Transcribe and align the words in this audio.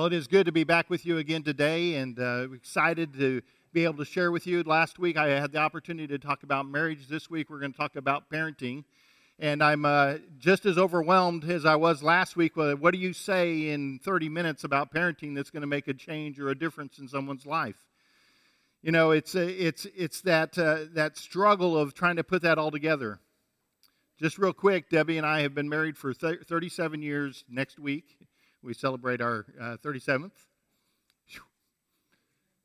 Well, 0.00 0.06
it 0.06 0.14
is 0.14 0.28
good 0.28 0.46
to 0.46 0.52
be 0.52 0.64
back 0.64 0.88
with 0.88 1.04
you 1.04 1.18
again 1.18 1.42
today 1.42 1.96
and 1.96 2.18
uh, 2.18 2.46
excited 2.54 3.12
to 3.18 3.42
be 3.74 3.84
able 3.84 3.98
to 3.98 4.06
share 4.06 4.32
with 4.32 4.46
you. 4.46 4.62
Last 4.62 4.98
week 4.98 5.18
I 5.18 5.26
had 5.26 5.52
the 5.52 5.58
opportunity 5.58 6.06
to 6.06 6.18
talk 6.18 6.42
about 6.42 6.64
marriage. 6.64 7.06
This 7.06 7.28
week 7.28 7.50
we're 7.50 7.60
going 7.60 7.72
to 7.72 7.76
talk 7.76 7.96
about 7.96 8.30
parenting. 8.30 8.84
And 9.38 9.62
I'm 9.62 9.84
uh, 9.84 10.14
just 10.38 10.64
as 10.64 10.78
overwhelmed 10.78 11.44
as 11.44 11.66
I 11.66 11.76
was 11.76 12.02
last 12.02 12.34
week. 12.34 12.56
With, 12.56 12.78
What 12.78 12.94
do 12.94 12.98
you 12.98 13.12
say 13.12 13.68
in 13.68 14.00
30 14.02 14.30
minutes 14.30 14.64
about 14.64 14.90
parenting 14.90 15.34
that's 15.34 15.50
going 15.50 15.60
to 15.60 15.66
make 15.66 15.86
a 15.86 15.92
change 15.92 16.40
or 16.40 16.48
a 16.48 16.54
difference 16.58 16.98
in 16.98 17.06
someone's 17.06 17.44
life? 17.44 17.76
You 18.80 18.92
know, 18.92 19.10
it's, 19.10 19.34
uh, 19.34 19.40
it's, 19.40 19.86
it's 19.94 20.22
that, 20.22 20.56
uh, 20.56 20.84
that 20.94 21.18
struggle 21.18 21.76
of 21.76 21.92
trying 21.92 22.16
to 22.16 22.24
put 22.24 22.40
that 22.40 22.56
all 22.56 22.70
together. 22.70 23.20
Just 24.18 24.38
real 24.38 24.54
quick, 24.54 24.88
Debbie 24.88 25.18
and 25.18 25.26
I 25.26 25.40
have 25.42 25.54
been 25.54 25.68
married 25.68 25.98
for 25.98 26.14
37 26.14 27.02
years 27.02 27.44
next 27.50 27.78
week 27.78 28.16
we 28.62 28.74
celebrate 28.74 29.20
our 29.20 29.46
uh, 29.60 29.76
37th. 29.82 30.32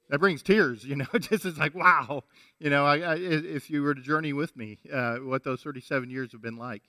That 0.09 0.19
brings 0.19 0.43
tears, 0.43 0.83
you 0.83 0.95
know. 0.95 1.05
just 1.19 1.45
it's 1.45 1.57
like, 1.57 1.73
wow, 1.73 2.23
you 2.59 2.69
know, 2.69 2.85
I, 2.85 2.97
I, 2.99 3.15
if 3.15 3.69
you 3.69 3.81
were 3.81 3.95
to 3.95 4.01
journey 4.01 4.33
with 4.33 4.55
me, 4.55 4.77
uh, 4.93 5.17
what 5.17 5.43
those 5.43 5.61
37 5.61 6.09
years 6.09 6.31
have 6.31 6.41
been 6.41 6.57
like. 6.57 6.83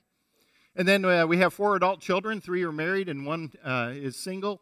And 0.75 0.87
then 0.87 1.03
uh, 1.03 1.25
we 1.25 1.37
have 1.37 1.53
four 1.53 1.75
adult 1.75 1.99
children. 1.99 2.39
Three 2.39 2.63
are 2.63 2.71
married, 2.71 3.09
and 3.09 3.25
one 3.25 3.51
uh, 3.63 3.91
is 3.93 4.15
single. 4.15 4.61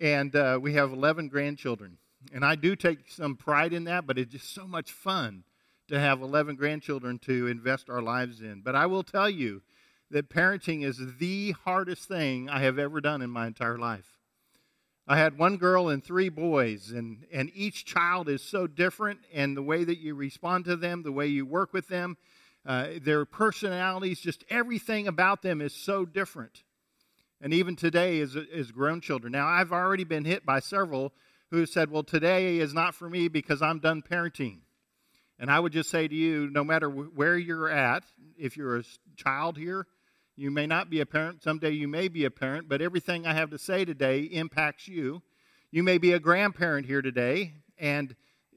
And 0.00 0.34
uh, 0.34 0.58
we 0.60 0.74
have 0.74 0.92
11 0.92 1.28
grandchildren. 1.28 1.98
And 2.32 2.44
I 2.44 2.56
do 2.56 2.74
take 2.74 3.08
some 3.08 3.36
pride 3.36 3.72
in 3.72 3.84
that, 3.84 4.06
but 4.06 4.18
it's 4.18 4.32
just 4.32 4.52
so 4.52 4.66
much 4.66 4.90
fun 4.90 5.44
to 5.88 6.00
have 6.00 6.22
11 6.22 6.56
grandchildren 6.56 7.20
to 7.20 7.46
invest 7.46 7.88
our 7.88 8.02
lives 8.02 8.40
in. 8.40 8.62
But 8.64 8.74
I 8.74 8.86
will 8.86 9.04
tell 9.04 9.30
you, 9.30 9.62
that 10.14 10.30
parenting 10.30 10.84
is 10.84 11.00
the 11.18 11.50
hardest 11.64 12.06
thing 12.06 12.48
I 12.48 12.60
have 12.60 12.78
ever 12.78 13.00
done 13.00 13.20
in 13.20 13.30
my 13.30 13.48
entire 13.48 13.76
life. 13.76 14.16
I 15.08 15.18
had 15.18 15.36
one 15.36 15.56
girl 15.56 15.88
and 15.88 16.04
three 16.04 16.28
boys, 16.28 16.92
and, 16.92 17.26
and 17.32 17.50
each 17.52 17.84
child 17.84 18.28
is 18.28 18.40
so 18.40 18.68
different, 18.68 19.18
and 19.32 19.56
the 19.56 19.62
way 19.62 19.82
that 19.82 19.98
you 19.98 20.14
respond 20.14 20.66
to 20.66 20.76
them, 20.76 21.02
the 21.02 21.10
way 21.10 21.26
you 21.26 21.44
work 21.44 21.72
with 21.72 21.88
them, 21.88 22.16
uh, 22.64 22.90
their 23.02 23.24
personalities, 23.24 24.20
just 24.20 24.44
everything 24.48 25.08
about 25.08 25.42
them 25.42 25.60
is 25.60 25.74
so 25.74 26.04
different. 26.04 26.62
And 27.40 27.52
even 27.52 27.74
today, 27.74 28.20
as, 28.20 28.36
as 28.54 28.70
grown 28.70 29.00
children. 29.00 29.32
Now, 29.32 29.48
I've 29.48 29.72
already 29.72 30.04
been 30.04 30.24
hit 30.24 30.46
by 30.46 30.60
several 30.60 31.12
who 31.50 31.66
said, 31.66 31.90
Well, 31.90 32.04
today 32.04 32.58
is 32.58 32.72
not 32.72 32.94
for 32.94 33.10
me 33.10 33.26
because 33.26 33.60
I'm 33.60 33.80
done 33.80 34.00
parenting. 34.00 34.60
And 35.40 35.50
I 35.50 35.58
would 35.58 35.72
just 35.72 35.90
say 35.90 36.06
to 36.06 36.14
you 36.14 36.48
no 36.52 36.62
matter 36.62 36.88
where 36.88 37.36
you're 37.36 37.68
at, 37.68 38.04
if 38.38 38.56
you're 38.56 38.78
a 38.78 38.84
child 39.16 39.58
here, 39.58 39.88
you 40.36 40.50
may 40.50 40.66
not 40.66 40.90
be 40.90 41.00
a 41.00 41.06
parent. 41.06 41.42
Someday 41.42 41.70
you 41.70 41.86
may 41.86 42.08
be 42.08 42.24
a 42.24 42.30
parent, 42.30 42.68
but 42.68 42.82
everything 42.82 43.26
I 43.26 43.34
have 43.34 43.50
to 43.50 43.58
say 43.58 43.84
today 43.84 44.20
impacts 44.22 44.88
you. 44.88 45.22
You 45.70 45.82
may 45.82 45.98
be 45.98 46.12
a 46.12 46.18
grandparent 46.18 46.86
here 46.86 47.02
today, 47.02 47.54
and 47.78 48.14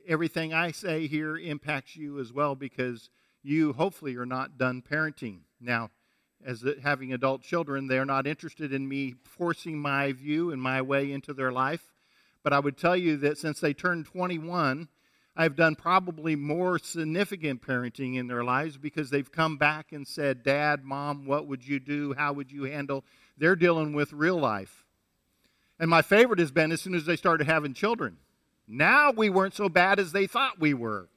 everything 0.08 0.54
I 0.54 0.72
say 0.72 1.08
here 1.08 1.38
impacts 1.38 1.96
you 1.96 2.20
as 2.20 2.34
well 2.34 2.56
because 2.56 3.10
you 3.44 3.74
hopefully 3.74 4.16
are 4.16 4.26
not 4.26 4.58
done 4.58 4.82
parenting. 4.82 5.40
Now, 5.62 5.92
as 6.44 6.64
having 6.84 7.14
adult 7.14 7.42
children, 7.44 7.88
they're 7.88 8.06
not 8.06 8.28
interested 8.28 8.74
in 8.74 8.88
me 8.88 9.16
forcing 9.24 9.80
my 9.80 10.12
view 10.14 10.52
and 10.52 10.62
my 10.62 10.82
way 10.82 11.12
into 11.12 11.34
their 11.34 11.52
life. 11.52 11.92
But 12.44 12.54
I 12.54 12.60
would 12.60 12.78
tell 12.78 12.96
you 12.96 13.18
that 13.18 13.38
since 13.38 13.60
they 13.60 13.74
turned 13.74 14.06
21, 14.06 14.88
I've 15.40 15.56
done 15.56 15.76
probably 15.76 16.36
more 16.36 16.80
significant 16.80 17.62
parenting 17.62 18.18
in 18.18 18.26
their 18.28 18.44
lives 18.44 18.76
because 18.76 19.12
they've 19.12 19.32
come 19.32 19.56
back 19.58 19.92
and 19.92 20.08
said, 20.08 20.42
Dad, 20.42 20.84
Mom, 20.84 21.28
what 21.28 21.46
would 21.46 21.66
you 21.66 21.80
do? 21.80 22.16
How 22.18 22.34
would 22.34 22.52
you 22.52 22.64
handle? 22.64 23.06
They're 23.38 23.56
dealing 23.56 23.94
with 23.94 24.12
real 24.14 24.40
life. 24.40 24.84
And 25.80 25.92
my 25.92 26.02
favorite 26.02 26.40
has 26.40 26.50
been 26.50 26.72
as 26.72 26.82
soon 26.82 26.96
as 26.96 27.06
they 27.06 27.16
started 27.16 27.46
having 27.46 27.76
children. 27.76 28.18
Now 28.68 29.12
we 29.12 29.30
weren't 29.30 29.54
so 29.54 29.70
bad 29.70 30.00
as 30.00 30.12
they 30.12 30.26
thought 30.26 30.60
we 30.60 30.74
were, 30.74 31.08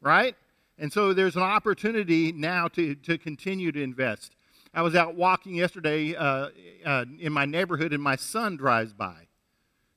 right? 0.00 0.34
And 0.78 0.90
so 0.90 1.12
there's 1.12 1.36
an 1.36 1.42
opportunity 1.42 2.32
now 2.32 2.68
to, 2.68 2.94
to 2.94 3.18
continue 3.18 3.70
to 3.72 3.82
invest. 3.82 4.32
I 4.72 4.80
was 4.80 4.94
out 4.94 5.14
walking 5.14 5.54
yesterday 5.54 6.16
uh, 6.16 6.48
uh, 6.86 7.04
in 7.20 7.34
my 7.34 7.44
neighborhood, 7.44 7.92
and 7.92 8.02
my 8.02 8.16
son 8.16 8.56
drives 8.56 8.94
by. 8.94 9.26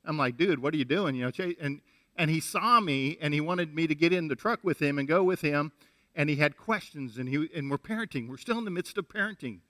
I'm 0.03 0.17
like, 0.17 0.35
dude, 0.35 0.59
what 0.59 0.73
are 0.73 0.77
you 0.77 0.85
doing? 0.85 1.15
You 1.15 1.25
know, 1.25 1.53
and 1.61 1.81
and 2.21 2.29
he 2.29 2.39
saw 2.39 2.79
me 2.79 3.17
and 3.19 3.33
he 3.33 3.41
wanted 3.41 3.73
me 3.73 3.87
to 3.87 3.95
get 3.95 4.13
in 4.13 4.27
the 4.27 4.35
truck 4.35 4.59
with 4.61 4.79
him 4.79 4.99
and 4.99 5.07
go 5.07 5.23
with 5.23 5.41
him 5.41 5.71
and 6.13 6.29
he 6.29 6.35
had 6.35 6.55
questions 6.55 7.17
and 7.17 7.27
he 7.27 7.49
and 7.55 7.71
we're 7.71 7.79
parenting. 7.79 8.29
We're 8.29 8.37
still 8.37 8.59
in 8.59 8.63
the 8.65 8.69
midst 8.69 8.99
of 8.99 9.07
parenting. 9.07 9.61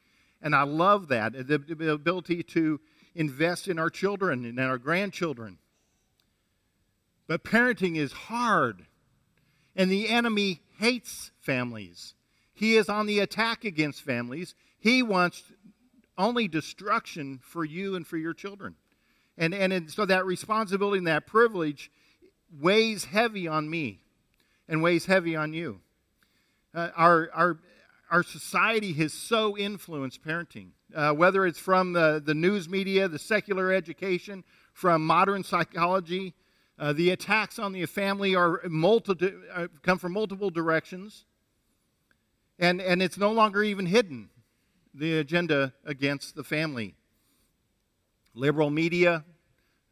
And 0.42 0.54
i 0.54 0.64
love 0.64 1.08
that 1.08 1.32
the, 1.32 1.60
the 1.60 1.94
ability 1.94 2.44
to 2.44 2.82
invest 3.16 3.70
in 3.70 3.80
our 3.80 3.90
children 3.90 4.44
and 4.44 4.60
our 4.60 4.78
grandchildren. 4.78 5.60
But 7.26 7.46
parenting 7.46 7.96
is 7.96 8.12
hard 8.12 8.86
and 9.74 9.90
the 9.90 10.10
enemy 10.10 10.60
hates 10.78 11.32
families. 11.40 12.16
He 12.52 12.76
is 12.76 12.90
on 12.90 13.06
the 13.06 13.20
attack 13.20 13.64
against 13.64 14.02
families. 14.02 14.56
He 14.78 15.02
wants 15.02 15.42
only 16.18 16.50
destruction 16.50 17.40
for 17.42 17.64
you 17.64 17.96
and 17.96 18.06
for 18.06 18.18
your 18.18 18.34
children. 18.34 18.76
And, 19.38 19.54
and 19.54 19.90
so 19.90 20.06
that 20.06 20.26
responsibility 20.26 20.98
and 20.98 21.08
that 21.08 21.26
privilege 21.26 21.90
weighs 22.60 23.06
heavy 23.06 23.48
on 23.48 23.70
me 23.70 24.02
and 24.68 24.82
weighs 24.82 25.06
heavy 25.06 25.36
on 25.36 25.54
you. 25.54 25.80
Uh, 26.74 26.90
our, 26.96 27.30
our, 27.34 27.60
our 28.10 28.24
society 28.24 28.94
has 28.94 29.14
so 29.14 29.58
influenced 29.58 30.24
parenting, 30.24 30.70
uh, 30.96 31.12
whether 31.12 31.46
it's 31.46 31.60
from 31.60 31.94
the, 31.94 32.22
the 32.26 32.34
news 32.34 32.70
media, 32.70 33.08
the 33.08 33.20
secular 33.20 33.72
education, 33.72 34.44
from 34.74 35.06
modern 35.06 35.44
psychology. 35.44 36.34
Uh, 36.80 36.94
the 36.94 37.12
attacks 37.12 37.60
on 37.60 37.74
the 37.74 37.86
family 37.86 38.34
are 38.34 38.62
multi- 38.68 39.34
uh, 39.54 39.68
come 39.84 39.98
from 39.98 40.14
multiple 40.14 40.50
directions, 40.50 41.26
and, 42.58 42.82
and 42.82 43.04
it's 43.04 43.18
no 43.18 43.32
longer 43.32 43.62
even 43.62 43.86
hidden, 43.86 44.30
the 44.94 45.20
agenda 45.20 45.74
against 45.86 46.36
the 46.36 46.44
family. 46.44 46.96
Liberal 48.34 48.70
media, 48.70 49.26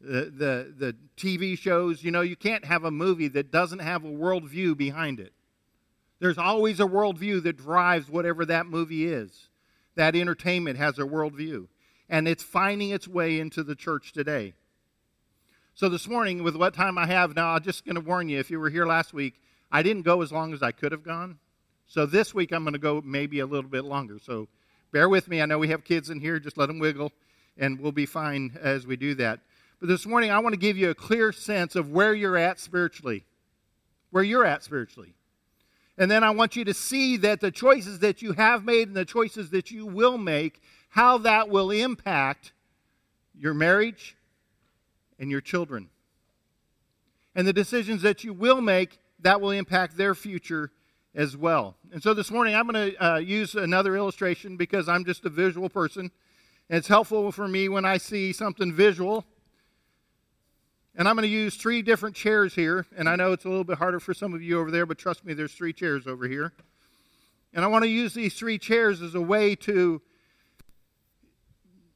the, 0.00 0.32
the, 0.34 0.74
the 0.76 0.96
TV 1.16 1.58
shows, 1.58 2.02
you 2.02 2.10
know, 2.10 2.22
you 2.22 2.36
can't 2.36 2.64
have 2.64 2.84
a 2.84 2.90
movie 2.90 3.28
that 3.28 3.50
doesn't 3.50 3.80
have 3.80 4.04
a 4.04 4.08
worldview 4.08 4.76
behind 4.76 5.20
it. 5.20 5.32
There's 6.20 6.38
always 6.38 6.80
a 6.80 6.84
worldview 6.84 7.42
that 7.44 7.56
drives 7.56 8.08
whatever 8.08 8.44
that 8.46 8.66
movie 8.66 9.06
is. 9.06 9.48
That 9.96 10.16
entertainment 10.16 10.78
has 10.78 10.98
a 10.98 11.02
worldview. 11.02 11.66
And 12.08 12.26
it's 12.26 12.42
finding 12.42 12.90
its 12.90 13.06
way 13.06 13.38
into 13.38 13.62
the 13.62 13.74
church 13.74 14.12
today. 14.12 14.54
So 15.74 15.88
this 15.88 16.08
morning, 16.08 16.42
with 16.42 16.56
what 16.56 16.74
time 16.74 16.98
I 16.98 17.06
have 17.06 17.34
now, 17.34 17.50
I'm 17.50 17.62
just 17.62 17.84
going 17.84 17.94
to 17.94 18.00
warn 18.00 18.28
you 18.28 18.38
if 18.38 18.50
you 18.50 18.60
were 18.60 18.70
here 18.70 18.86
last 18.86 19.14
week, 19.14 19.40
I 19.72 19.82
didn't 19.82 20.02
go 20.02 20.20
as 20.20 20.32
long 20.32 20.52
as 20.52 20.62
I 20.62 20.72
could 20.72 20.92
have 20.92 21.04
gone. 21.04 21.38
So 21.86 22.06
this 22.06 22.34
week, 22.34 22.52
I'm 22.52 22.64
going 22.64 22.72
to 22.74 22.78
go 22.78 23.02
maybe 23.04 23.40
a 23.40 23.46
little 23.46 23.70
bit 23.70 23.84
longer. 23.84 24.18
So 24.18 24.48
bear 24.92 25.08
with 25.08 25.28
me. 25.28 25.40
I 25.40 25.46
know 25.46 25.58
we 25.58 25.68
have 25.68 25.84
kids 25.84 26.10
in 26.10 26.20
here. 26.20 26.38
Just 26.38 26.58
let 26.58 26.66
them 26.66 26.78
wiggle, 26.78 27.12
and 27.56 27.80
we'll 27.80 27.92
be 27.92 28.06
fine 28.06 28.58
as 28.60 28.86
we 28.86 28.96
do 28.96 29.14
that. 29.16 29.40
But 29.80 29.88
this 29.88 30.06
morning, 30.06 30.30
I 30.30 30.38
want 30.40 30.52
to 30.52 30.60
give 30.60 30.76
you 30.76 30.90
a 30.90 30.94
clear 30.94 31.32
sense 31.32 31.74
of 31.74 31.90
where 31.90 32.12
you're 32.12 32.36
at 32.36 32.60
spiritually. 32.60 33.24
Where 34.10 34.22
you're 34.22 34.44
at 34.44 34.62
spiritually. 34.62 35.14
And 35.96 36.10
then 36.10 36.22
I 36.22 36.30
want 36.30 36.54
you 36.54 36.64
to 36.66 36.74
see 36.74 37.16
that 37.18 37.40
the 37.40 37.50
choices 37.50 38.00
that 38.00 38.20
you 38.20 38.32
have 38.32 38.64
made 38.64 38.88
and 38.88 38.96
the 38.96 39.06
choices 39.06 39.50
that 39.50 39.70
you 39.70 39.86
will 39.86 40.18
make, 40.18 40.60
how 40.90 41.18
that 41.18 41.48
will 41.48 41.70
impact 41.70 42.52
your 43.34 43.54
marriage 43.54 44.16
and 45.18 45.30
your 45.30 45.40
children. 45.40 45.88
And 47.34 47.46
the 47.46 47.52
decisions 47.52 48.02
that 48.02 48.22
you 48.22 48.34
will 48.34 48.60
make, 48.60 48.98
that 49.20 49.40
will 49.40 49.50
impact 49.50 49.96
their 49.96 50.14
future 50.14 50.72
as 51.14 51.36
well. 51.36 51.76
And 51.92 52.02
so 52.02 52.12
this 52.12 52.30
morning, 52.30 52.54
I'm 52.54 52.66
going 52.66 52.92
to 52.92 53.04
uh, 53.04 53.18
use 53.18 53.54
another 53.54 53.96
illustration 53.96 54.58
because 54.58 54.88
I'm 54.88 55.06
just 55.06 55.24
a 55.24 55.30
visual 55.30 55.70
person. 55.70 56.10
And 56.68 56.78
it's 56.78 56.88
helpful 56.88 57.32
for 57.32 57.48
me 57.48 57.68
when 57.68 57.84
I 57.86 57.96
see 57.96 58.32
something 58.32 58.72
visual 58.72 59.24
and 61.00 61.08
I'm 61.08 61.16
going 61.16 61.26
to 61.26 61.34
use 61.34 61.56
three 61.56 61.80
different 61.80 62.14
chairs 62.14 62.54
here. 62.54 62.84
And 62.94 63.08
I 63.08 63.16
know 63.16 63.32
it's 63.32 63.46
a 63.46 63.48
little 63.48 63.64
bit 63.64 63.78
harder 63.78 64.00
for 64.00 64.12
some 64.12 64.34
of 64.34 64.42
you 64.42 64.60
over 64.60 64.70
there, 64.70 64.84
but 64.84 64.98
trust 64.98 65.24
me, 65.24 65.32
there's 65.32 65.54
three 65.54 65.72
chairs 65.72 66.06
over 66.06 66.28
here. 66.28 66.52
And 67.54 67.64
I 67.64 67.68
want 67.68 67.84
to 67.84 67.88
use 67.88 68.12
these 68.12 68.34
three 68.34 68.58
chairs 68.58 69.00
as 69.00 69.14
a 69.14 69.20
way 69.20 69.54
to 69.56 70.02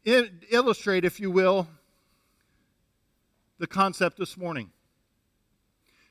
illustrate, 0.07 1.05
if 1.05 1.21
you 1.21 1.31
will, 1.31 1.69
the 3.59 3.67
concept 3.67 4.17
this 4.17 4.39
morning. 4.39 4.71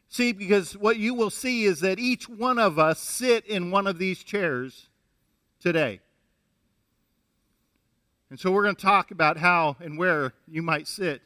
See, 0.07 0.31
because 0.31 0.77
what 0.77 0.97
you 0.97 1.15
will 1.15 1.31
see 1.31 1.63
is 1.63 1.79
that 1.79 1.97
each 1.97 2.29
one 2.29 2.59
of 2.59 2.77
us 2.77 2.99
sit 2.99 3.43
in 3.47 3.71
one 3.71 3.87
of 3.87 3.97
these 3.97 4.23
chairs 4.23 4.89
today. 5.59 5.99
And 8.29 8.39
so 8.39 8.51
we're 8.51 8.61
going 8.61 8.75
to 8.75 8.81
talk 8.83 9.09
about 9.09 9.37
how 9.37 9.77
and 9.79 9.97
where 9.97 10.35
you 10.47 10.61
might 10.61 10.87
sit 10.87 11.23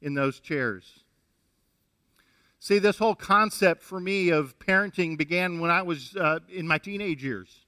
in 0.00 0.14
those 0.14 0.40
chairs. 0.40 1.04
See, 2.58 2.78
this 2.78 2.98
whole 2.98 3.14
concept 3.14 3.82
for 3.82 4.00
me 4.00 4.30
of 4.30 4.58
parenting 4.58 5.16
began 5.16 5.60
when 5.60 5.70
I 5.70 5.82
was 5.82 6.16
uh, 6.16 6.40
in 6.48 6.66
my 6.66 6.78
teenage 6.78 7.22
years. 7.22 7.66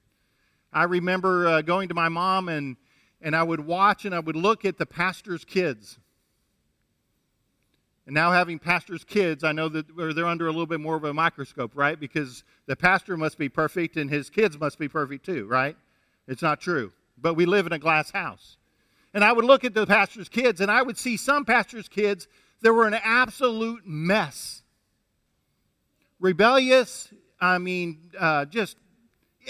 I 0.73 0.83
remember 0.83 1.47
uh, 1.47 1.61
going 1.61 1.87
to 1.87 1.93
my 1.93 2.09
mom 2.09 2.49
and, 2.49 2.75
and 3.21 3.35
I 3.35 3.43
would 3.43 3.65
watch 3.65 4.05
and 4.05 4.13
I 4.13 4.19
would 4.19 4.35
look 4.35 4.65
at 4.65 4.77
the 4.77 4.85
pastor's 4.85 5.45
kids. 5.45 5.99
And 8.05 8.15
now, 8.15 8.31
having 8.31 8.57
pastors' 8.57 9.03
kids, 9.03 9.43
I 9.43 9.51
know 9.51 9.69
that 9.69 9.85
they're 9.95 10.25
under 10.25 10.47
a 10.47 10.51
little 10.51 10.65
bit 10.65 10.79
more 10.79 10.95
of 10.95 11.03
a 11.03 11.13
microscope, 11.13 11.73
right? 11.75 11.99
Because 11.99 12.43
the 12.65 12.75
pastor 12.75 13.15
must 13.15 13.37
be 13.37 13.49
perfect 13.49 13.97
and 13.97 14.09
his 14.09 14.31
kids 14.31 14.59
must 14.59 14.79
be 14.79 14.87
perfect 14.87 15.25
too, 15.25 15.45
right? 15.45 15.77
It's 16.27 16.41
not 16.41 16.59
true. 16.59 16.91
But 17.19 17.35
we 17.35 17.45
live 17.45 17.67
in 17.67 17.71
a 17.71 17.79
glass 17.79 18.09
house. 18.11 18.57
And 19.13 19.23
I 19.23 19.31
would 19.31 19.45
look 19.45 19.63
at 19.63 19.73
the 19.73 19.85
pastor's 19.85 20.29
kids 20.29 20.61
and 20.61 20.69
I 20.69 20.81
would 20.81 20.97
see 20.97 21.17
some 21.17 21.45
pastors' 21.45 21.87
kids 21.87 22.27
that 22.61 22.73
were 22.73 22.87
an 22.87 22.93
absolute 22.93 23.85
mess. 23.85 24.63
Rebellious, 26.19 27.09
I 27.39 27.57
mean, 27.57 28.11
uh, 28.17 28.45
just 28.45 28.77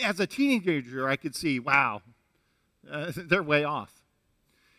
as 0.02 0.20
a 0.20 0.28
teenager, 0.28 1.10
I 1.10 1.16
could 1.16 1.36
see, 1.36 1.60
wow, 1.60 2.02
uh, 2.90 3.12
they're 3.16 3.44
way 3.44 3.64
off. 3.64 3.92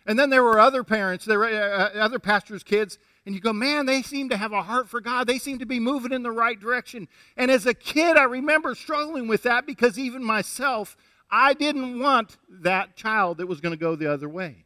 And 0.06 0.19
then 0.19 0.31
there 0.31 0.43
were 0.43 0.59
other 0.59 0.82
parents, 0.82 1.25
there 1.25 1.38
were 1.38 1.47
uh, 1.47 1.91
other 1.99 2.19
pastors' 2.19 2.62
kids 2.62 2.99
and 3.27 3.35
you 3.35 3.41
go, 3.41 3.53
man, 3.53 3.87
they 3.87 4.03
seem 4.03 4.31
to 4.31 4.37
have 4.37 4.53
a 4.53 4.62
heart 4.62 4.88
for 4.88 5.00
God. 5.00 5.27
They 5.27 5.38
seem 5.38 5.59
to 5.59 5.67
be 5.67 5.79
moving 5.79 6.12
in 6.12 6.23
the 6.23 6.31
right 6.31 6.59
direction. 6.59 7.06
And 7.37 7.50
as 7.50 7.67
a 7.67 7.75
kid, 7.75 8.17
I 8.17 8.25
remember 8.25 8.75
struggling 8.75 9.29
with 9.29 9.43
that 9.43 9.67
because 9.67 9.99
even 9.99 10.25
myself, 10.25 10.97
I 11.31 11.55
didn't 11.55 12.00
want 12.00 12.38
that 12.49 12.97
child 12.97 13.38
that 13.38 13.47
was 13.47 13.61
going 13.61 13.73
to 13.73 13.79
go 13.79 13.94
the 13.94 14.11
other 14.12 14.29
way. 14.29 14.65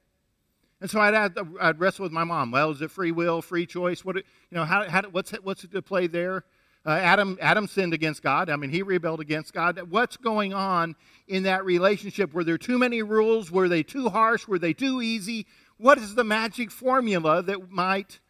And 0.80 0.90
so 0.90 1.00
I'd, 1.00 1.32
I'd 1.60 1.80
wrestle 1.80 2.02
with 2.02 2.12
my 2.12 2.24
mom. 2.24 2.50
Well, 2.50 2.70
is 2.70 2.82
it 2.82 2.90
free 2.90 3.12
will, 3.12 3.40
free 3.40 3.66
choice? 3.66 4.04
What, 4.04 4.16
you 4.16 4.22
know, 4.52 4.64
how, 4.64 4.88
how, 4.88 5.02
what's, 5.10 5.30
what's 5.42 5.62
the 5.62 5.82
play 5.82 6.06
there? 6.06 6.44
Uh, 6.86 6.90
Adam, 6.90 7.38
Adam 7.40 7.66
sinned 7.66 7.94
against 7.94 8.22
God. 8.22 8.50
I 8.50 8.56
mean, 8.56 8.70
he 8.70 8.82
rebelled 8.82 9.20
against 9.20 9.54
God. 9.54 9.80
What's 9.90 10.18
going 10.18 10.52
on 10.52 10.96
in 11.26 11.44
that 11.44 11.64
relationship? 11.64 12.34
Were 12.34 12.44
there 12.44 12.58
too 12.58 12.78
many 12.78 13.02
rules? 13.02 13.50
Were 13.50 13.68
they 13.68 13.82
too 13.82 14.10
harsh? 14.10 14.46
Were 14.46 14.58
they 14.58 14.74
too 14.74 15.00
easy? 15.00 15.46
What 15.78 15.96
is 15.96 16.14
the 16.14 16.24
magic 16.24 16.70
formula 16.70 17.42
that 17.42 17.70
might 17.70 18.20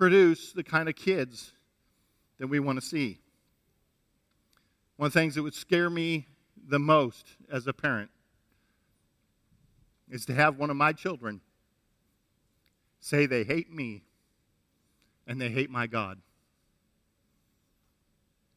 produce 0.00 0.52
the 0.52 0.64
kind 0.64 0.88
of 0.88 0.96
kids 0.96 1.52
that 2.38 2.46
we 2.46 2.58
want 2.58 2.80
to 2.80 2.84
see. 2.84 3.18
One 4.96 5.08
of 5.08 5.12
the 5.12 5.20
things 5.20 5.34
that 5.34 5.42
would 5.42 5.52
scare 5.52 5.90
me 5.90 6.26
the 6.68 6.78
most 6.78 7.36
as 7.52 7.66
a 7.66 7.74
parent 7.74 8.10
is 10.10 10.24
to 10.24 10.34
have 10.34 10.56
one 10.56 10.70
of 10.70 10.76
my 10.76 10.94
children 10.94 11.42
say 13.00 13.26
they 13.26 13.44
hate 13.44 13.72
me 13.72 14.04
and 15.26 15.40
they 15.40 15.48
hate 15.48 15.70
my 15.70 15.86
God. 15.86 16.18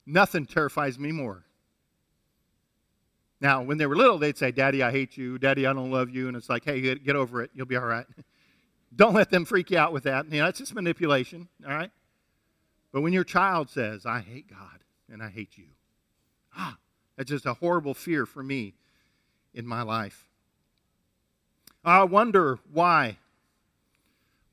Nothing 0.05 0.45
terrifies 0.45 0.99
me 0.99 1.11
more. 1.11 1.45
Now, 3.39 3.61
when 3.61 3.77
they 3.77 3.85
were 3.85 3.95
little, 3.95 4.17
they'd 4.17 4.37
say, 4.37 4.51
Daddy, 4.51 4.81
I 4.81 4.91
hate 4.91 5.17
you. 5.17 5.37
Daddy, 5.37 5.65
I 5.65 5.73
don't 5.73 5.91
love 5.91 6.09
you. 6.09 6.27
And 6.27 6.37
it's 6.37 6.49
like, 6.49 6.63
hey, 6.63 6.95
get 6.95 7.15
over 7.15 7.41
it. 7.41 7.51
You'll 7.53 7.65
be 7.65 7.75
all 7.75 7.85
right. 7.85 8.05
Don't 8.95 9.13
let 9.13 9.31
them 9.31 9.43
freak 9.43 9.71
you 9.71 9.77
out 9.77 9.91
with 9.91 10.03
that. 10.03 10.31
You 10.31 10.41
know, 10.41 10.47
it's 10.47 10.59
just 10.59 10.75
manipulation, 10.75 11.47
all 11.67 11.73
right? 11.73 11.89
But 12.91 13.01
when 13.01 13.11
your 13.11 13.23
child 13.23 13.69
says, 13.69 14.05
I 14.05 14.19
hate 14.19 14.47
God 14.47 14.83
and 15.11 15.21
I 15.21 15.29
hate 15.29 15.57
you, 15.57 15.65
ah, 16.55 16.77
that's 17.17 17.29
just 17.29 17.45
a 17.45 17.55
horrible 17.55 17.95
fear 17.95 18.25
for 18.25 18.43
me 18.43 18.75
in 19.53 19.65
my 19.65 19.81
life. 19.81 20.27
I 21.83 22.03
wonder 22.03 22.59
why. 22.71 23.17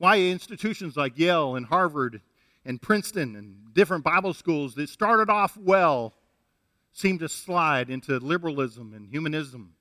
Why 0.01 0.17
institutions 0.17 0.97
like 0.97 1.19
Yale 1.19 1.55
and 1.55 1.63
Harvard 1.63 2.21
and 2.65 2.81
Princeton 2.81 3.35
and 3.35 3.71
different 3.75 4.03
Bible 4.03 4.33
schools 4.33 4.73
that 4.73 4.89
started 4.89 5.29
off 5.29 5.55
well 5.55 6.15
seem 6.91 7.19
to 7.19 7.29
slide 7.29 7.91
into 7.91 8.17
liberalism 8.17 8.95
and 8.95 9.07
humanism. 9.07 9.75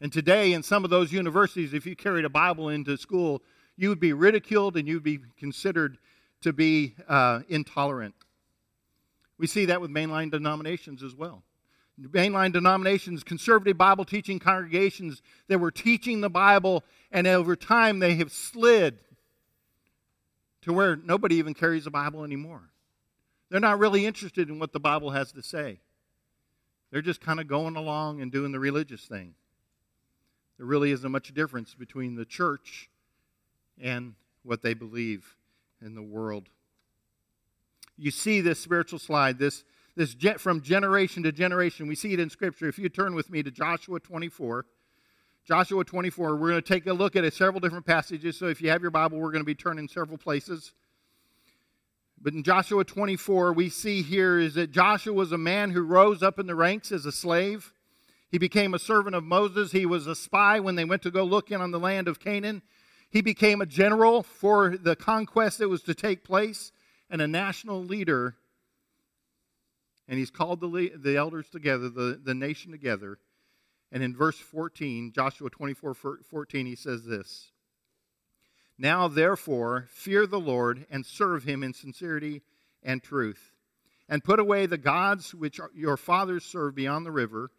And 0.00 0.10
today, 0.10 0.54
in 0.54 0.62
some 0.62 0.82
of 0.82 0.88
those 0.88 1.12
universities, 1.12 1.74
if 1.74 1.84
you 1.84 1.94
carried 1.94 2.24
a 2.24 2.30
Bible 2.30 2.70
into 2.70 2.96
school, 2.96 3.42
you 3.76 3.90
would 3.90 4.00
be 4.00 4.14
ridiculed 4.14 4.78
and 4.78 4.88
you'd 4.88 5.02
be 5.02 5.18
considered 5.38 5.98
to 6.40 6.54
be 6.54 6.94
uh, 7.06 7.40
intolerant. 7.50 8.14
We 9.36 9.46
see 9.46 9.66
that 9.66 9.82
with 9.82 9.90
mainline 9.90 10.30
denominations 10.30 11.02
as 11.02 11.14
well. 11.14 11.42
Mainline 12.00 12.54
denominations, 12.54 13.24
conservative 13.24 13.76
Bible 13.76 14.06
teaching 14.06 14.38
congregations 14.38 15.20
that 15.48 15.58
were 15.58 15.70
teaching 15.70 16.22
the 16.22 16.30
Bible, 16.30 16.82
and 17.12 17.26
over 17.26 17.56
time 17.56 17.98
they 17.98 18.14
have 18.14 18.32
slid 18.32 19.00
to 20.68 20.74
where 20.74 20.96
nobody 20.96 21.36
even 21.36 21.54
carries 21.54 21.86
a 21.86 21.90
Bible 21.90 22.24
anymore. 22.24 22.62
They're 23.50 23.60
not 23.60 23.78
really 23.78 24.06
interested 24.06 24.48
in 24.48 24.58
what 24.58 24.72
the 24.72 24.80
Bible 24.80 25.10
has 25.10 25.32
to 25.32 25.42
say. 25.42 25.80
They're 26.90 27.02
just 27.02 27.20
kind 27.20 27.40
of 27.40 27.48
going 27.48 27.76
along 27.76 28.20
and 28.20 28.30
doing 28.30 28.52
the 28.52 28.60
religious 28.60 29.04
thing. 29.06 29.34
There 30.56 30.66
really 30.66 30.90
isn't 30.92 31.10
much 31.10 31.32
difference 31.34 31.74
between 31.74 32.16
the 32.16 32.24
church 32.24 32.90
and 33.80 34.14
what 34.42 34.62
they 34.62 34.74
believe 34.74 35.36
in 35.80 35.94
the 35.94 36.02
world. 36.02 36.48
You 37.96 38.10
see 38.10 38.40
this 38.40 38.60
spiritual 38.60 38.98
slide, 38.98 39.38
this, 39.38 39.64
this 39.96 40.14
from 40.38 40.62
generation 40.62 41.22
to 41.22 41.32
generation. 41.32 41.88
We 41.88 41.94
see 41.94 42.12
it 42.12 42.20
in 42.20 42.30
Scripture. 42.30 42.68
If 42.68 42.78
you 42.78 42.88
turn 42.88 43.14
with 43.14 43.30
me 43.30 43.42
to 43.42 43.50
Joshua 43.50 44.00
24, 44.00 44.66
Joshua 45.48 45.82
24, 45.82 46.36
we're 46.36 46.50
going 46.50 46.60
to 46.60 46.68
take 46.68 46.86
a 46.86 46.92
look 46.92 47.16
at 47.16 47.24
it, 47.24 47.32
several 47.32 47.58
different 47.58 47.86
passages. 47.86 48.36
So 48.36 48.48
if 48.48 48.60
you 48.60 48.68
have 48.68 48.82
your 48.82 48.90
Bible, 48.90 49.18
we're 49.18 49.30
going 49.30 49.40
to 49.40 49.46
be 49.46 49.54
turning 49.54 49.88
several 49.88 50.18
places. 50.18 50.74
But 52.20 52.34
in 52.34 52.42
Joshua 52.42 52.84
24, 52.84 53.54
we 53.54 53.70
see 53.70 54.02
here 54.02 54.38
is 54.38 54.56
that 54.56 54.72
Joshua 54.72 55.14
was 55.14 55.32
a 55.32 55.38
man 55.38 55.70
who 55.70 55.80
rose 55.80 56.22
up 56.22 56.38
in 56.38 56.46
the 56.46 56.54
ranks 56.54 56.92
as 56.92 57.06
a 57.06 57.12
slave. 57.12 57.72
He 58.30 58.36
became 58.36 58.74
a 58.74 58.78
servant 58.78 59.16
of 59.16 59.24
Moses. 59.24 59.72
He 59.72 59.86
was 59.86 60.06
a 60.06 60.14
spy 60.14 60.60
when 60.60 60.74
they 60.74 60.84
went 60.84 61.00
to 61.00 61.10
go 61.10 61.24
look 61.24 61.50
in 61.50 61.62
on 61.62 61.70
the 61.70 61.80
land 61.80 62.08
of 62.08 62.20
Canaan. 62.20 62.60
He 63.08 63.22
became 63.22 63.62
a 63.62 63.66
general 63.66 64.22
for 64.22 64.76
the 64.76 64.96
conquest 64.96 65.60
that 65.60 65.70
was 65.70 65.82
to 65.84 65.94
take 65.94 66.24
place 66.24 66.72
and 67.08 67.22
a 67.22 67.26
national 67.26 67.82
leader. 67.82 68.36
And 70.08 70.18
he's 70.18 70.30
called 70.30 70.60
the, 70.60 70.92
the 70.94 71.16
elders 71.16 71.48
together, 71.48 71.88
the, 71.88 72.20
the 72.22 72.34
nation 72.34 72.70
together. 72.70 73.18
And 73.90 74.02
in 74.02 74.14
verse 74.14 74.38
14, 74.38 75.12
Joshua 75.14 75.50
24 75.50 75.94
14, 75.94 76.66
he 76.66 76.74
says 76.74 77.04
this 77.04 77.50
Now 78.76 79.08
therefore, 79.08 79.88
fear 79.90 80.26
the 80.26 80.40
Lord 80.40 80.86
and 80.90 81.06
serve 81.06 81.44
him 81.44 81.62
in 81.62 81.72
sincerity 81.72 82.42
and 82.82 83.02
truth. 83.02 83.52
And 84.10 84.24
put 84.24 84.40
away 84.40 84.64
the 84.64 84.78
gods 84.78 85.34
which 85.34 85.60
your 85.74 85.98
fathers 85.98 86.44
served 86.44 86.74
beyond 86.74 87.04
the 87.04 87.10
river 87.10 87.50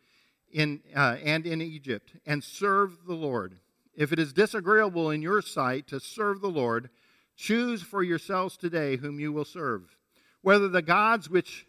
in, 0.51 0.81
uh, 0.95 1.17
and 1.23 1.45
in 1.45 1.61
Egypt, 1.61 2.13
and 2.25 2.43
serve 2.43 3.05
the 3.05 3.13
Lord. 3.13 3.59
If 3.95 4.11
it 4.11 4.19
is 4.19 4.33
disagreeable 4.33 5.11
in 5.11 5.21
your 5.21 5.41
sight 5.41 5.87
to 5.87 5.99
serve 5.99 6.41
the 6.41 6.49
Lord, 6.49 6.89
choose 7.35 7.83
for 7.83 8.01
yourselves 8.01 8.57
today 8.57 8.97
whom 8.97 9.19
you 9.19 9.31
will 9.31 9.45
serve, 9.45 9.95
whether 10.41 10.67
the 10.67 10.81
gods 10.81 11.29
which 11.29 11.67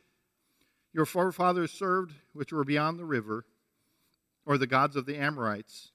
your 0.93 1.07
forefathers 1.07 1.71
served, 1.71 2.13
which 2.33 2.53
were 2.53 2.65
beyond 2.65 2.99
the 2.99 3.05
river, 3.05 3.45
or 4.51 4.59
the 4.59 4.67
gods 4.67 4.97
of 4.97 5.07
the 5.07 5.17
Amorites, 5.17 5.93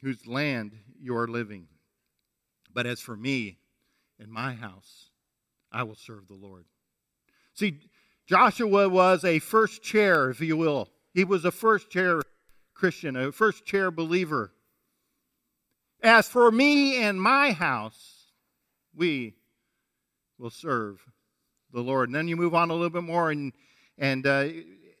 whose 0.00 0.28
land 0.28 0.70
you 1.00 1.16
are 1.16 1.26
living. 1.26 1.66
But 2.72 2.86
as 2.86 3.00
for 3.00 3.16
me 3.16 3.58
and 4.20 4.30
my 4.30 4.54
house, 4.54 5.10
I 5.72 5.82
will 5.82 5.96
serve 5.96 6.28
the 6.28 6.36
Lord. 6.36 6.66
See, 7.52 7.80
Joshua 8.28 8.88
was 8.88 9.24
a 9.24 9.40
first 9.40 9.82
chair, 9.82 10.30
if 10.30 10.40
you 10.40 10.56
will. 10.56 10.88
He 11.14 11.24
was 11.24 11.44
a 11.44 11.50
first 11.50 11.90
chair 11.90 12.22
Christian, 12.74 13.16
a 13.16 13.32
first 13.32 13.66
chair 13.66 13.90
believer. 13.90 14.52
As 16.04 16.28
for 16.28 16.52
me 16.52 17.02
and 17.02 17.20
my 17.20 17.50
house, 17.50 18.26
we 18.94 19.34
will 20.38 20.50
serve 20.50 21.00
the 21.72 21.80
Lord. 21.80 22.08
And 22.08 22.14
then 22.14 22.28
you 22.28 22.36
move 22.36 22.54
on 22.54 22.70
a 22.70 22.74
little 22.74 22.88
bit 22.88 23.02
more, 23.02 23.32
and, 23.32 23.52
and 23.98 24.24
uh, 24.24 24.46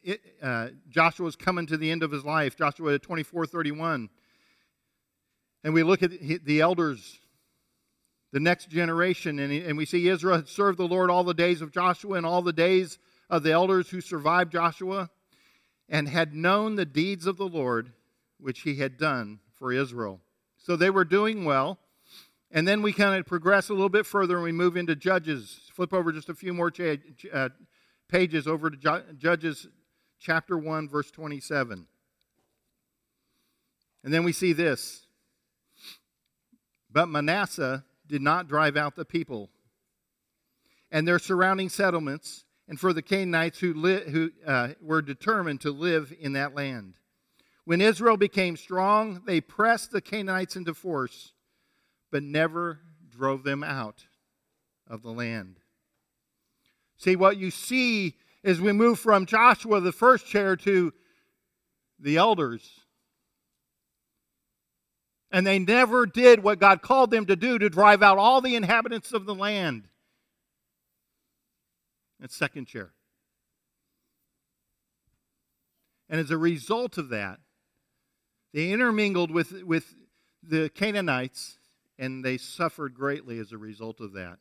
it, 0.06 0.20
uh, 0.40 0.68
Joshua's 0.88 1.34
coming 1.34 1.66
to 1.66 1.76
the 1.76 1.90
end 1.90 2.04
of 2.04 2.12
his 2.12 2.24
life, 2.24 2.56
Joshua 2.56 2.98
24 2.98 3.44
31. 3.46 4.08
And 5.64 5.74
we 5.74 5.82
look 5.82 6.04
at 6.04 6.12
the 6.44 6.60
elders, 6.60 7.18
the 8.32 8.38
next 8.38 8.70
generation, 8.70 9.40
and, 9.40 9.52
and 9.52 9.76
we 9.76 9.84
see 9.84 10.08
Israel 10.08 10.36
had 10.36 10.48
served 10.48 10.78
the 10.78 10.86
Lord 10.86 11.10
all 11.10 11.24
the 11.24 11.34
days 11.34 11.60
of 11.60 11.72
Joshua 11.72 12.16
and 12.16 12.24
all 12.24 12.40
the 12.40 12.52
days 12.52 12.98
of 13.28 13.42
the 13.42 13.50
elders 13.50 13.90
who 13.90 14.00
survived 14.00 14.52
Joshua, 14.52 15.10
and 15.88 16.08
had 16.08 16.34
known 16.34 16.76
the 16.76 16.86
deeds 16.86 17.26
of 17.26 17.36
the 17.36 17.48
Lord 17.48 17.92
which 18.38 18.60
he 18.60 18.76
had 18.76 18.96
done 18.96 19.40
for 19.58 19.72
Israel. 19.72 20.20
So 20.56 20.76
they 20.76 20.90
were 20.90 21.04
doing 21.04 21.44
well. 21.44 21.80
And 22.52 22.66
then 22.66 22.80
we 22.80 22.92
kind 22.92 23.18
of 23.18 23.26
progress 23.26 23.70
a 23.70 23.72
little 23.72 23.88
bit 23.88 24.06
further 24.06 24.36
and 24.36 24.44
we 24.44 24.52
move 24.52 24.76
into 24.76 24.94
Judges. 24.94 25.62
Flip 25.72 25.92
over 25.92 26.12
just 26.12 26.28
a 26.28 26.34
few 26.34 26.54
more 26.54 26.70
cha- 26.70 26.96
uh, 27.32 27.48
pages 28.08 28.46
over 28.46 28.70
to 28.70 28.76
Ju- 28.76 29.14
Judges 29.18 29.66
chapter 30.20 30.58
1, 30.58 30.88
verse 30.88 31.10
27. 31.10 31.86
And 34.04 34.14
then 34.14 34.24
we 34.24 34.32
see 34.32 34.52
this. 34.52 35.06
But 36.90 37.06
Manasseh 37.08 37.84
did 38.06 38.22
not 38.22 38.48
drive 38.48 38.76
out 38.76 38.96
the 38.96 39.04
people 39.04 39.50
and 40.90 41.06
their 41.06 41.18
surrounding 41.18 41.68
settlements, 41.68 42.44
and 42.68 42.78
for 42.78 42.92
the 42.92 43.02
Canaanites 43.02 43.58
who, 43.58 43.74
li- 43.74 44.08
who 44.08 44.30
uh, 44.46 44.68
were 44.80 45.02
determined 45.02 45.60
to 45.62 45.70
live 45.70 46.14
in 46.18 46.32
that 46.34 46.54
land. 46.54 46.94
When 47.64 47.80
Israel 47.80 48.16
became 48.16 48.56
strong, 48.56 49.22
they 49.26 49.40
pressed 49.40 49.90
the 49.90 50.00
Canaanites 50.00 50.56
into 50.56 50.74
force, 50.74 51.32
but 52.10 52.22
never 52.22 52.80
drove 53.10 53.42
them 53.42 53.64
out. 53.64 54.06
of 54.88 55.02
the 55.02 55.10
land. 55.10 55.56
See, 56.96 57.16
what 57.16 57.36
you 57.36 57.50
see 57.50 58.14
as 58.46 58.60
we 58.60 58.72
move 58.72 59.00
from 59.00 59.26
Joshua, 59.26 59.80
the 59.80 59.90
first 59.90 60.24
chair, 60.26 60.54
to 60.54 60.94
the 61.98 62.16
elders. 62.16 62.80
And 65.32 65.44
they 65.44 65.58
never 65.58 66.06
did 66.06 66.44
what 66.44 66.60
God 66.60 66.80
called 66.80 67.10
them 67.10 67.26
to 67.26 67.34
do 67.34 67.58
to 67.58 67.68
drive 67.68 68.04
out 68.04 68.18
all 68.18 68.40
the 68.40 68.54
inhabitants 68.54 69.12
of 69.12 69.26
the 69.26 69.34
land. 69.34 69.88
That's 72.20 72.36
second 72.36 72.66
chair. 72.66 72.92
And 76.08 76.20
as 76.20 76.30
a 76.30 76.38
result 76.38 76.98
of 76.98 77.08
that, 77.08 77.40
they 78.54 78.70
intermingled 78.70 79.32
with, 79.32 79.64
with 79.64 79.92
the 80.40 80.68
Canaanites 80.68 81.58
and 81.98 82.24
they 82.24 82.38
suffered 82.38 82.94
greatly 82.94 83.40
as 83.40 83.50
a 83.50 83.58
result 83.58 84.00
of 84.00 84.12
that. 84.12 84.38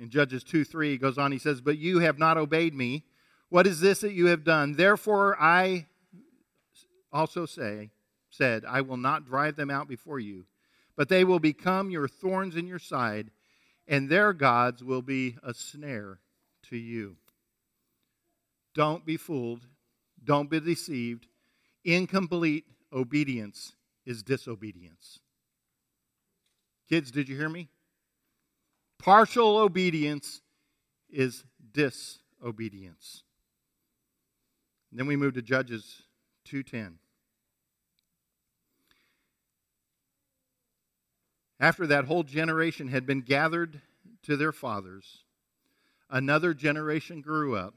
In 0.00 0.08
Judges 0.08 0.42
2 0.42 0.64
3, 0.64 0.92
he 0.92 0.98
goes 0.98 1.18
on, 1.18 1.30
he 1.30 1.38
says, 1.38 1.60
But 1.60 1.76
you 1.76 1.98
have 1.98 2.18
not 2.18 2.38
obeyed 2.38 2.74
me. 2.74 3.04
What 3.50 3.66
is 3.66 3.80
this 3.80 4.00
that 4.00 4.12
you 4.12 4.26
have 4.28 4.44
done? 4.44 4.72
Therefore, 4.72 5.36
I 5.38 5.86
also 7.12 7.44
say, 7.44 7.90
said, 8.30 8.64
I 8.64 8.80
will 8.80 8.96
not 8.96 9.26
drive 9.26 9.56
them 9.56 9.68
out 9.68 9.88
before 9.88 10.18
you, 10.18 10.46
but 10.96 11.10
they 11.10 11.22
will 11.22 11.38
become 11.38 11.90
your 11.90 12.08
thorns 12.08 12.56
in 12.56 12.66
your 12.66 12.78
side, 12.78 13.30
and 13.86 14.08
their 14.08 14.32
gods 14.32 14.82
will 14.82 15.02
be 15.02 15.36
a 15.42 15.52
snare 15.52 16.20
to 16.70 16.78
you. 16.78 17.16
Don't 18.74 19.04
be 19.04 19.18
fooled. 19.18 19.66
Don't 20.24 20.48
be 20.48 20.60
deceived. 20.60 21.26
Incomplete 21.84 22.64
obedience 22.90 23.74
is 24.06 24.22
disobedience. 24.22 25.18
Kids, 26.88 27.10
did 27.10 27.28
you 27.28 27.36
hear 27.36 27.50
me? 27.50 27.68
Partial 29.00 29.56
obedience 29.56 30.42
is 31.08 31.44
disobedience. 31.72 33.22
then 34.92 35.06
we 35.06 35.16
move 35.16 35.32
to 35.34 35.42
Judges 35.42 36.02
2:10. 36.44 36.98
After 41.58 41.86
that 41.86 42.04
whole 42.04 42.24
generation 42.24 42.88
had 42.88 43.06
been 43.06 43.22
gathered 43.22 43.80
to 44.22 44.36
their 44.36 44.52
fathers, 44.52 45.24
another 46.10 46.52
generation 46.52 47.22
grew 47.22 47.56
up 47.56 47.74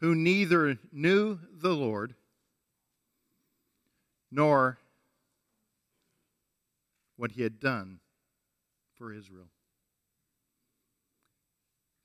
who 0.00 0.14
neither 0.14 0.78
knew 0.92 1.38
the 1.50 1.74
Lord 1.74 2.14
nor 4.30 4.78
what 7.16 7.32
he 7.32 7.42
had 7.42 7.58
done 7.58 8.00
for 8.94 9.12
Israel. 9.12 9.48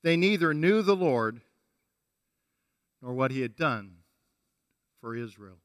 They 0.03 0.17
neither 0.17 0.53
knew 0.53 0.81
the 0.81 0.95
Lord 0.95 1.41
nor 3.01 3.13
what 3.13 3.31
he 3.31 3.41
had 3.41 3.55
done 3.55 3.97
for 4.99 5.15
Israel. 5.15 5.57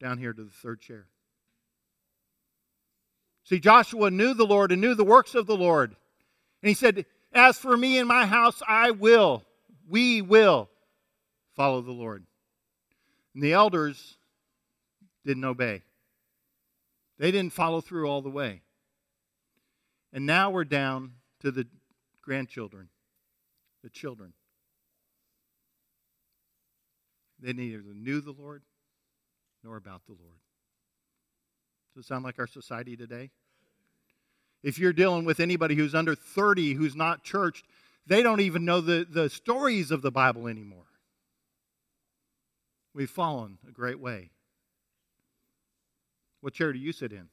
Down 0.00 0.18
here 0.18 0.32
to 0.32 0.44
the 0.44 0.50
third 0.50 0.80
chair. 0.80 1.06
See, 3.44 3.58
Joshua 3.58 4.10
knew 4.10 4.34
the 4.34 4.46
Lord 4.46 4.72
and 4.72 4.80
knew 4.80 4.94
the 4.94 5.04
works 5.04 5.34
of 5.34 5.46
the 5.46 5.56
Lord. 5.56 5.96
And 6.62 6.68
he 6.68 6.74
said, 6.74 7.06
As 7.32 7.58
for 7.58 7.76
me 7.76 7.98
and 7.98 8.06
my 8.06 8.26
house, 8.26 8.62
I 8.66 8.90
will, 8.90 9.42
we 9.88 10.22
will 10.22 10.68
follow 11.56 11.80
the 11.80 11.92
Lord. 11.92 12.24
And 13.34 13.42
the 13.42 13.54
elders 13.54 14.18
didn't 15.24 15.44
obey, 15.44 15.82
they 17.18 17.30
didn't 17.30 17.52
follow 17.52 17.80
through 17.80 18.08
all 18.08 18.22
the 18.22 18.30
way. 18.30 18.62
And 20.12 20.26
now 20.26 20.50
we're 20.50 20.64
down 20.64 21.12
to 21.40 21.50
the 21.50 21.66
grandchildren, 22.22 22.88
the 23.82 23.90
children. 23.90 24.32
They 27.40 27.52
neither 27.52 27.82
knew 27.82 28.20
the 28.20 28.32
Lord 28.32 28.62
nor 29.62 29.76
about 29.76 30.02
the 30.06 30.12
Lord. 30.12 30.40
Does 31.94 32.04
it 32.04 32.08
sound 32.08 32.24
like 32.24 32.38
our 32.38 32.46
society 32.46 32.96
today? 32.96 33.30
If 34.62 34.78
you're 34.78 34.92
dealing 34.92 35.24
with 35.24 35.40
anybody 35.40 35.74
who's 35.74 35.94
under 35.94 36.14
30 36.14 36.74
who's 36.74 36.96
not 36.96 37.22
churched, 37.22 37.64
they 38.06 38.22
don't 38.22 38.40
even 38.40 38.64
know 38.64 38.80
the, 38.80 39.06
the 39.08 39.30
stories 39.30 39.90
of 39.90 40.02
the 40.02 40.10
Bible 40.10 40.48
anymore. 40.48 40.86
We've 42.94 43.10
fallen 43.10 43.58
a 43.68 43.70
great 43.70 44.00
way. 44.00 44.30
What 46.40 46.54
chair 46.54 46.72
do 46.72 46.78
you 46.78 46.92
sit 46.92 47.12
in? 47.12 47.28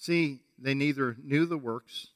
See, 0.00 0.40
they 0.58 0.72
neither 0.72 1.14
knew 1.22 1.44
the 1.44 1.58
works 1.58 2.08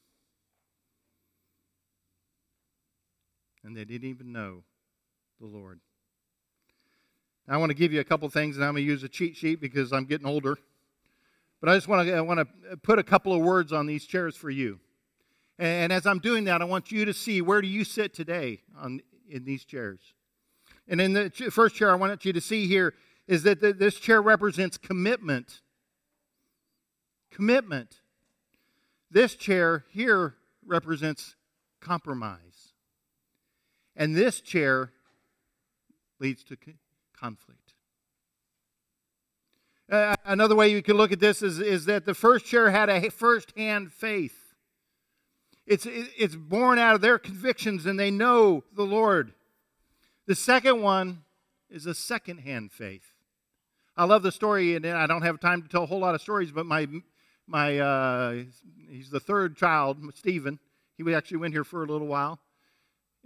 and 3.62 3.76
they 3.76 3.84
didn't 3.84 4.08
even 4.08 4.32
know 4.32 4.62
the 5.38 5.46
Lord. 5.46 5.80
Now, 7.46 7.54
I 7.54 7.56
want 7.58 7.68
to 7.70 7.74
give 7.74 7.92
you 7.92 8.00
a 8.00 8.04
couple 8.04 8.26
things, 8.30 8.56
and 8.56 8.64
I'm 8.64 8.72
going 8.72 8.86
to 8.86 8.90
use 8.90 9.02
a 9.02 9.08
cheat 9.08 9.36
sheet 9.36 9.60
because 9.60 9.92
I'm 9.92 10.06
getting 10.06 10.26
older. 10.26 10.56
But 11.60 11.68
I 11.68 11.74
just 11.74 11.86
want 11.86 12.08
to, 12.08 12.14
I 12.14 12.22
want 12.22 12.40
to 12.40 12.76
put 12.78 12.98
a 12.98 13.02
couple 13.02 13.34
of 13.34 13.42
words 13.42 13.70
on 13.70 13.86
these 13.86 14.06
chairs 14.06 14.34
for 14.34 14.48
you. 14.48 14.80
And 15.58 15.92
as 15.92 16.06
I'm 16.06 16.20
doing 16.20 16.44
that, 16.44 16.62
I 16.62 16.64
want 16.64 16.90
you 16.90 17.04
to 17.04 17.12
see 17.12 17.42
where 17.42 17.60
do 17.60 17.68
you 17.68 17.84
sit 17.84 18.14
today 18.14 18.62
on, 18.78 19.02
in 19.28 19.44
these 19.44 19.64
chairs. 19.66 20.00
And 20.88 21.02
in 21.02 21.12
the 21.12 21.30
first 21.50 21.74
chair, 21.74 21.90
I 21.90 21.96
want 21.96 22.24
you 22.24 22.32
to 22.32 22.40
see 22.40 22.66
here 22.66 22.94
is 23.28 23.42
that 23.42 23.60
this 23.60 23.96
chair 23.96 24.22
represents 24.22 24.78
commitment. 24.78 25.60
Commitment. 27.34 28.00
This 29.10 29.34
chair 29.34 29.84
here 29.90 30.36
represents 30.64 31.34
compromise. 31.80 32.72
And 33.96 34.16
this 34.16 34.40
chair 34.40 34.92
leads 36.20 36.44
to 36.44 36.56
conflict. 37.18 37.74
Uh, 39.90 40.14
another 40.24 40.54
way 40.54 40.68
you 40.68 40.80
can 40.80 40.96
look 40.96 41.12
at 41.12 41.20
this 41.20 41.42
is, 41.42 41.58
is 41.58 41.84
that 41.86 42.06
the 42.06 42.14
first 42.14 42.46
chair 42.46 42.70
had 42.70 42.88
a 42.88 43.10
first 43.10 43.52
hand 43.56 43.92
faith. 43.92 44.54
It's, 45.66 45.86
it's 45.86 46.36
born 46.36 46.78
out 46.78 46.94
of 46.94 47.00
their 47.00 47.18
convictions 47.18 47.84
and 47.84 47.98
they 47.98 48.10
know 48.10 48.62
the 48.74 48.84
Lord. 48.84 49.32
The 50.26 50.34
second 50.36 50.82
one 50.82 51.24
is 51.68 51.86
a 51.86 51.94
second 51.94 52.38
hand 52.38 52.70
faith. 52.70 53.14
I 53.96 54.04
love 54.04 54.22
the 54.22 54.32
story, 54.32 54.74
and 54.74 54.86
I 54.86 55.06
don't 55.06 55.22
have 55.22 55.38
time 55.38 55.62
to 55.62 55.68
tell 55.68 55.84
a 55.84 55.86
whole 55.86 56.00
lot 56.00 56.16
of 56.16 56.20
stories, 56.20 56.50
but 56.50 56.66
my, 56.66 56.88
my 57.46 57.78
uh, 57.78 58.44
he's 58.88 59.10
the 59.10 59.20
third 59.20 59.56
child, 59.56 59.98
Stephen. 60.14 60.58
He 60.96 61.14
actually 61.14 61.38
went 61.38 61.54
here 61.54 61.64
for 61.64 61.82
a 61.82 61.86
little 61.86 62.06
while. 62.06 62.40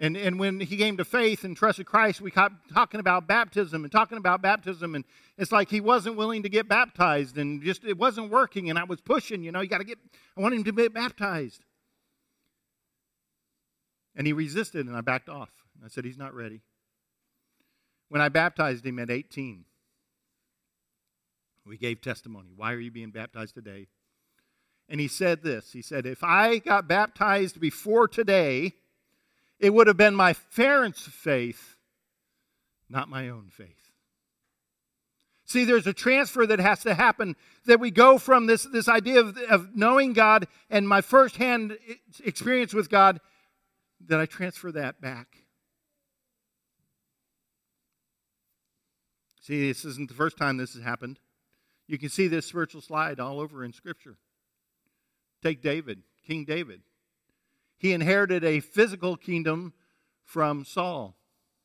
And, 0.01 0.17
and 0.17 0.39
when 0.39 0.61
he 0.61 0.77
came 0.77 0.97
to 0.99 1.05
faith 1.05 1.43
and 1.43 1.57
trusted 1.57 1.87
Christ, 1.87 2.21
we 2.21 2.31
kept 2.31 2.73
talking 2.73 3.01
about 3.01 3.27
baptism 3.27 3.83
and 3.83 3.91
talking 3.91 4.17
about 4.17 4.41
baptism. 4.41 4.95
And 4.95 5.05
it's 5.37 5.51
like 5.51 5.69
he 5.69 5.81
wasn't 5.81 6.17
willing 6.17 6.45
to 6.45 6.49
get 6.49 6.69
baptized 6.69 7.37
and 7.37 7.61
just 7.63 7.85
it 7.85 7.99
wasn't 7.99 8.31
working. 8.31 8.71
And 8.71 8.79
I 8.79 8.85
was 8.85 9.01
pushing, 9.01 9.43
you 9.43 9.51
know, 9.51 9.61
you 9.61 9.69
got 9.69 9.79
to 9.79 9.85
get, 9.85 9.99
I 10.37 10.41
want 10.41 10.55
him 10.55 10.63
to 10.65 10.73
get 10.73 10.95
baptized. 10.95 11.65
And 14.15 14.25
he 14.27 14.33
resisted 14.33 14.87
and 14.87 14.97
I 14.97 15.01
backed 15.01 15.29
off. 15.29 15.51
I 15.85 15.89
said, 15.89 16.05
he's 16.05 16.19
not 16.19 16.33
ready. 16.33 16.61
When 18.09 18.21
I 18.21 18.29
baptized 18.29 18.87
him 18.87 19.01
at 19.01 19.11
18, 19.11 19.65
we 21.67 21.77
gave 21.77 22.01
testimony. 22.01 22.51
Why 22.55 22.73
are 22.73 22.81
you 22.81 22.91
being 22.91 23.11
baptized 23.11 23.55
today? 23.55 23.89
And 24.89 25.01
he 25.01 25.09
said 25.09 25.43
this 25.43 25.73
He 25.73 25.83
said, 25.83 26.07
If 26.07 26.25
I 26.25 26.59
got 26.59 26.89
baptized 26.89 27.61
before 27.61 28.09
today, 28.09 28.75
it 29.59 29.75
would 29.75 29.87
have 29.87 29.97
been 29.97 30.15
my 30.15 30.35
parents' 30.55 31.03
faith, 31.03 31.77
not 32.89 33.09
my 33.09 33.29
own 33.29 33.51
faith. 33.51 33.89
See, 35.45 35.65
there's 35.65 35.87
a 35.87 35.95
transfer 35.95 36.47
that 36.47 36.59
has 36.59 36.83
to 36.83 36.93
happen 36.93 37.35
that 37.65 37.81
we 37.81 37.91
go 37.91 38.19
from 38.19 38.47
this, 38.47 38.65
this 38.65 38.87
idea 38.87 39.21
of, 39.21 39.39
of 39.49 39.75
knowing 39.75 40.13
God 40.13 40.47
and 40.69 40.87
my 40.87 41.01
firsthand 41.01 41.79
experience 42.23 42.75
with 42.75 42.91
God, 42.91 43.19
that 44.07 44.21
I 44.21 44.27
transfer 44.27 44.71
that 44.73 45.01
back. 45.01 45.27
See, 49.41 49.69
this 49.69 49.87
isn't 49.87 50.11
the 50.11 50.15
first 50.15 50.37
time 50.37 50.59
this 50.59 50.75
has 50.75 50.83
happened. 50.83 51.19
You 51.87 51.97
can 51.97 52.11
see 52.11 52.29
this 52.29 52.45
spiritual 52.45 52.83
slide 52.83 53.19
all 53.19 53.41
over 53.41 53.65
in 53.65 53.73
Scripture. 53.73 54.19
Take 55.43 55.63
David, 55.63 56.03
King 56.27 56.45
David. 56.45 56.83
He 57.79 57.93
inherited 57.93 58.45
a 58.45 58.61
physical 58.61 59.17
kingdom 59.17 59.73
from 60.25 60.65
Saul, 60.65 61.17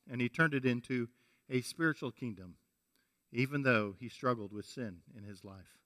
and 0.10 0.22
he 0.22 0.30
turned 0.30 0.54
it 0.54 0.66
into 0.66 1.10
a 1.50 1.62
spiritual 1.62 2.12
kingdom, 2.12 2.56
even 3.32 3.64
though 3.64 3.96
he 4.00 4.10
struggled 4.10 4.54
with 4.54 4.66
sin 4.66 4.98
in 5.18 5.24
his 5.24 5.44
life. 5.44 5.78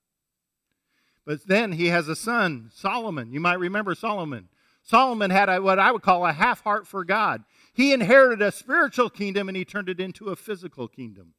But 1.24 1.46
then 1.46 1.72
he 1.72 1.86
has 1.86 2.08
a 2.08 2.16
son, 2.16 2.70
Solomon. 2.74 3.32
You 3.32 3.40
might 3.40 3.58
remember 3.58 3.94
Solomon. 3.94 4.48
Solomon 4.82 5.30
had 5.30 5.48
a, 5.48 5.60
what 5.60 5.78
I 5.78 5.92
would 5.92 6.02
call 6.02 6.24
a 6.24 6.32
half 6.32 6.62
heart 6.62 6.86
for 6.86 7.04
God. 7.04 7.44
He 7.74 7.92
inherited 7.92 8.40
a 8.40 8.52
spiritual 8.52 9.10
kingdom 9.10 9.48
and 9.48 9.56
he 9.56 9.64
turned 9.64 9.90
it 9.90 10.00
into 10.00 10.30
a 10.30 10.36
physical 10.36 10.88
kingdom 10.88 11.34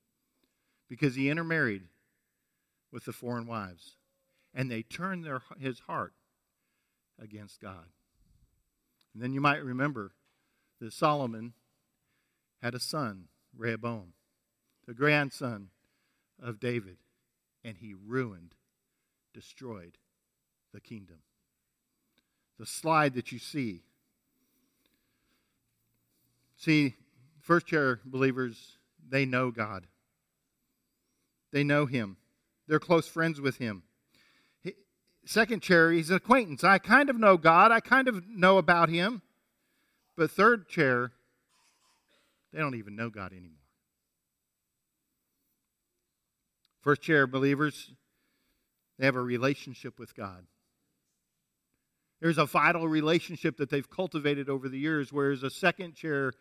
because 0.87 1.15
he 1.15 1.29
intermarried 1.29 1.83
with 2.91 3.05
the 3.05 3.13
foreign 3.13 3.47
wives, 3.47 3.95
and 4.53 4.69
they 4.69 4.81
turned 4.81 5.23
their, 5.23 5.41
his 5.59 5.79
heart 5.81 6.13
against 7.21 7.61
God. 7.61 7.85
And 9.13 9.21
then 9.21 9.33
you 9.33 9.41
might 9.41 9.63
remember 9.63 10.13
that 10.79 10.93
Solomon 10.93 11.53
had 12.61 12.73
a 12.73 12.79
son, 12.79 13.25
Rehoboam, 13.55 14.13
the 14.87 14.93
grandson 14.93 15.69
of 16.41 16.59
David, 16.59 16.97
and 17.63 17.77
he 17.77 17.93
ruined, 17.93 18.55
destroyed 19.33 19.97
the 20.73 20.79
kingdom. 20.79 21.19
The 22.57 22.65
slide 22.65 23.13
that 23.15 23.31
you 23.31 23.39
see. 23.39 23.83
See, 26.57 26.95
first 27.41 27.67
chair 27.67 28.01
believers, 28.05 28.77
they 29.07 29.25
know 29.25 29.49
God. 29.49 29.87
They 31.51 31.63
know 31.63 31.85
Him. 31.85 32.17
They're 32.67 32.79
close 32.79 33.07
friends 33.07 33.41
with 33.41 33.57
Him. 33.57 33.83
Second 35.29 35.61
chair, 35.61 35.91
he's 35.91 36.09
an 36.09 36.15
acquaintance. 36.15 36.63
I 36.63 36.79
kind 36.79 37.07
of 37.07 37.19
know 37.19 37.37
God. 37.37 37.71
I 37.71 37.81
kind 37.81 38.07
of 38.07 38.27
know 38.27 38.57
about 38.57 38.89
Him. 38.89 39.21
But 40.17 40.31
third 40.31 40.67
chair, 40.67 41.11
they 42.51 42.57
don't 42.57 42.73
even 42.73 42.95
know 42.95 43.11
God 43.11 43.31
anymore. 43.31 43.51
First 46.81 47.03
chair 47.03 47.27
believers, 47.27 47.91
they 48.97 49.05
have 49.05 49.15
a 49.15 49.21
relationship 49.21 49.99
with 49.99 50.15
God. 50.15 50.47
There's 52.19 52.39
a 52.39 52.47
vital 52.47 52.87
relationship 52.87 53.57
that 53.57 53.69
they've 53.69 53.87
cultivated 53.87 54.49
over 54.49 54.67
the 54.67 54.79
years, 54.79 55.13
whereas 55.13 55.43
a 55.43 55.51
second 55.51 55.93
chair 55.93 56.33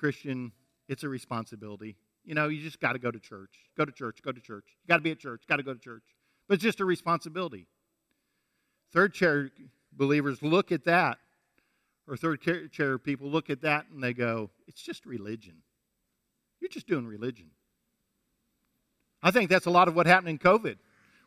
Christian, 0.00 0.52
it's 0.88 1.02
a 1.02 1.08
responsibility. 1.10 1.96
You 2.24 2.34
know, 2.34 2.48
you 2.48 2.62
just 2.62 2.80
got 2.80 2.94
to 2.94 2.98
go 2.98 3.10
to 3.10 3.20
church. 3.20 3.52
Go 3.76 3.84
to 3.84 3.92
church, 3.92 4.22
go 4.22 4.32
to 4.32 4.40
church. 4.40 4.64
You 4.68 4.88
got 4.88 4.96
to 4.96 5.02
be 5.02 5.10
at 5.10 5.18
church, 5.18 5.42
got 5.46 5.56
to 5.56 5.62
go 5.62 5.74
to 5.74 5.80
church. 5.80 6.04
But 6.48 6.54
it's 6.54 6.64
just 6.64 6.80
a 6.80 6.86
responsibility. 6.86 7.66
Third 8.92 9.14
chair 9.14 9.50
believers 9.92 10.42
look 10.42 10.72
at 10.72 10.84
that, 10.84 11.18
or 12.08 12.16
third 12.16 12.40
chair 12.72 12.98
people 12.98 13.28
look 13.28 13.50
at 13.50 13.62
that 13.62 13.86
and 13.92 14.02
they 14.02 14.12
go, 14.12 14.50
it's 14.66 14.82
just 14.82 15.06
religion. 15.06 15.56
You're 16.60 16.68
just 16.68 16.86
doing 16.86 17.06
religion. 17.06 17.50
I 19.22 19.30
think 19.30 19.50
that's 19.50 19.66
a 19.66 19.70
lot 19.70 19.88
of 19.88 19.96
what 19.96 20.06
happened 20.06 20.28
in 20.28 20.38
COVID. 20.38 20.76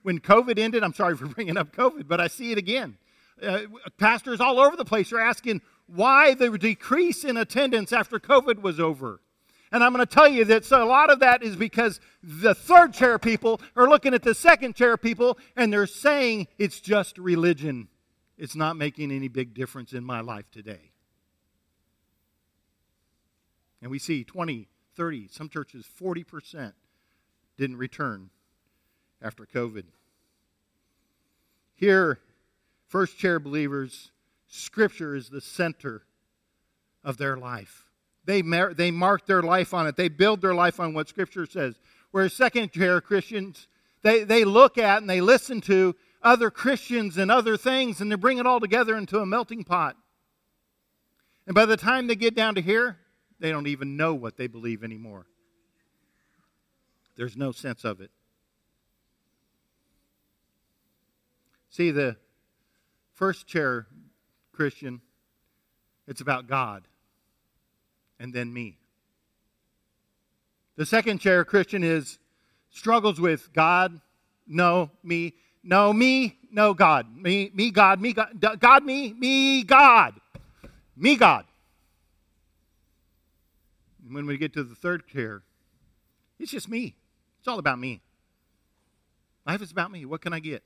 When 0.04 0.20
COVID 0.20 0.58
ended, 0.58 0.84
I'm 0.84 0.94
sorry 0.94 1.18
for 1.18 1.26
bringing 1.36 1.58
up 1.58 1.76
COVID, 1.76 2.08
but 2.08 2.22
I 2.22 2.28
see 2.28 2.52
it 2.52 2.58
again. 2.58 2.98
Uh, 3.42 3.62
pastors 3.98 4.42
all 4.42 4.60
over 4.60 4.76
the 4.76 4.86
place 4.86 5.12
are 5.14 5.20
asking 5.20 5.62
why 5.88 6.34
the 6.34 6.58
decrease 6.58 7.24
in 7.24 7.38
attendance 7.38 7.92
after 7.94 8.20
COVID 8.20 8.62
was 8.62 8.80
over. 8.80 9.22
And 9.72 9.84
I'm 9.84 9.94
going 9.94 10.06
to 10.06 10.12
tell 10.12 10.28
you 10.28 10.46
that 10.46 10.66
so 10.66 10.84
a 10.84 10.86
lot 10.86 11.12
of 11.12 11.20
that 11.20 11.44
is 11.44 11.56
because 11.56 12.00
the 12.24 12.56
third 12.56 12.94
chair 12.94 13.20
people 13.20 13.62
are 13.76 13.88
looking 13.88 14.14
at 14.14 14.24
the 14.24 14.34
second 14.34 14.76
chair 14.76 14.98
people 14.98 15.38
and 15.56 15.72
they're 15.72 15.86
saying 15.86 16.48
it's 16.58 16.80
just 16.80 17.18
religion. 17.18 17.88
It's 18.38 18.56
not 18.56 18.78
making 18.78 19.12
any 19.12 19.28
big 19.28 19.54
difference 19.54 19.94
in 19.94 20.04
my 20.04 20.22
life 20.22 20.50
today. 20.52 20.92
And 23.82 23.92
we 23.92 24.00
see 24.00 24.24
20, 24.24 24.68
30, 24.96 25.28
some 25.28 25.50
churches 25.50 25.86
40% 26.02 26.74
didn't 27.58 27.78
return 27.78 28.30
after 29.22 29.46
COVID. 29.46 29.84
Here, 31.76 32.20
first 32.88 33.18
chair 33.18 33.40
believers, 33.40 34.12
Scripture 34.48 35.16
is 35.16 35.30
the 35.30 35.42
center 35.42 36.04
of 37.04 37.18
their 37.18 37.38
life. 37.38 37.89
They, 38.30 38.44
mar- 38.44 38.76
they 38.76 38.92
mark 38.92 39.26
their 39.26 39.42
life 39.42 39.74
on 39.74 39.88
it. 39.88 39.96
They 39.96 40.08
build 40.08 40.40
their 40.40 40.54
life 40.54 40.80
on 40.80 40.94
what 40.94 41.10
Scripture 41.10 41.48
says. 41.48 41.80
Whereas 42.12 42.32
second 42.32 42.72
chair 42.72 43.02
Christians, 43.02 43.68
they, 44.04 44.24
they 44.24 44.44
look 44.44 44.78
at 44.78 45.02
and 45.02 45.10
they 45.10 45.20
listen 45.20 45.62
to 45.62 45.96
other 46.22 46.52
Christians 46.52 47.18
and 47.18 47.32
other 47.32 47.58
things, 47.58 48.02
and 48.02 48.12
they 48.12 48.16
bring 48.16 48.38
it 48.38 48.46
all 48.46 48.60
together 48.60 48.96
into 48.96 49.18
a 49.18 49.26
melting 49.26 49.64
pot. 49.64 49.96
And 51.48 51.56
by 51.56 51.66
the 51.66 51.76
time 51.76 52.06
they 52.06 52.16
get 52.16 52.36
down 52.36 52.54
to 52.54 52.62
here, 52.62 53.00
they 53.40 53.50
don't 53.50 53.66
even 53.66 53.98
know 53.98 54.14
what 54.14 54.38
they 54.38 54.46
believe 54.46 54.84
anymore. 54.84 55.26
There's 57.18 57.36
no 57.36 57.52
sense 57.52 57.84
of 57.84 58.00
it. 58.00 58.12
See, 61.72 61.90
the 61.90 62.16
first 63.16 63.48
chair 63.48 63.88
Christian, 64.52 65.02
it's 66.08 66.22
about 66.22 66.46
God 66.46 66.84
and 68.20 68.34
then 68.34 68.54
me. 68.54 68.78
The 70.76 70.86
second 70.86 71.20
chair 71.20 71.44
Christian 71.44 71.84
is 71.84 72.20
struggles 72.70 73.20
with 73.20 73.52
God, 73.54 74.00
no, 74.48 74.92
me, 75.04 75.34
no, 75.64 75.94
me, 75.94 76.38
no, 76.52 76.74
God. 76.74 77.06
Me, 77.16 77.52
me, 77.54 77.72
God, 77.72 78.02
me, 78.02 78.14
God, 78.14 78.60
God, 78.60 78.84
me, 78.84 79.14
me, 79.14 79.64
God. 79.64 80.16
Me, 80.96 81.16
God. 81.16 81.46
And 84.06 84.14
when 84.14 84.26
we 84.26 84.38
get 84.38 84.54
to 84.54 84.64
the 84.64 84.76
third 84.76 85.08
chair, 85.08 85.44
it's 86.40 86.52
just 86.52 86.70
me. 86.70 86.96
It's 87.40 87.48
all 87.48 87.60
about 87.60 87.80
me. 87.80 88.02
Life 89.46 89.62
is 89.62 89.72
about 89.72 89.92
me. 89.92 90.06
What 90.06 90.22
can 90.22 90.34
I 90.34 90.40
get? 90.40 90.64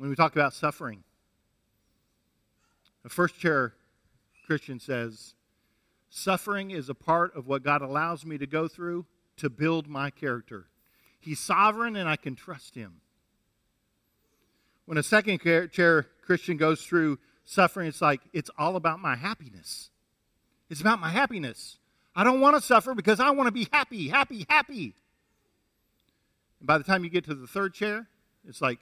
When 0.00 0.08
we 0.08 0.16
talk 0.16 0.34
about 0.34 0.54
suffering. 0.54 1.04
The 3.02 3.10
first 3.10 3.38
chair 3.38 3.74
Christian 4.46 4.80
says, 4.80 5.34
Suffering 6.08 6.70
is 6.70 6.88
a 6.88 6.94
part 6.94 7.36
of 7.36 7.46
what 7.46 7.62
God 7.62 7.82
allows 7.82 8.24
me 8.24 8.38
to 8.38 8.46
go 8.46 8.66
through 8.66 9.04
to 9.36 9.50
build 9.50 9.88
my 9.88 10.08
character. 10.08 10.68
He's 11.20 11.38
sovereign 11.38 11.96
and 11.96 12.08
I 12.08 12.16
can 12.16 12.34
trust 12.34 12.74
him. 12.74 13.02
When 14.86 14.96
a 14.96 15.02
second 15.02 15.40
chair 15.42 16.06
Christian 16.24 16.56
goes 16.56 16.82
through 16.82 17.18
suffering, 17.44 17.86
it's 17.86 18.00
like, 18.00 18.22
it's 18.32 18.50
all 18.56 18.76
about 18.76 19.00
my 19.00 19.16
happiness. 19.16 19.90
It's 20.70 20.80
about 20.80 20.98
my 20.98 21.10
happiness. 21.10 21.76
I 22.16 22.24
don't 22.24 22.40
want 22.40 22.56
to 22.56 22.62
suffer 22.62 22.94
because 22.94 23.20
I 23.20 23.32
want 23.32 23.48
to 23.48 23.52
be 23.52 23.68
happy, 23.70 24.08
happy, 24.08 24.46
happy. 24.48 24.94
And 26.58 26.66
by 26.66 26.78
the 26.78 26.84
time 26.84 27.04
you 27.04 27.10
get 27.10 27.24
to 27.26 27.34
the 27.34 27.46
third 27.46 27.74
chair, 27.74 28.08
it's 28.48 28.62
like, 28.62 28.78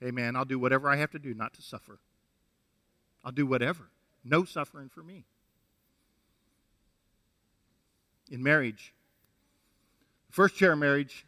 Hey, 0.00 0.10
man, 0.10 0.36
I'll 0.36 0.44
do 0.44 0.58
whatever 0.58 0.88
I 0.88 0.96
have 0.96 1.10
to 1.12 1.18
do 1.18 1.34
not 1.34 1.54
to 1.54 1.62
suffer. 1.62 1.98
I'll 3.24 3.32
do 3.32 3.46
whatever. 3.46 3.90
No 4.24 4.44
suffering 4.44 4.88
for 4.88 5.02
me. 5.02 5.24
In 8.30 8.42
marriage, 8.42 8.92
first 10.30 10.56
chair 10.56 10.76
marriage, 10.76 11.24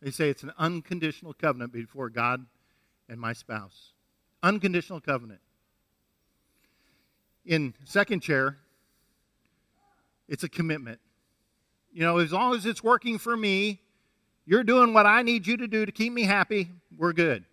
they 0.00 0.10
say 0.10 0.30
it's 0.30 0.42
an 0.42 0.52
unconditional 0.58 1.34
covenant 1.34 1.72
before 1.72 2.08
God 2.08 2.46
and 3.08 3.20
my 3.20 3.32
spouse. 3.32 3.92
Unconditional 4.42 5.00
covenant. 5.00 5.40
In 7.44 7.74
second 7.84 8.20
chair, 8.20 8.56
it's 10.28 10.42
a 10.42 10.48
commitment. 10.48 11.00
You 11.92 12.02
know, 12.02 12.18
as 12.18 12.32
long 12.32 12.54
as 12.54 12.64
it's 12.64 12.82
working 12.82 13.18
for 13.18 13.36
me, 13.36 13.80
you're 14.46 14.64
doing 14.64 14.94
what 14.94 15.06
I 15.06 15.22
need 15.22 15.46
you 15.46 15.56
to 15.58 15.66
do 15.66 15.84
to 15.84 15.92
keep 15.92 16.12
me 16.12 16.22
happy, 16.22 16.70
we're 16.96 17.12
good. 17.12 17.44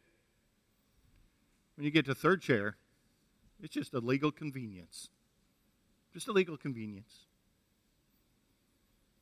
When 1.78 1.86
you 1.86 1.92
get 1.92 2.06
to 2.08 2.16
third 2.16 2.42
chair, 2.42 2.76
it's 3.62 3.74
just 3.74 3.94
a 3.94 4.00
legal 4.00 4.32
convenience. 4.32 5.10
Just 6.12 6.28
a 6.28 6.32
legal 6.32 6.58
convenience. 6.58 7.14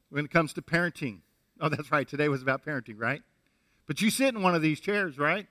When 0.09 0.23
it 0.23 0.31
comes 0.31 0.53
to 0.53 0.61
parenting, 0.61 1.19
oh, 1.59 1.67
that's 1.67 1.91
right, 1.91 2.07
today 2.07 2.29
was 2.29 2.41
about 2.41 2.65
parenting, 2.65 2.95
right? 2.97 3.21
But 3.87 4.01
you 4.01 4.09
sit 4.09 4.33
in 4.33 4.41
one 4.41 4.55
of 4.55 4.61
these 4.61 4.79
chairs, 4.79 5.17
right? 5.17 5.47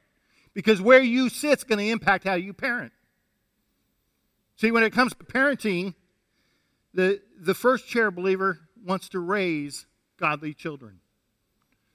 Because 0.54 0.80
where 0.80 1.02
you 1.02 1.28
sit 1.28 1.58
is 1.58 1.64
going 1.64 1.78
to 1.78 1.90
impact 1.92 2.24
how 2.24 2.34
you 2.34 2.54
parent. 2.54 2.92
See, 4.56 4.70
when 4.70 4.82
it 4.82 4.92
comes 4.92 5.12
to 5.12 5.24
parenting, 5.24 5.94
the, 6.94 7.20
the 7.38 7.54
first 7.54 7.86
chair 7.86 8.10
believer 8.10 8.60
wants 8.82 9.10
to 9.10 9.20
raise 9.20 9.86
godly 10.18 10.54
children. 10.54 11.00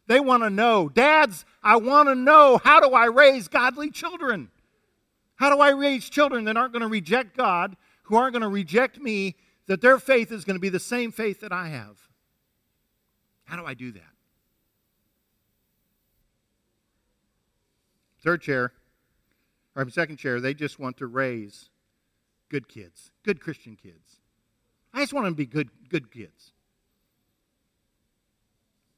They 0.08 0.20
want 0.20 0.44
to 0.44 0.50
know, 0.50 0.90
dads, 0.90 1.46
I 1.64 1.78
want 1.78 2.10
to 2.10 2.16
know 2.16 2.60
how 2.64 2.80
do 2.80 2.94
I 2.94 3.06
raise 3.06 3.48
godly 3.48 3.90
children? 3.90 4.50
How 5.40 5.50
do 5.50 5.62
I 5.62 5.70
raise 5.70 6.10
children 6.10 6.44
that 6.46 6.58
aren't 6.58 6.74
going 6.74 6.82
to 6.82 6.90
reject 6.90 7.38
God, 7.38 7.78
who 8.04 8.18
aren't 8.18 8.34
going 8.34 8.42
to 8.42 8.50
reject 8.50 9.00
me, 9.00 9.38
that 9.68 9.80
their 9.80 9.98
faith 9.98 10.34
is 10.34 10.44
going 10.44 10.58
to 10.58 10.62
be 10.62 10.68
the 10.68 10.82
same 10.82 11.14
faith 11.14 11.40
that 11.40 11.54
I 11.54 11.70
have? 11.70 11.98
How 13.46 13.56
do 13.56 13.66
I 13.66 13.74
do 13.74 13.94
that? 13.94 14.02
Third 18.22 18.42
chair, 18.42 18.74
or 19.78 19.90
second 19.90 20.18
chair, 20.18 20.42
they 20.42 20.54
just 20.54 20.78
want 20.78 20.98
to 20.98 21.08
raise 21.08 21.70
good 22.50 22.68
kids, 22.68 23.12
good 23.24 23.40
Christian 23.40 23.78
kids. 23.82 24.20
I 24.94 25.00
just 25.00 25.14
want 25.14 25.24
them 25.24 25.36
to 25.36 25.38
be 25.38 25.46
good, 25.46 25.70
good 25.88 26.12
kids. 26.12 26.52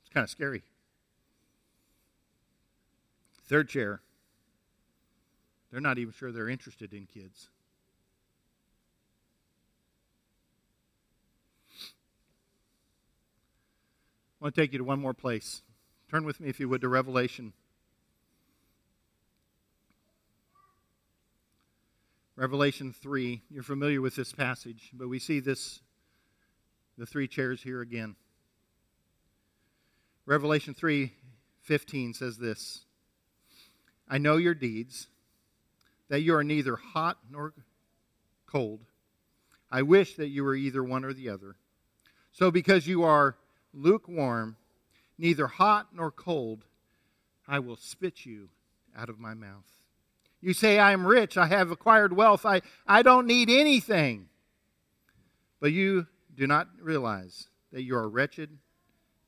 It's 0.02 0.10
kind 0.12 0.24
of 0.24 0.30
scary. 0.32 0.64
Third 3.46 3.70
chair, 3.70 4.02
they're 5.72 5.82
not 5.82 5.98
even 5.98 6.14
sure 6.14 6.32
they're 6.32 6.50
interested 6.50 6.94
in 6.94 7.06
kids. 7.06 7.50
I 14.40 14.46
want 14.46 14.56
to 14.56 14.62
take 14.62 14.74
you 14.74 14.80
to 14.80 14.84
one 14.84 15.00
more 15.00 15.14
place. 15.14 15.62
Turn 16.10 16.26
with 16.26 16.40
me, 16.40 16.50
if 16.50 16.60
you 16.60 16.68
would, 16.68 16.82
to 16.82 16.90
Revelation. 16.90 17.54
Revelation 22.36 22.92
3. 22.92 23.44
You're 23.52 23.62
familiar 23.62 24.02
with 24.02 24.16
this 24.16 24.34
passage, 24.34 24.90
but 24.94 25.08
we 25.08 25.20
see 25.20 25.40
this, 25.40 25.80
the 26.98 27.06
three 27.06 27.28
chairs 27.28 27.62
here 27.62 27.82
again. 27.82 28.16
Revelation 30.26 30.74
3:15 30.74 32.16
says 32.16 32.38
this 32.38 32.86
I 34.08 34.18
know 34.18 34.38
your 34.38 34.54
deeds, 34.54 35.08
that 36.12 36.24
you 36.24 36.36
are 36.36 36.44
neither 36.44 36.76
hot 36.76 37.18
nor 37.32 37.54
cold. 38.46 38.82
I 39.72 39.82
wish 39.82 40.16
that 40.16 40.28
you 40.28 40.44
were 40.44 40.56
either 40.56 40.84
one 40.84 41.06
or 41.06 41.14
the 41.14 41.30
other. 41.30 41.56
So, 42.34 42.52
because 42.52 42.86
you 42.86 43.04
are 43.04 43.38
lukewarm, 43.74 44.58
neither 45.18 45.48
hot 45.48 45.88
nor 45.96 46.12
cold, 46.12 46.66
I 47.48 47.60
will 47.60 47.78
spit 47.78 48.26
you 48.26 48.50
out 48.94 49.08
of 49.08 49.20
my 49.20 49.34
mouth. 49.34 49.64
You 50.42 50.52
say, 50.52 50.80
I 50.80 50.92
am 50.92 51.08
rich, 51.08 51.38
I 51.38 51.46
have 51.46 51.72
acquired 51.72 52.12
wealth, 52.12 52.46
I, 52.46 52.62
I 52.86 53.04
don't 53.04 53.26
need 53.26 53.50
anything. 53.50 54.28
But 55.62 55.72
you 55.72 56.08
do 56.36 56.46
not 56.46 56.68
realize 56.82 57.48
that 57.72 57.84
you 57.84 57.96
are 57.96 58.10
wretched, 58.10 58.58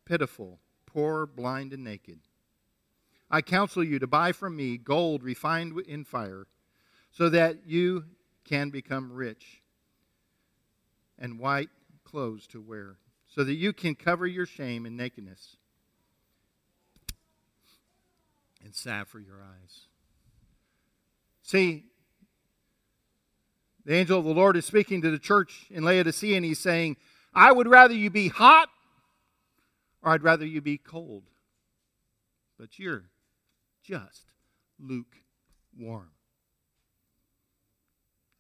pitiful, 0.04 0.60
poor, 0.86 1.28
blind, 1.28 1.72
and 1.72 1.86
naked. 1.86 2.19
I 3.32 3.41
counsel 3.41 3.86
you 3.86 4.00
to 4.00 4.08
buy 4.08 4.34
from 4.34 4.58
me 4.58 4.78
gold 4.78 5.24
refined 5.24 5.80
in 5.88 6.04
fire, 6.04 6.46
so 7.13 7.30
that 7.30 7.67
you 7.67 8.06
can 8.43 8.69
become 8.69 9.13
rich, 9.13 9.62
and 11.17 11.39
white 11.39 11.69
clothes 12.04 12.47
to 12.47 12.60
wear, 12.60 12.97
so 13.28 13.43
that 13.43 13.54
you 13.54 13.71
can 13.71 13.95
cover 13.95 14.28
your 14.28 14.45
shame 14.45 14.86
and 14.86 14.97
nakedness, 14.97 15.56
and 18.63 18.76
salve 18.76 19.08
for 19.08 19.19
your 19.19 19.41
eyes. 19.41 19.88
See, 21.43 21.86
the 23.86 23.93
angel 23.93 24.19
of 24.19 24.26
the 24.26 24.34
Lord 24.34 24.58
is 24.58 24.65
speaking 24.65 25.02
to 25.02 25.12
the 25.12 25.19
church 25.19 25.67
in 25.69 25.84
Laodicea, 25.84 26.36
and 26.36 26.45
he's 26.45 26.60
saying, 26.60 26.97
I 27.34 27.52
would 27.52 27.67
rather 27.67 27.93
you 27.93 28.10
be 28.10 28.30
hot, 28.30 28.69
or 30.02 30.12
I'd 30.12 30.23
rather 30.23 30.45
you 30.45 30.62
be 30.62 30.78
cold. 30.78 31.23
But 32.58 32.80
you're 32.80 33.06
just 33.84 34.32
lukewarm. 34.80 36.12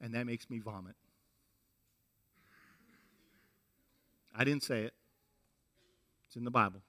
And 0.03 0.13
that 0.15 0.25
makes 0.25 0.49
me 0.49 0.59
vomit. 0.59 0.95
I 4.35 4.43
didn't 4.43 4.63
say 4.63 4.81
it, 4.83 4.93
it's 6.27 6.35
in 6.35 6.43
the 6.43 6.51
Bible. 6.51 6.81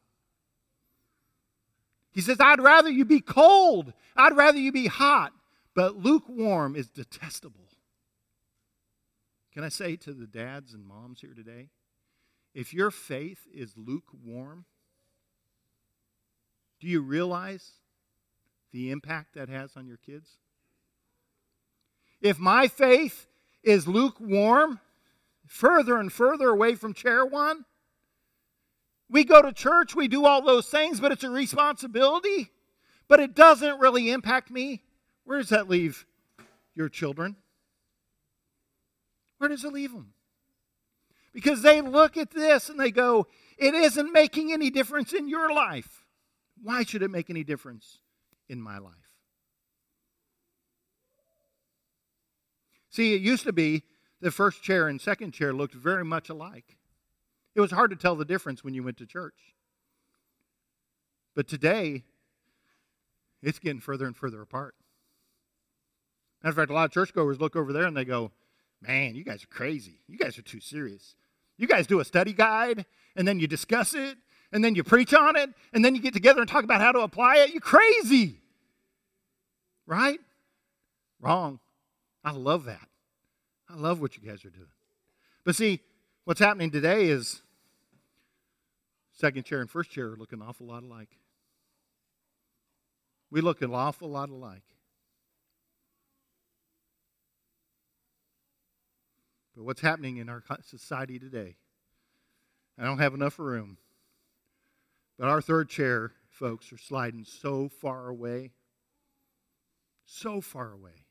He 2.10 2.20
says, 2.20 2.38
I'd 2.40 2.60
rather 2.60 2.88
you 2.88 3.04
be 3.04 3.20
cold, 3.20 3.92
I'd 4.16 4.36
rather 4.36 4.58
you 4.58 4.72
be 4.72 4.88
hot, 4.88 5.32
but 5.76 5.96
lukewarm 5.96 6.74
is 6.74 6.88
detestable. 6.88 7.68
Can 9.52 9.62
I 9.62 9.68
say 9.68 9.94
to 9.96 10.12
the 10.12 10.26
dads 10.26 10.74
and 10.74 10.84
moms 10.84 11.20
here 11.20 11.34
today, 11.34 11.68
if 12.52 12.74
your 12.74 12.90
faith 12.90 13.46
is 13.54 13.74
lukewarm, 13.76 14.64
do 16.80 16.88
you 16.88 17.00
realize 17.00 17.74
the 18.72 18.90
impact 18.90 19.34
that 19.34 19.48
has 19.48 19.76
on 19.76 19.86
your 19.86 19.98
kids? 19.98 20.38
If 22.24 22.40
my 22.40 22.66
faith 22.66 23.28
is 23.62 23.86
lukewarm, 23.86 24.80
further 25.46 25.98
and 25.98 26.12
further 26.12 26.48
away 26.48 26.74
from 26.74 26.94
chair 26.94 27.24
one, 27.24 27.64
we 29.08 29.22
go 29.22 29.42
to 29.42 29.52
church, 29.52 29.94
we 29.94 30.08
do 30.08 30.24
all 30.24 30.42
those 30.42 30.66
things, 30.66 30.98
but 30.98 31.12
it's 31.12 31.22
a 31.22 31.30
responsibility, 31.30 32.50
but 33.06 33.20
it 33.20 33.34
doesn't 33.34 33.78
really 33.78 34.10
impact 34.10 34.50
me. 34.50 34.82
Where 35.24 35.38
does 35.38 35.50
that 35.50 35.68
leave 35.68 36.06
your 36.74 36.88
children? 36.88 37.36
Where 39.38 39.50
does 39.50 39.64
it 39.64 39.72
leave 39.72 39.92
them? 39.92 40.14
Because 41.32 41.62
they 41.62 41.80
look 41.80 42.16
at 42.16 42.30
this 42.30 42.68
and 42.68 42.80
they 42.80 42.90
go, 42.90 43.26
it 43.58 43.74
isn't 43.74 44.12
making 44.12 44.52
any 44.52 44.70
difference 44.70 45.12
in 45.12 45.28
your 45.28 45.52
life. 45.52 46.04
Why 46.62 46.82
should 46.84 47.02
it 47.02 47.10
make 47.10 47.28
any 47.28 47.44
difference 47.44 47.98
in 48.48 48.60
my 48.60 48.78
life. 48.78 49.03
See, 52.94 53.12
it 53.12 53.22
used 53.22 53.42
to 53.42 53.52
be 53.52 53.82
the 54.20 54.30
first 54.30 54.62
chair 54.62 54.86
and 54.86 55.00
second 55.00 55.32
chair 55.32 55.52
looked 55.52 55.74
very 55.74 56.04
much 56.04 56.28
alike. 56.28 56.76
It 57.56 57.60
was 57.60 57.72
hard 57.72 57.90
to 57.90 57.96
tell 57.96 58.14
the 58.14 58.24
difference 58.24 58.62
when 58.62 58.72
you 58.72 58.84
went 58.84 58.98
to 58.98 59.06
church. 59.06 59.56
But 61.34 61.48
today, 61.48 62.04
it's 63.42 63.58
getting 63.58 63.80
further 63.80 64.06
and 64.06 64.16
further 64.16 64.40
apart. 64.40 64.76
Matter 66.40 66.50
of 66.50 66.56
fact, 66.56 66.70
a 66.70 66.74
lot 66.74 66.84
of 66.84 66.92
churchgoers 66.92 67.40
look 67.40 67.56
over 67.56 67.72
there 67.72 67.86
and 67.86 67.96
they 67.96 68.04
go, 68.04 68.30
Man, 68.80 69.16
you 69.16 69.24
guys 69.24 69.42
are 69.42 69.48
crazy. 69.48 70.02
You 70.06 70.16
guys 70.16 70.38
are 70.38 70.42
too 70.42 70.60
serious. 70.60 71.16
You 71.56 71.66
guys 71.66 71.88
do 71.88 71.98
a 71.98 72.04
study 72.04 72.32
guide 72.32 72.86
and 73.16 73.26
then 73.26 73.40
you 73.40 73.48
discuss 73.48 73.94
it 73.94 74.18
and 74.52 74.62
then 74.62 74.76
you 74.76 74.84
preach 74.84 75.12
on 75.12 75.34
it, 75.34 75.50
and 75.72 75.84
then 75.84 75.96
you 75.96 76.00
get 76.00 76.14
together 76.14 76.40
and 76.40 76.48
talk 76.48 76.62
about 76.62 76.80
how 76.80 76.92
to 76.92 77.00
apply 77.00 77.38
it, 77.38 77.50
you're 77.50 77.60
crazy. 77.60 78.38
Right? 79.84 80.20
Wrong. 81.18 81.58
I 82.24 82.32
love 82.32 82.64
that. 82.64 82.88
I 83.68 83.76
love 83.76 84.00
what 84.00 84.16
you 84.16 84.26
guys 84.26 84.44
are 84.44 84.50
doing. 84.50 84.66
But 85.44 85.56
see, 85.56 85.80
what's 86.24 86.40
happening 86.40 86.70
today 86.70 87.06
is 87.06 87.42
second 89.12 89.44
chair 89.44 89.60
and 89.60 89.70
first 89.70 89.90
chair 89.90 90.12
are 90.12 90.16
looking 90.16 90.40
an 90.40 90.46
awful 90.46 90.66
lot 90.66 90.82
alike. 90.82 91.18
We 93.30 93.40
look 93.40 93.62
an 93.62 93.74
awful 93.74 94.08
lot 94.08 94.30
alike. 94.30 94.62
But 99.56 99.64
what's 99.64 99.80
happening 99.80 100.16
in 100.16 100.28
our 100.28 100.42
society 100.62 101.18
today? 101.18 101.56
I 102.78 102.84
don't 102.84 102.98
have 102.98 103.14
enough 103.14 103.38
room. 103.38 103.78
But 105.18 105.28
our 105.28 105.40
third 105.40 105.68
chair, 105.68 106.12
folks, 106.28 106.72
are 106.72 106.78
sliding 106.78 107.24
so 107.24 107.68
far 107.68 108.08
away. 108.08 108.52
So 110.06 110.40
far 110.40 110.72
away. 110.72 111.03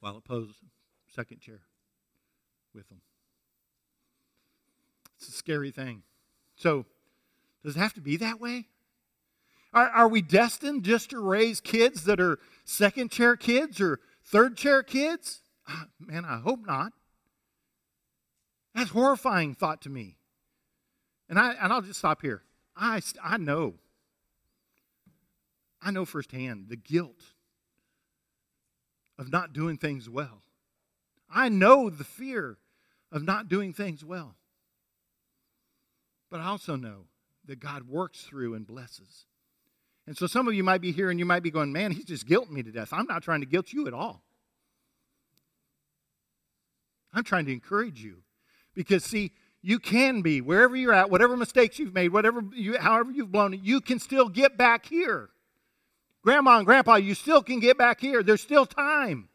While 0.00 0.16
opposed, 0.16 0.58
second 1.08 1.40
chair 1.40 1.60
with 2.74 2.88
them. 2.88 3.00
It's 5.16 5.28
a 5.28 5.32
scary 5.32 5.70
thing. 5.70 6.02
So, 6.56 6.84
does 7.64 7.76
it 7.76 7.80
have 7.80 7.94
to 7.94 8.00
be 8.00 8.16
that 8.18 8.40
way? 8.40 8.66
Are, 9.72 9.88
are 9.88 10.08
we 10.08 10.22
destined 10.22 10.84
just 10.84 11.10
to 11.10 11.20
raise 11.20 11.60
kids 11.60 12.04
that 12.04 12.20
are 12.20 12.38
second 12.64 13.10
chair 13.10 13.36
kids 13.36 13.80
or 13.80 14.00
third 14.24 14.56
chair 14.56 14.82
kids? 14.82 15.40
Uh, 15.68 15.84
man, 15.98 16.24
I 16.24 16.38
hope 16.38 16.66
not. 16.66 16.92
That's 18.74 18.90
horrifying 18.90 19.54
thought 19.54 19.82
to 19.82 19.90
me. 19.90 20.16
And, 21.28 21.38
I, 21.38 21.54
and 21.54 21.72
I'll 21.72 21.82
just 21.82 21.98
stop 21.98 22.22
here. 22.22 22.42
I, 22.76 23.00
I 23.22 23.36
know. 23.36 23.74
I 25.82 25.90
know 25.90 26.04
firsthand 26.04 26.66
the 26.68 26.76
guilt 26.76 27.22
of 29.18 29.30
not 29.30 29.52
doing 29.52 29.76
things 29.76 30.08
well. 30.08 30.42
I 31.30 31.48
know 31.48 31.90
the 31.90 32.04
fear 32.04 32.58
of 33.10 33.22
not 33.22 33.48
doing 33.48 33.72
things 33.72 34.04
well. 34.04 34.36
But 36.30 36.40
I 36.40 36.46
also 36.46 36.76
know 36.76 37.06
that 37.46 37.60
God 37.60 37.88
works 37.88 38.22
through 38.22 38.54
and 38.54 38.66
blesses. 38.66 39.26
And 40.06 40.16
so 40.16 40.26
some 40.26 40.46
of 40.48 40.54
you 40.54 40.64
might 40.64 40.80
be 40.80 40.92
here 40.92 41.10
and 41.10 41.18
you 41.18 41.24
might 41.24 41.42
be 41.42 41.50
going, 41.50 41.72
man, 41.72 41.92
he's 41.92 42.04
just 42.04 42.26
guilting 42.26 42.50
me 42.50 42.62
to 42.62 42.70
death. 42.70 42.92
I'm 42.92 43.06
not 43.06 43.22
trying 43.22 43.40
to 43.40 43.46
guilt 43.46 43.72
you 43.72 43.86
at 43.86 43.94
all. 43.94 44.22
I'm 47.12 47.24
trying 47.24 47.46
to 47.46 47.52
encourage 47.52 48.02
you. 48.02 48.18
Because, 48.74 49.04
see, 49.04 49.32
you 49.62 49.78
can 49.78 50.20
be 50.22 50.40
wherever 50.40 50.76
you're 50.76 50.92
at, 50.92 51.10
whatever 51.10 51.36
mistakes 51.36 51.78
you've 51.78 51.94
made, 51.94 52.12
whatever 52.12 52.42
you, 52.54 52.78
however 52.78 53.10
you've 53.10 53.32
blown 53.32 53.54
it, 53.54 53.60
you 53.60 53.80
can 53.80 53.98
still 53.98 54.28
get 54.28 54.56
back 54.56 54.86
here. 54.86 55.30
Grandma 56.26 56.56
and 56.56 56.66
grandpa, 56.66 56.96
you 56.96 57.14
still 57.14 57.40
can 57.40 57.60
get 57.60 57.78
back 57.78 58.00
here. 58.00 58.20
There's 58.20 58.40
still 58.40 58.66
time. 58.66 59.28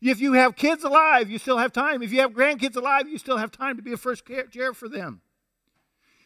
If 0.00 0.20
you 0.20 0.34
have 0.34 0.54
kids 0.54 0.84
alive, 0.84 1.28
you 1.28 1.36
still 1.36 1.58
have 1.58 1.72
time. 1.72 2.00
If 2.00 2.12
you 2.12 2.20
have 2.20 2.30
grandkids 2.30 2.76
alive, 2.76 3.08
you 3.08 3.18
still 3.18 3.38
have 3.38 3.50
time 3.50 3.76
to 3.76 3.82
be 3.82 3.92
a 3.92 3.96
first 3.96 4.22
chair 4.52 4.72
for 4.72 4.88
them. 4.88 5.22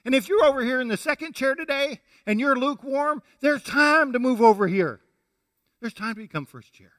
And 0.04 0.14
if 0.14 0.28
you're 0.28 0.44
over 0.44 0.62
here 0.62 0.82
in 0.82 0.88
the 0.88 0.98
second 0.98 1.34
chair 1.34 1.54
today 1.54 2.02
and 2.26 2.38
you're 2.38 2.56
lukewarm, 2.56 3.22
there's 3.40 3.62
time 3.62 4.12
to 4.12 4.18
move 4.18 4.42
over 4.42 4.68
here. 4.68 5.00
There's 5.80 5.94
time 5.94 6.16
to 6.16 6.20
become 6.20 6.44
first 6.44 6.74
chair. 6.74 6.92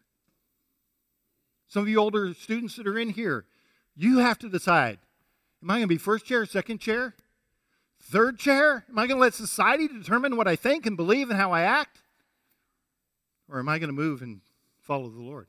Some 1.67 1.83
of 1.83 1.89
you 1.89 1.99
older 1.99 2.33
students 2.33 2.77
that 2.77 2.87
are 2.87 2.97
in 2.97 3.11
here, 3.11 3.45
you 3.95 4.17
have 4.17 4.39
to 4.39 4.49
decide 4.49 4.97
Am 5.61 5.69
I 5.69 5.75
going 5.75 5.83
to 5.83 5.87
be 5.87 5.99
first 5.99 6.25
chair, 6.25 6.47
second 6.47 6.79
chair, 6.79 7.13
third 8.01 8.39
chair? 8.39 8.85
Am 8.89 8.97
I 8.97 9.05
going 9.05 9.17
to 9.17 9.21
let 9.21 9.35
society 9.35 9.87
determine 9.87 10.35
what 10.35 10.47
I 10.47 10.55
think 10.55 10.87
and 10.87 10.97
believe 10.97 11.29
and 11.29 11.39
how 11.39 11.51
I 11.51 11.61
act? 11.61 12.01
Or 13.49 13.59
am 13.59 13.69
I 13.69 13.79
going 13.79 13.89
to 13.89 13.93
move 13.93 14.21
and 14.21 14.41
follow 14.81 15.09
the 15.09 15.21
Lord? 15.21 15.47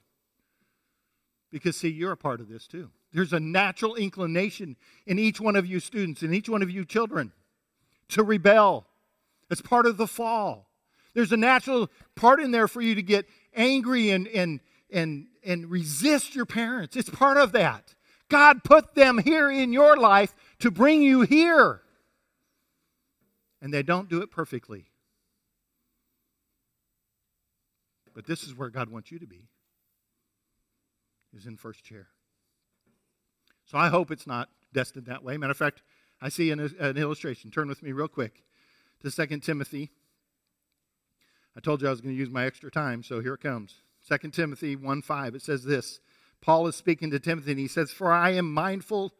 Because, 1.51 1.77
see, 1.77 1.89
you're 1.89 2.13
a 2.13 2.17
part 2.17 2.41
of 2.41 2.49
this 2.49 2.67
too. 2.67 2.91
There's 3.13 3.33
a 3.33 3.41
natural 3.41 3.95
inclination 3.95 4.77
in 5.07 5.19
each 5.19 5.41
one 5.41 5.57
of 5.57 5.67
you 5.67 5.81
students, 5.81 6.23
in 6.23 6.35
each 6.35 6.49
one 6.49 6.63
of 6.63 6.71
you 6.71 6.85
children, 6.85 7.33
to 8.11 8.23
rebel. 8.23 8.87
It's 9.51 9.63
part 9.63 9.87
of 9.87 9.97
the 9.97 10.07
fall. 10.07 10.69
There's 11.15 11.33
a 11.33 11.37
natural 11.37 11.91
part 12.15 12.41
in 12.41 12.51
there 12.51 12.69
for 12.69 12.83
you 12.83 12.95
to 12.95 13.03
get 13.03 13.27
angry 13.55 14.11
and, 14.11 14.29
and, 14.29 14.61
and, 14.91 15.27
and 15.43 15.71
resist 15.71 16.35
your 16.35 16.47
parents. 16.47 16.97
It's 16.97 17.09
part 17.09 17.39
of 17.39 17.53
that. 17.53 17.95
God 18.29 18.63
put 18.63 18.95
them 18.95 19.19
here 19.19 19.51
in 19.51 19.73
your 19.73 19.97
life 19.97 20.35
to 20.59 20.71
bring 20.71 21.03
you 21.03 21.23
here. 21.23 21.81
And 23.63 23.73
they 23.73 23.83
don't 23.83 24.09
do 24.09 24.21
it 24.21 24.31
perfectly. 24.31 24.91
But 28.19 28.27
this 28.27 28.43
is 28.43 28.53
where 28.53 28.69
God 28.69 28.91
wants 28.91 29.13
you 29.13 29.21
to 29.21 29.29
be. 29.29 29.47
Is 31.37 31.47
in 31.47 31.57
first 31.57 31.85
chair. 31.85 32.09
So 33.65 33.79
I 33.79 33.91
hope 33.91 34.11
it's 34.11 34.27
not 34.27 34.49
destined 34.73 35.07
that 35.07 35.23
way. 35.23 35.37
Matter 35.37 35.53
of 35.53 35.57
fact, 35.57 35.83
I 36.21 36.29
see 36.29 36.51
an, 36.51 36.59
an 36.81 36.97
illustration. 36.97 37.53
Turn 37.53 37.69
with 37.69 37.81
me 37.81 37.93
real 37.93 38.09
quick 38.09 38.43
to 39.03 39.11
2 39.13 39.39
Timothy. 39.39 39.93
I 41.57 41.61
told 41.61 41.81
you 41.81 41.87
I 41.87 41.93
was 41.93 42.01
going 42.01 42.13
to 42.13 42.19
use 42.19 42.29
my 42.29 42.45
extra 42.45 42.73
time, 42.73 43.05
so 43.05 43.21
here 43.21 43.35
it 43.35 43.41
comes. 43.41 43.77
2 44.09 44.31
Timothy 44.31 44.75
1 44.75 45.01
5. 45.01 45.37
It 45.37 45.43
says 45.43 45.63
this 45.63 46.01
Paul 46.41 46.67
is 46.67 46.75
speaking 46.75 47.13
to 47.13 47.21
Timothy, 47.21 47.53
and 47.53 47.61
he 47.61 47.69
says, 47.69 47.93
For 47.93 48.13
I 48.13 48.31
am 48.31 48.53
mindful 48.53 49.13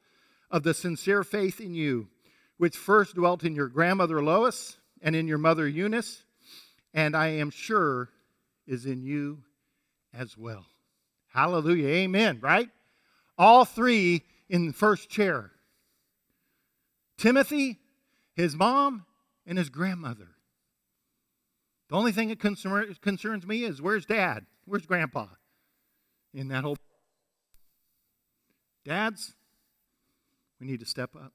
of 0.51 0.65
the 0.65 0.75
sincere 0.75 1.23
faith 1.23 1.61
in 1.61 1.73
you, 1.73 2.09
which 2.57 2.77
first 2.77 3.15
dwelt 3.15 3.45
in 3.45 3.55
your 3.55 3.69
grandmother 3.69 4.21
Lois 4.25 4.77
and 5.01 5.15
in 5.15 5.29
your 5.29 5.39
mother 5.39 5.69
Eunice, 5.69 6.25
and 6.93 7.15
I 7.15 7.29
am 7.29 7.51
sure 7.51 8.11
is 8.69 8.87
in 8.87 9.03
you 9.03 9.43
as 10.15 10.39
well. 10.39 10.67
Hallelujah. 11.33 11.89
Amen, 11.89 12.39
right? 12.41 12.69
All 13.37 13.65
three 13.65 14.23
in 14.49 14.69
the 14.69 14.73
first 14.73 15.09
chair 15.09 15.51
Timothy, 17.17 17.79
his 18.35 18.55
mom, 18.55 19.05
and 19.45 19.59
his 19.59 19.71
grandmother. 19.71 20.29
The 21.89 21.97
only 21.97 22.13
thing 22.13 22.29
that 22.29 22.39
concerns 22.39 23.47
me 23.47 23.65
is 23.65 23.83
where's 23.83 24.07
dad? 24.07 24.47
Where's 24.67 24.87
grandpa? 24.87 25.27
In 26.33 26.49
that 26.49 26.63
whole. 26.63 26.77
Dads, 28.85 29.35
we 30.61 30.67
need 30.67 30.81
to 30.81 30.87
step 30.87 31.17
up. 31.17 31.33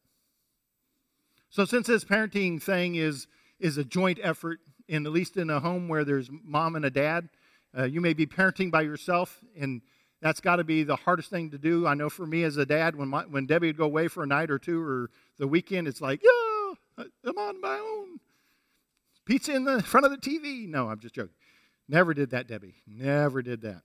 So, 1.49 1.65
since 1.65 1.87
this 1.87 2.03
parenting 2.03 2.61
thing 2.61 2.95
is, 2.95 3.27
is 3.59 3.77
a 3.77 3.83
joint 3.83 4.19
effort, 4.21 4.59
in 4.87 5.05
at 5.05 5.11
least 5.11 5.37
in 5.37 5.49
a 5.49 5.59
home 5.59 5.87
where 5.87 6.03
there's 6.03 6.29
mom 6.43 6.75
and 6.75 6.85
a 6.85 6.89
dad, 6.89 7.29
uh, 7.77 7.83
you 7.83 8.01
may 8.01 8.13
be 8.13 8.25
parenting 8.25 8.71
by 8.71 8.81
yourself, 8.81 9.39
and 9.57 9.81
that's 10.21 10.39
got 10.39 10.57
to 10.57 10.63
be 10.63 10.83
the 10.83 10.95
hardest 10.95 11.29
thing 11.29 11.51
to 11.51 11.57
do. 11.57 11.87
I 11.87 11.93
know 11.95 12.09
for 12.09 12.25
me 12.25 12.43
as 12.43 12.57
a 12.57 12.65
dad, 12.65 12.95
when, 12.95 13.09
my, 13.09 13.23
when 13.23 13.45
Debbie 13.45 13.67
would 13.67 13.77
go 13.77 13.85
away 13.85 14.07
for 14.07 14.23
a 14.23 14.27
night 14.27 14.51
or 14.51 14.59
two 14.59 14.81
or 14.81 15.09
the 15.37 15.47
weekend, 15.47 15.87
it's 15.87 16.01
like, 16.01 16.21
yeah, 16.23 17.05
I'm 17.25 17.37
on 17.37 17.59
my 17.61 17.77
own. 17.77 18.19
Pizza 19.25 19.55
in 19.55 19.63
the 19.63 19.81
front 19.81 20.05
of 20.05 20.11
the 20.11 20.17
TV. 20.17 20.67
No, 20.67 20.89
I'm 20.89 20.99
just 20.99 21.15
joking. 21.15 21.33
Never 21.87 22.13
did 22.13 22.31
that, 22.31 22.47
Debbie. 22.47 22.75
Never 22.87 23.41
did 23.41 23.61
that. 23.61 23.81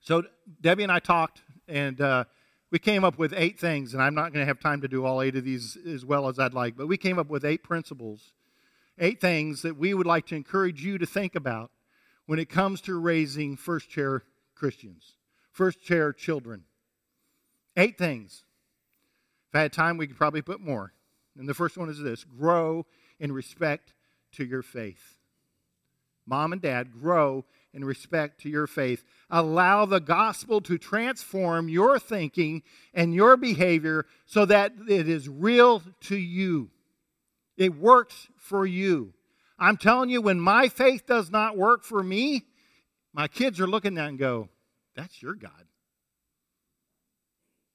So 0.00 0.22
Debbie 0.60 0.84
and 0.84 0.92
I 0.92 1.00
talked, 1.00 1.42
and 1.66 2.00
uh, 2.00 2.24
we 2.70 2.78
came 2.78 3.04
up 3.04 3.18
with 3.18 3.32
eight 3.36 3.58
things, 3.58 3.92
and 3.92 4.02
I'm 4.02 4.14
not 4.14 4.32
going 4.32 4.42
to 4.42 4.46
have 4.46 4.60
time 4.60 4.80
to 4.82 4.88
do 4.88 5.04
all 5.04 5.20
eight 5.20 5.36
of 5.36 5.44
these 5.44 5.76
as 5.86 6.04
well 6.04 6.28
as 6.28 6.38
I'd 6.38 6.54
like, 6.54 6.76
but 6.76 6.86
we 6.86 6.96
came 6.96 7.18
up 7.18 7.28
with 7.28 7.44
eight 7.44 7.62
principles, 7.62 8.32
eight 8.98 9.20
things 9.20 9.62
that 9.62 9.76
we 9.76 9.94
would 9.94 10.06
like 10.06 10.26
to 10.26 10.36
encourage 10.36 10.84
you 10.84 10.98
to 10.98 11.06
think 11.06 11.34
about 11.34 11.70
when 12.26 12.38
it 12.38 12.48
comes 12.48 12.80
to 12.82 12.98
raising 12.98 13.56
first 13.56 13.88
chair 13.88 14.22
Christians, 14.54 15.16
first 15.52 15.82
chair 15.82 16.12
children. 16.12 16.64
Eight 17.76 17.98
things. 17.98 18.44
If 19.50 19.56
I 19.56 19.62
had 19.62 19.72
time, 19.72 19.96
we 19.98 20.06
could 20.06 20.16
probably 20.16 20.42
put 20.42 20.60
more. 20.60 20.92
And 21.38 21.48
the 21.48 21.54
first 21.54 21.76
one 21.76 21.90
is 21.90 22.00
this 22.00 22.24
grow 22.24 22.86
in 23.20 23.32
respect 23.32 23.92
to 24.32 24.44
your 24.44 24.62
faith. 24.62 25.16
Mom 26.26 26.52
and 26.52 26.60
dad, 26.60 26.92
grow 26.92 27.44
in 27.72 27.84
respect 27.84 28.40
to 28.40 28.48
your 28.48 28.66
faith. 28.66 29.04
Allow 29.30 29.84
the 29.86 30.00
gospel 30.00 30.60
to 30.62 30.78
transform 30.78 31.68
your 31.68 31.98
thinking 31.98 32.62
and 32.92 33.14
your 33.14 33.36
behavior 33.36 34.06
so 34.24 34.44
that 34.46 34.72
it 34.88 35.08
is 35.08 35.28
real 35.28 35.82
to 36.00 36.16
you. 36.16 36.70
It 37.56 37.74
works 37.76 38.28
for 38.36 38.66
you. 38.66 39.14
I'm 39.58 39.76
telling 39.76 40.10
you, 40.10 40.20
when 40.20 40.40
my 40.40 40.68
faith 40.68 41.06
does 41.06 41.30
not 41.30 41.56
work 41.56 41.82
for 41.82 42.02
me, 42.02 42.44
my 43.12 43.28
kids 43.28 43.60
are 43.60 43.66
looking 43.66 43.96
at 43.96 44.02
that 44.02 44.08
and 44.10 44.18
go, 44.18 44.48
That's 44.94 45.22
your 45.22 45.34
God. 45.34 45.64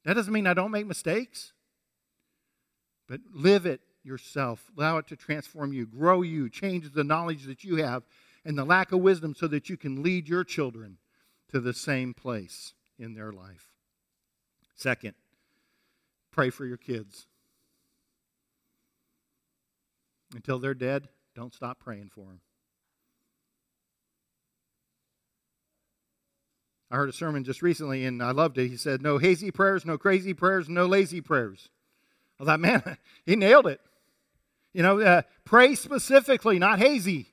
That 0.06 0.14
doesn't 0.14 0.34
mean 0.34 0.48
I 0.48 0.54
don't 0.54 0.72
make 0.72 0.88
mistakes, 0.88 1.54
but 3.08 3.22
live 3.34 3.66
it 3.66 3.82
yourself. 4.04 4.72
Allow 4.78 4.98
it 4.98 5.08
to 5.08 5.16
transform 5.16 5.74
you, 5.74 5.86
grow 5.86 6.22
you, 6.22 6.50
change 6.50 6.92
the 6.92 7.04
knowledge 7.04 7.46
that 7.46 7.64
you 7.64 7.78
have 7.78 8.04
and 8.46 8.58
the 8.58 8.66
lack 8.66 8.92
of 8.92 9.00
wisdom 9.00 9.36
so 9.36 9.48
that 9.48 9.70
you 9.70 9.78
can 9.78 10.02
lead 10.02 10.28
your 10.28 10.44
children 10.44 10.98
to 11.52 11.60
the 11.60 11.74
same 11.74 12.14
place 12.14 12.74
in 12.98 13.14
their 13.14 13.32
life. 13.32 13.68
Second, 14.76 15.14
pray 16.32 16.50
for 16.50 16.66
your 16.66 16.78
kids. 16.78 17.28
Until 20.34 20.60
they're 20.60 20.74
dead, 20.74 21.08
don't 21.36 21.54
stop 21.54 21.80
praying 21.80 22.10
for 22.14 22.26
them. 22.26 22.42
I 26.90 26.98
heard 26.98 27.10
a 27.10 27.14
sermon 27.14 27.46
just 27.46 27.62
recently 27.62 28.06
and 28.06 28.22
I 28.22 28.32
loved 28.32 28.58
it. 28.58 28.68
He 28.68 28.76
said, 28.76 29.02
No 29.02 29.18
hazy 29.18 29.50
prayers, 29.50 29.86
no 29.86 29.98
crazy 29.98 30.34
prayers, 30.34 30.68
no 30.68 30.86
lazy 30.86 31.22
prayers. 31.22 31.70
I 32.40 32.44
thought, 32.44 32.60
man, 32.60 32.98
he 33.26 33.36
nailed 33.36 33.68
it. 33.68 33.80
You 34.74 34.84
know, 34.84 35.00
uh, 35.00 35.22
pray 35.46 35.76
specifically, 35.76 36.60
not 36.60 36.80
hazy. 36.80 37.28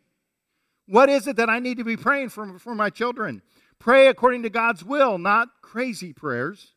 What 0.87 1.09
is 1.09 1.27
it 1.27 1.37
that 1.37 1.51
I 1.51 1.59
need 1.59 1.79
to 1.79 1.85
be 1.85 1.97
praying 1.97 2.31
for, 2.31 2.59
for 2.59 2.75
my 2.75 2.91
children? 2.91 3.43
Pray 3.79 4.09
according 4.09 4.43
to 4.45 4.51
God's 4.51 4.85
will, 4.85 5.19
not 5.19 5.49
crazy 5.61 6.13
prayers. 6.13 6.73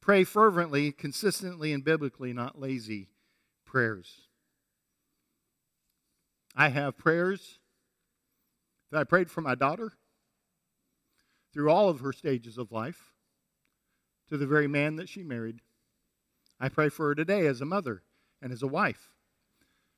Pray 0.00 0.24
fervently, 0.24 0.90
consistently, 0.90 1.72
and 1.72 1.84
biblically, 1.84 2.32
not 2.32 2.58
lazy 2.58 3.08
prayers. 3.64 4.22
I 6.54 6.68
have 6.68 6.98
prayers 6.98 7.58
that 8.90 8.98
I 8.98 9.04
prayed 9.04 9.30
for 9.30 9.40
my 9.40 9.54
daughter 9.54 9.92
through 11.52 11.70
all 11.70 11.88
of 11.88 12.00
her 12.00 12.12
stages 12.12 12.58
of 12.58 12.72
life 12.72 13.12
to 14.28 14.36
the 14.36 14.46
very 14.46 14.68
man 14.68 14.96
that 14.96 15.08
she 15.08 15.22
married. 15.22 15.60
I 16.60 16.68
pray 16.68 16.88
for 16.88 17.08
her 17.08 17.14
today 17.14 17.46
as 17.46 17.60
a 17.60 17.66
mother 17.66 18.02
and 18.42 18.52
as 18.52 18.62
a 18.62 18.68
wife. 18.68 19.10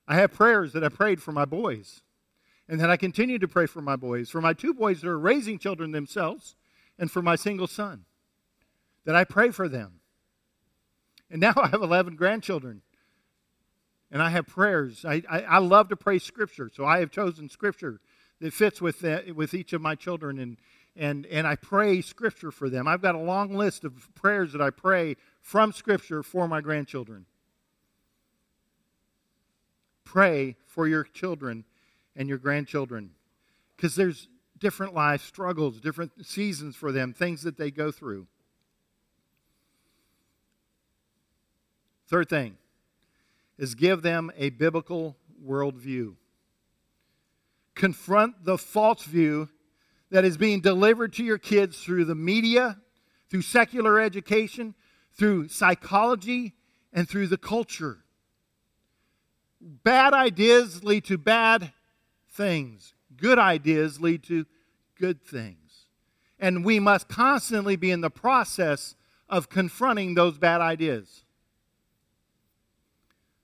I 0.06 0.16
have 0.16 0.32
prayers 0.32 0.72
that 0.72 0.84
I 0.84 0.88
prayed 0.88 1.22
for 1.22 1.32
my 1.32 1.44
boys 1.44 2.02
and 2.68 2.80
that 2.80 2.90
I 2.90 2.96
continue 2.96 3.38
to 3.38 3.48
pray 3.48 3.66
for 3.66 3.82
my 3.82 3.96
boys, 3.96 4.30
for 4.30 4.40
my 4.40 4.52
two 4.52 4.72
boys 4.72 5.00
that 5.00 5.08
are 5.08 5.18
raising 5.18 5.58
children 5.58 5.92
themselves, 5.92 6.56
and 6.98 7.10
for 7.10 7.22
my 7.22 7.36
single 7.36 7.66
son, 7.66 8.04
that 9.04 9.14
I 9.14 9.24
pray 9.24 9.50
for 9.50 9.68
them. 9.68 10.00
And 11.30 11.40
now 11.40 11.54
I 11.56 11.68
have 11.68 11.82
11 11.82 12.16
grandchildren. 12.16 12.82
And 14.12 14.22
I 14.22 14.28
have 14.28 14.46
prayers. 14.46 15.06
I, 15.06 15.22
I, 15.28 15.40
I 15.40 15.58
love 15.58 15.88
to 15.88 15.96
pray 15.96 16.18
Scripture, 16.18 16.70
so 16.72 16.84
I 16.84 17.00
have 17.00 17.10
chosen 17.10 17.48
Scripture 17.48 17.98
that 18.40 18.52
fits 18.52 18.80
with, 18.80 19.02
with 19.34 19.54
each 19.54 19.72
of 19.72 19.80
my 19.80 19.94
children, 19.94 20.38
and, 20.38 20.58
and, 20.94 21.24
and 21.26 21.46
I 21.46 21.56
pray 21.56 22.02
Scripture 22.02 22.50
for 22.50 22.68
them. 22.68 22.86
I've 22.86 23.00
got 23.00 23.14
a 23.14 23.20
long 23.20 23.54
list 23.54 23.84
of 23.84 24.14
prayers 24.14 24.52
that 24.52 24.60
I 24.60 24.68
pray 24.68 25.16
from 25.40 25.72
Scripture 25.72 26.22
for 26.22 26.46
my 26.46 26.60
grandchildren. 26.60 27.24
Pray 30.04 30.56
for 30.66 30.86
your 30.86 31.04
children 31.04 31.64
and 32.14 32.28
your 32.28 32.36
grandchildren 32.36 33.12
because 33.76 33.96
there's 33.96 34.28
different 34.58 34.92
life 34.92 35.24
struggles, 35.24 35.80
different 35.80 36.26
seasons 36.26 36.76
for 36.76 36.92
them, 36.92 37.14
things 37.14 37.42
that 37.42 37.56
they 37.56 37.70
go 37.70 37.90
through. 37.90 38.26
Third 42.08 42.28
thing 42.28 42.58
is 43.62 43.76
give 43.76 44.02
them 44.02 44.28
a 44.36 44.50
biblical 44.50 45.16
worldview. 45.46 46.16
Confront 47.76 48.44
the 48.44 48.58
false 48.58 49.04
view 49.04 49.48
that 50.10 50.24
is 50.24 50.36
being 50.36 50.60
delivered 50.60 51.12
to 51.12 51.22
your 51.22 51.38
kids 51.38 51.78
through 51.78 52.04
the 52.04 52.16
media, 52.16 52.80
through 53.30 53.42
secular 53.42 54.00
education, 54.00 54.74
through 55.16 55.46
psychology, 55.46 56.54
and 56.92 57.08
through 57.08 57.28
the 57.28 57.38
culture. 57.38 57.98
Bad 59.60 60.12
ideas 60.12 60.82
lead 60.82 61.04
to 61.04 61.16
bad 61.16 61.72
things. 62.32 62.94
Good 63.16 63.38
ideas 63.38 64.00
lead 64.00 64.24
to 64.24 64.44
good 64.98 65.22
things. 65.22 65.86
And 66.40 66.64
we 66.64 66.80
must 66.80 67.06
constantly 67.06 67.76
be 67.76 67.92
in 67.92 68.00
the 68.00 68.10
process 68.10 68.96
of 69.28 69.48
confronting 69.48 70.16
those 70.16 70.36
bad 70.36 70.60
ideas. 70.60 71.21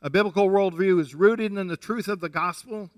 A 0.00 0.10
biblical 0.10 0.48
worldview 0.48 1.00
is 1.00 1.14
rooted 1.14 1.56
in 1.56 1.66
the 1.66 1.76
truth 1.76 2.08
of 2.08 2.20
the 2.20 2.28
gospel. 2.28 2.90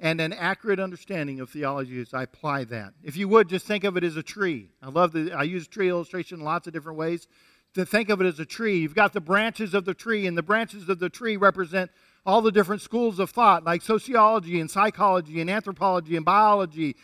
and 0.00 0.20
an 0.20 0.32
accurate 0.32 0.78
understanding 0.78 1.40
of 1.40 1.50
theology 1.50 2.00
as 2.00 2.14
I 2.14 2.22
apply 2.22 2.64
that. 2.64 2.94
If 3.02 3.16
you 3.16 3.28
would, 3.28 3.48
just 3.48 3.66
think 3.66 3.84
of 3.84 3.96
it 3.96 4.04
as 4.04 4.16
a 4.16 4.22
tree. 4.22 4.70
I 4.82 4.90
love 4.90 5.12
the, 5.12 5.32
I 5.32 5.42
use 5.42 5.66
tree 5.66 5.88
illustration 5.88 6.38
in 6.38 6.44
lots 6.44 6.66
of 6.66 6.72
different 6.72 6.98
ways. 6.98 7.26
To 7.74 7.84
think 7.84 8.08
of 8.08 8.20
it 8.20 8.26
as 8.26 8.40
a 8.40 8.44
tree, 8.44 8.78
you've 8.78 8.94
got 8.94 9.12
the 9.12 9.20
branches 9.20 9.74
of 9.74 9.84
the 9.84 9.94
tree, 9.94 10.26
and 10.26 10.38
the 10.38 10.42
branches 10.42 10.88
of 10.88 11.00
the 11.00 11.10
tree 11.10 11.36
represent 11.36 11.90
all 12.24 12.40
the 12.40 12.52
different 12.52 12.82
schools 12.82 13.18
of 13.18 13.30
thought, 13.30 13.64
like 13.64 13.82
sociology 13.82 14.60
and 14.60 14.70
psychology 14.70 15.40
and 15.40 15.50
anthropology 15.50 16.16
and 16.16 16.24
biology, 16.24 16.96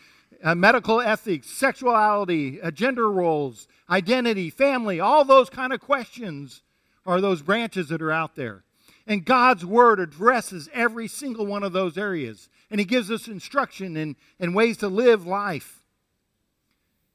uh, 0.42 0.55
medical 0.55 1.00
ethics, 1.00 1.50
sexuality, 1.50 2.61
uh, 2.61 2.70
gender 2.70 3.11
roles, 3.11 3.66
identity, 3.90 4.50
family, 4.50 5.00
all 5.00 5.24
those 5.24 5.50
kind 5.50 5.72
of 5.72 5.81
questions 5.81 6.62
are 7.07 7.20
those 7.20 7.42
branches 7.42 7.88
that 7.88 8.00
are 8.03 8.12
out 8.12 8.35
there. 8.37 8.64
And 9.07 9.25
God's 9.25 9.64
Word 9.64 10.01
addresses 10.01 10.69
every 10.73 11.09
single 11.09 11.47
one 11.47 11.62
of 11.62 11.73
those 11.73 11.99
areas. 11.99 12.49
And 12.71 12.81
He 12.81 12.87
gives 12.87 13.11
us 13.11 13.29
instruction 13.29 13.97
and, 13.97 14.17
and 14.40 14.55
ways 14.55 14.79
to 14.79 14.88
live 14.88 15.27
life. 15.27 15.81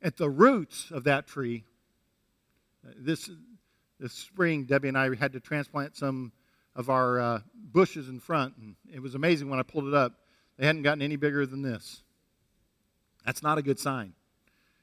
At 0.02 0.16
the 0.16 0.30
roots 0.30 0.92
of 0.92 1.04
that 1.04 1.28
tree, 1.28 1.66
this, 2.96 3.30
this 4.00 4.14
spring, 4.14 4.64
Debbie 4.64 4.88
and 4.88 4.98
I 4.98 5.14
had 5.16 5.34
to 5.34 5.42
transplant 5.42 5.98
some 5.98 6.32
of 6.76 6.90
our 6.90 7.20
uh, 7.20 7.40
bushes 7.54 8.08
in 8.08 8.20
front. 8.20 8.56
And 8.58 8.76
it 8.94 9.02
was 9.02 9.16
amazing 9.16 9.50
when 9.50 9.60
I 9.60 9.64
pulled 9.64 9.88
it 9.88 9.94
up. 9.94 10.14
They 10.58 10.66
hadn't 10.66 10.84
gotten 10.84 11.02
any 11.02 11.18
bigger 11.18 11.46
than 11.46 11.62
this. 11.62 12.02
That's 13.26 13.44
not 13.44 13.58
a 13.58 13.62
good 13.62 13.80
sign. 13.80 14.14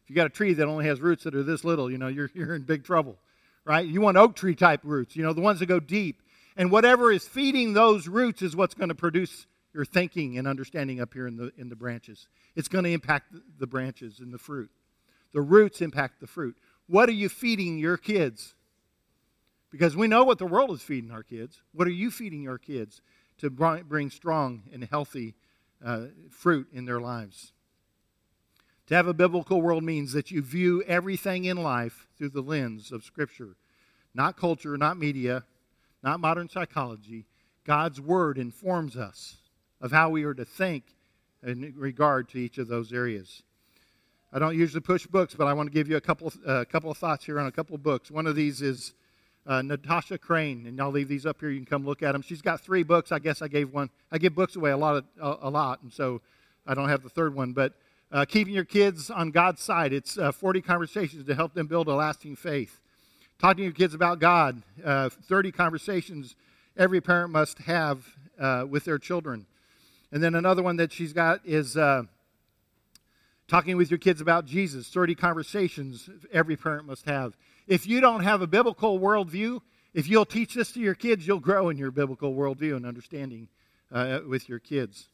If 0.05 0.11
you 0.11 0.16
got 0.16 0.27
a 0.27 0.31
tree 0.31 0.55
that 0.55 0.66
only 0.66 0.87
has 0.87 1.01
roots 1.01 1.25
that 1.25 1.35
are 1.35 1.42
this 1.42 1.64
little, 1.64 1.90
you 1.90 1.99
know, 1.99 2.09
you're, 2.09 2.31
you're 2.35 2.55
in 2.55 2.62
big 2.62 2.85
trouble, 2.85 3.16
right? 3.64 3.87
You 3.87 4.01
want 4.01 4.16
oak 4.16 4.37
tree 4.37 4.55
type 4.55 4.81
roots, 4.85 5.16
you 5.16 5.23
know, 5.23 5.33
the 5.33 5.40
ones 5.40 5.61
that 5.61 5.66
go 5.66 5.81
deep. 5.81 6.23
And 6.57 6.71
whatever 6.71 7.12
is 7.12 7.27
feeding 7.27 7.75
those 7.75 8.09
roots 8.09 8.42
is 8.42 8.57
what's 8.57 8.75
going 8.75 8.88
to 8.88 8.95
produce 8.95 9.47
your 9.75 9.85
thinking 9.85 10.38
and 10.38 10.49
understanding 10.49 11.01
up 11.01 11.12
here 11.12 11.27
in 11.27 11.37
the, 11.37 11.53
in 11.59 11.69
the 11.69 11.77
branches. 11.77 12.29
It's 12.55 12.69
going 12.69 12.85
to 12.85 12.90
impact 12.90 13.35
the 13.59 13.66
branches 13.66 14.21
and 14.21 14.33
the 14.33 14.38
fruit. 14.38 14.71
The 15.33 15.42
roots 15.42 15.83
impact 15.83 16.21
the 16.21 16.27
fruit. 16.27 16.57
What 16.87 17.11
are 17.11 17.12
you 17.12 17.29
feeding 17.29 17.79
your 17.79 17.99
kids? 17.99 18.55
Because 19.71 19.95
we 19.95 20.07
know 20.07 20.25
what 20.25 20.38
the 20.38 20.47
world 20.47 20.71
is 20.71 20.81
feeding 20.81 21.11
our 21.11 21.23
kids. 21.23 21.61
What 21.73 21.87
are 21.87 21.90
you 21.90 22.11
feeding 22.11 22.42
your 22.42 22.57
kids 22.57 23.03
to 23.38 23.51
bring 23.51 24.09
strong 24.09 24.62
and 24.73 24.85
healthy 24.85 25.35
uh, 25.85 26.07
fruit 26.31 26.69
in 26.73 26.87
their 26.87 27.01
lives? 27.01 27.53
To 28.87 28.95
have 28.95 29.09
a 29.09 29.14
biblical 29.14 29.61
world 29.61 29.83
means 29.83 30.12
that 30.12 30.31
you 30.31 30.40
view 30.40 30.83
everything 30.85 31.45
in 31.45 31.57
life 31.59 32.07
through 32.16 32.31
the 32.31 32.40
lens 32.40 32.92
of 32.92 33.05
Scripture, 33.05 33.57
not 34.14 34.38
culture, 34.38 34.79
not 34.79 34.97
media, 34.97 35.45
not 36.07 36.21
modern 36.21 36.49
psychology. 36.49 37.27
God's 37.64 38.01
Word 38.01 38.38
informs 38.38 38.97
us 38.97 39.38
of 39.81 39.90
how 39.90 40.09
we 40.09 40.23
are 40.23 40.35
to 40.35 40.45
think 40.45 40.85
in 41.42 41.75
regard 41.77 42.29
to 42.29 42.38
each 42.38 42.59
of 42.59 42.69
those 42.69 42.92
areas. 42.92 43.42
I 44.33 44.38
don't 44.38 44.57
usually 44.57 44.83
push 44.83 45.05
books, 45.05 45.35
but 45.35 45.49
I 45.49 45.53
want 45.53 45.69
to 45.69 45.75
give 45.75 45.88
you 45.88 45.97
a 45.97 46.01
couple, 46.01 46.33
uh, 46.47 46.64
couple 46.71 46.92
of 46.92 46.97
thoughts 46.97 47.25
here 47.25 47.40
on 47.40 47.47
a 47.49 47.51
couple 47.51 47.75
of 47.75 47.83
books. 47.83 48.09
One 48.09 48.29
of 48.29 48.37
these 48.37 48.62
is 48.62 48.92
uh, 49.49 49.62
Natasha 49.62 50.16
Crain, 50.16 50.66
and 50.69 50.81
I'll 50.81 50.92
leave 50.92 51.09
these 51.09 51.27
up 51.27 51.40
here. 51.40 51.51
You 51.51 51.59
can 51.59 51.66
come 51.66 51.85
look 51.85 52.05
at 52.05 52.12
them. 52.12 52.23
She's 52.23 52.40
got 52.40 52.61
three 52.61 52.85
books. 52.85 53.11
I 53.11 53.19
guess 53.19 53.42
I 53.42 53.49
gave 53.49 53.73
one. 53.73 53.90
I 54.12 54.19
give 54.19 54.33
books 54.33 54.55
away 54.55 54.71
a 54.71 54.77
lot, 54.77 54.95
of, 54.95 55.05
a, 55.21 55.49
a 55.49 55.51
lot, 55.51 55.83
and 55.83 55.92
so 55.92 56.23
I 56.69 56.75
don't 56.75 56.88
have 56.88 57.03
the 57.03 57.09
third 57.09 57.35
one. 57.35 57.53
But 57.53 57.73
uh, 58.12 58.25
keeping 58.27 58.55
your 58.55 58.64
kids 58.64 59.11
on 59.11 59.33
God's 59.33 59.61
side. 59.61 59.92
It's 59.92 60.16
uh, 60.16 60.31
40 60.31 60.61
conversations 60.61 61.27
to 61.27 61.35
help 61.35 61.55
them 61.55 61.66
build 61.66 61.88
a 61.88 61.95
lasting 61.95 62.37
faith. 62.37 62.79
Talking 63.38 63.59
to 63.59 63.62
your 63.64 63.72
kids 63.72 63.92
about 63.92 64.18
God. 64.18 64.62
Uh, 64.83 65.11
30 65.11 65.53
conversations 65.53 66.37
every 66.75 67.03
parent 67.03 67.33
must 67.33 67.59
have 67.59 68.07
uh, 68.40 68.64
with 68.66 68.85
their 68.87 68.99
children. 68.99 69.44
And 70.11 70.22
then 70.22 70.35
another 70.35 70.62
one 70.62 70.77
that 70.77 70.90
she's 70.90 71.12
got 71.12 71.40
is 71.44 71.77
uh, 71.77 72.05
talking 73.46 73.77
with 73.77 73.90
your 73.90 73.99
kids 73.99 74.22
about 74.22 74.46
Jesus. 74.46 74.88
30 74.88 75.14
conversations 75.16 76.09
every 76.33 76.57
parent 76.57 76.87
must 76.87 77.05
have. 77.05 77.37
If 77.66 77.87
you 77.87 78.01
don't 78.01 78.22
have 78.22 78.40
a 78.40 78.46
biblical 78.46 78.99
worldview, 78.99 79.61
if 79.92 80.09
you'll 80.09 80.25
teach 80.25 80.55
this 80.55 80.72
to 80.72 80.81
your 80.81 80.94
kids, 80.94 81.27
you'll 81.27 81.38
grow 81.38 81.68
in 81.68 81.77
your 81.77 81.90
biblical 81.90 82.35
worldview 82.35 82.75
and 82.75 82.87
understanding 82.87 83.49
uh, 83.92 84.20
with 84.27 84.49
your 84.49 84.61
kids. 84.61 85.09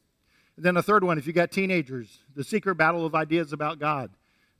And 0.57 0.65
then 0.65 0.77
a 0.77 0.83
third 0.83 1.03
one, 1.03 1.19
if 1.19 1.27
you've 1.27 1.35
got 1.35 1.51
teenagers, 1.51 2.21
The 2.37 2.45
Secret 2.45 2.77
Battle 2.77 3.05
of 3.05 3.17
Ideas 3.17 3.53
About 3.53 3.81
God 3.81 4.11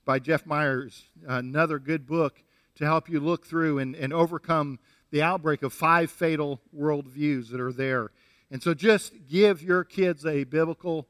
by 0.03 0.19
Jeff 0.19 0.45
Myers, 0.45 1.03
another 1.25 1.79
good 1.79 2.05
book 2.05 2.43
to 2.75 2.85
help 2.85 3.09
you 3.09 3.19
look 3.19 3.45
through 3.45 3.79
and, 3.79 3.95
and 3.95 4.13
overcome 4.13 4.79
the 5.11 5.21
outbreak 5.21 5.61
of 5.63 5.73
five 5.73 6.09
fatal 6.09 6.59
worldviews 6.75 7.49
that 7.49 7.59
are 7.59 7.73
there. 7.73 8.11
And 8.49 8.61
so 8.61 8.73
just 8.73 9.13
give 9.29 9.61
your 9.61 9.83
kids 9.83 10.25
a 10.25 10.43
biblical 10.43 11.07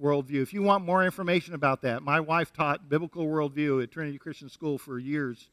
worldview. 0.00 0.42
If 0.42 0.52
you 0.52 0.62
want 0.62 0.84
more 0.84 1.04
information 1.04 1.54
about 1.54 1.82
that, 1.82 2.02
my 2.02 2.20
wife 2.20 2.52
taught 2.52 2.88
biblical 2.88 3.26
worldview 3.26 3.82
at 3.82 3.90
Trinity 3.90 4.18
Christian 4.18 4.48
School 4.48 4.78
for 4.78 4.98
years 4.98 5.50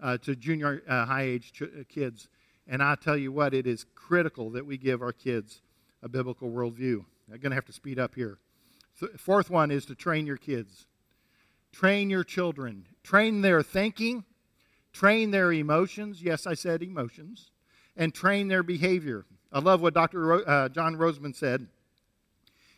uh, 0.00 0.18
to 0.18 0.34
junior 0.34 0.82
uh, 0.88 1.04
high 1.04 1.22
age 1.22 1.52
ch- 1.52 1.62
uh, 1.62 1.84
kids. 1.88 2.28
And 2.66 2.82
I 2.82 2.96
tell 2.96 3.16
you 3.16 3.30
what, 3.30 3.54
it 3.54 3.66
is 3.66 3.86
critical 3.94 4.50
that 4.50 4.66
we 4.66 4.78
give 4.78 5.02
our 5.02 5.12
kids 5.12 5.62
a 6.02 6.08
biblical 6.08 6.50
worldview. 6.50 7.04
I'm 7.32 7.38
going 7.38 7.50
to 7.50 7.56
have 7.56 7.66
to 7.66 7.72
speed 7.72 7.98
up 7.98 8.14
here. 8.14 8.38
fourth 9.16 9.50
one 9.50 9.70
is 9.70 9.86
to 9.86 9.94
train 9.94 10.26
your 10.26 10.36
kids. 10.36 10.86
Train 11.72 12.10
your 12.10 12.24
children. 12.24 12.86
Train 13.02 13.42
their 13.42 13.62
thinking. 13.62 14.24
Train 14.94 15.32
their 15.32 15.52
emotions. 15.52 16.22
Yes, 16.22 16.46
I 16.46 16.54
said 16.54 16.82
emotions. 16.82 17.50
And 17.96 18.14
train 18.14 18.48
their 18.48 18.62
behavior. 18.62 19.26
I 19.52 19.58
love 19.58 19.82
what 19.82 19.92
Dr. 19.92 20.20
Ro- 20.20 20.42
uh, 20.42 20.68
John 20.70 20.96
Rosemond 20.96 21.36
said. 21.36 21.66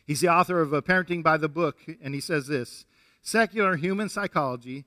He's 0.05 0.19
the 0.19 0.27
author 0.27 0.59
of 0.59 0.71
Parenting 0.83 1.23
by 1.23 1.37
the 1.37 1.47
Book, 1.47 1.79
and 2.01 2.13
he 2.13 2.19
says 2.19 2.47
this 2.47 2.85
Secular 3.21 3.75
human 3.77 4.09
psychology 4.09 4.85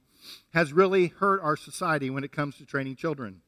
has 0.53 0.73
really 0.73 1.07
hurt 1.07 1.41
our 1.43 1.57
society 1.57 2.11
when 2.11 2.25
it 2.25 2.33
comes 2.33 2.57
to 2.57 2.67
training 2.67 2.97
children. 2.97 3.41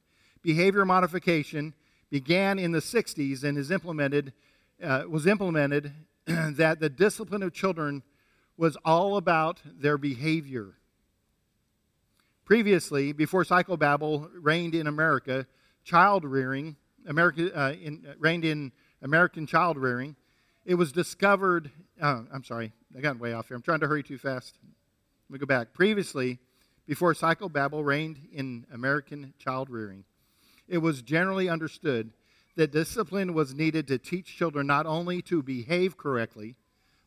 Behavior 0.43 0.85
modification 0.85 1.75
began 2.11 2.59
in 2.59 2.73
the 2.73 2.81
60s 2.81 3.45
and 3.45 3.59
is 3.59 3.71
implemented 3.71 4.33
uh, 4.83 5.05
was 5.09 5.27
implemented 5.27 5.93
that 6.27 6.81
the 6.81 6.89
discipline 6.89 7.43
of 7.43 7.53
children 7.53 8.03
was 8.57 8.77
all 8.85 9.17
about 9.17 9.61
their 9.65 9.97
behavior. 9.97 10.75
Previously, 12.45 13.13
before 13.13 13.45
psychobabble 13.45 14.29
reigned 14.35 14.75
in 14.75 14.89
America, 14.89 15.47
child 15.85 16.25
rearing, 16.25 16.77
America, 17.07 17.57
uh, 17.57 17.73
in, 17.73 18.05
uh, 18.09 18.15
reigned 18.19 18.45
in 18.45 18.73
American 19.01 19.47
child 19.47 19.79
rearing, 19.79 20.17
it 20.65 20.75
was 20.75 20.91
discovered. 20.91 21.71
Uh, 22.01 22.23
I'm 22.33 22.43
sorry, 22.43 22.73
I 22.97 23.01
got 23.01 23.19
way 23.21 23.33
off 23.33 23.47
here. 23.47 23.57
I'm 23.57 23.63
trying 23.63 23.81
to 23.81 23.87
hurry 23.87 24.03
too 24.03 24.19
fast. 24.19 24.59
Let 25.29 25.35
me 25.35 25.39
go 25.39 25.47
back. 25.47 25.73
Previously, 25.73 26.41
before 26.87 27.15
psychobabble 27.15 27.85
reigned 27.85 28.19
in 28.33 28.67
American 28.73 29.35
child 29.39 29.71
rearing, 29.71 30.05
it 30.67 30.79
was 30.79 31.01
generally 31.01 31.49
understood 31.49 32.11
that 32.57 32.73
discipline 32.73 33.35
was 33.35 33.55
needed 33.55 33.87
to 33.87 33.99
teach 33.99 34.37
children 34.37 34.67
not 34.67 34.85
only 34.85 35.23
to 35.23 35.45
behave 35.45 35.97
correctly, 35.97 36.57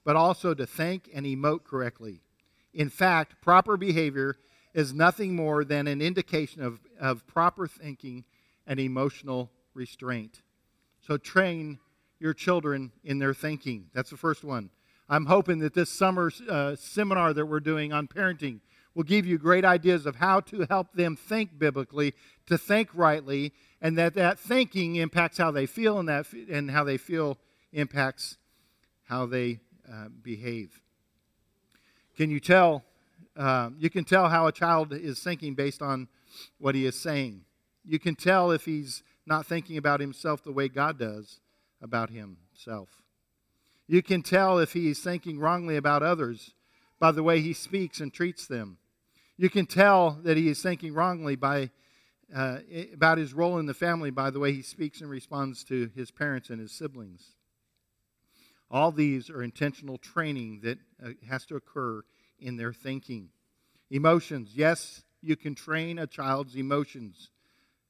but 0.06 0.16
also 0.16 0.54
to 0.54 0.66
think 0.66 1.10
and 1.14 1.26
emote 1.26 1.66
correctly. 1.66 2.22
In 2.74 2.90
fact, 2.90 3.42
proper 3.42 3.76
behavior 3.76 4.38
is 4.76 4.94
nothing 4.94 5.36
more 5.36 5.64
than 5.64 5.88
an 5.88 6.02
indication 6.02 6.62
of, 6.62 6.80
of 7.00 7.26
proper 7.26 7.66
thinking 7.66 8.26
and 8.68 8.78
emotional 8.80 9.50
restraint. 9.74 10.42
So 11.00 11.18
train 11.18 11.80
your 12.20 12.34
children 12.34 12.92
in 13.04 13.18
their 13.18 13.34
thinking. 13.34 13.86
That's 13.94 14.10
the 14.10 14.18
first 14.18 14.44
one. 14.44 14.70
I'm 15.08 15.28
hoping 15.28 15.60
that 15.60 15.74
this 15.74 15.90
summer 15.90 16.30
uh, 16.50 16.76
seminar 16.76 17.34
that 17.34 17.46
we're 17.46 17.62
doing 17.62 17.94
on 17.94 18.08
parenting 18.08 18.60
will 18.94 19.04
give 19.04 19.26
you 19.26 19.38
great 19.38 19.64
ideas 19.64 20.06
of 20.06 20.18
how 20.18 20.42
to 20.42 20.66
help 20.70 20.94
them 20.94 21.16
think 21.16 21.58
biblically, 21.58 22.14
to 22.48 22.58
think 22.58 22.90
rightly, 22.94 23.54
and 23.82 23.98
that 23.98 24.14
that 24.16 24.40
thinking 24.40 24.98
impacts 24.98 25.38
how 25.38 25.52
they 25.52 25.66
feel, 25.66 26.00
and 26.00 26.10
that 26.10 26.26
and 26.50 26.72
how 26.72 26.84
they 26.84 26.98
feel 26.98 27.38
impacts 27.72 28.38
how 29.04 29.26
they 29.26 29.60
uh, 29.90 30.08
behave. 30.22 30.82
Can 32.18 32.30
you 32.30 32.40
tell? 32.40 32.84
Uh, 33.36 33.70
you 33.78 33.90
can 33.90 34.06
tell 34.06 34.30
how 34.30 34.48
a 34.48 34.52
child 34.52 34.94
is 34.94 35.20
thinking 35.20 35.56
based 35.56 35.82
on 35.82 36.08
what 36.58 36.76
he 36.76 36.86
is 36.86 37.00
saying. 37.00 37.42
You 37.84 38.00
can 38.00 38.16
tell 38.16 38.52
if 38.52 38.66
he's 38.66 39.04
not 39.26 39.46
thinking 39.46 39.78
about 39.78 40.00
himself 40.00 40.44
the 40.44 40.52
way 40.52 40.70
God 40.70 40.98
does 40.98 41.40
about 41.82 42.10
himself. 42.10 43.02
You 43.88 44.02
can 44.02 44.22
tell 44.22 44.58
if 44.58 44.74
he's 44.74 45.00
thinking 45.00 45.40
wrongly 45.40 45.76
about 45.76 46.02
others 46.02 46.54
by 47.00 47.12
the 47.12 47.24
way 47.24 47.42
he 47.42 47.54
speaks 47.54 48.00
and 48.00 48.14
treats 48.14 48.48
them. 48.48 48.78
You 49.38 49.50
can 49.50 49.66
tell 49.66 50.12
that 50.24 50.38
he 50.38 50.48
is 50.48 50.62
thinking 50.62 50.94
wrongly 50.94 51.36
by, 51.36 51.70
uh, 52.34 52.60
about 52.94 53.18
his 53.18 53.34
role 53.34 53.60
in 53.60 53.66
the 53.66 53.74
family 53.74 54.10
by 54.12 54.30
the 54.30 54.40
way 54.40 54.54
he 54.54 54.62
speaks 54.62 55.02
and 55.02 55.10
responds 55.10 55.64
to 55.66 55.92
his 55.94 56.10
parents 56.10 56.50
and 56.50 56.60
his 56.60 56.72
siblings. 56.72 57.34
All 58.72 58.92
these 58.92 59.30
are 59.30 59.44
intentional 59.44 59.98
training 59.98 60.62
that 60.64 60.80
uh, 61.04 61.10
has 61.30 61.46
to 61.48 61.56
occur 61.56 62.02
in 62.40 62.58
their 62.58 62.74
thinking. 62.74 63.30
Emotions. 63.90 64.52
Yes, 64.54 65.04
you 65.22 65.36
can 65.36 65.56
train 65.56 66.00
a 66.00 66.08
child's 66.08 66.56
emotions. 66.56 67.30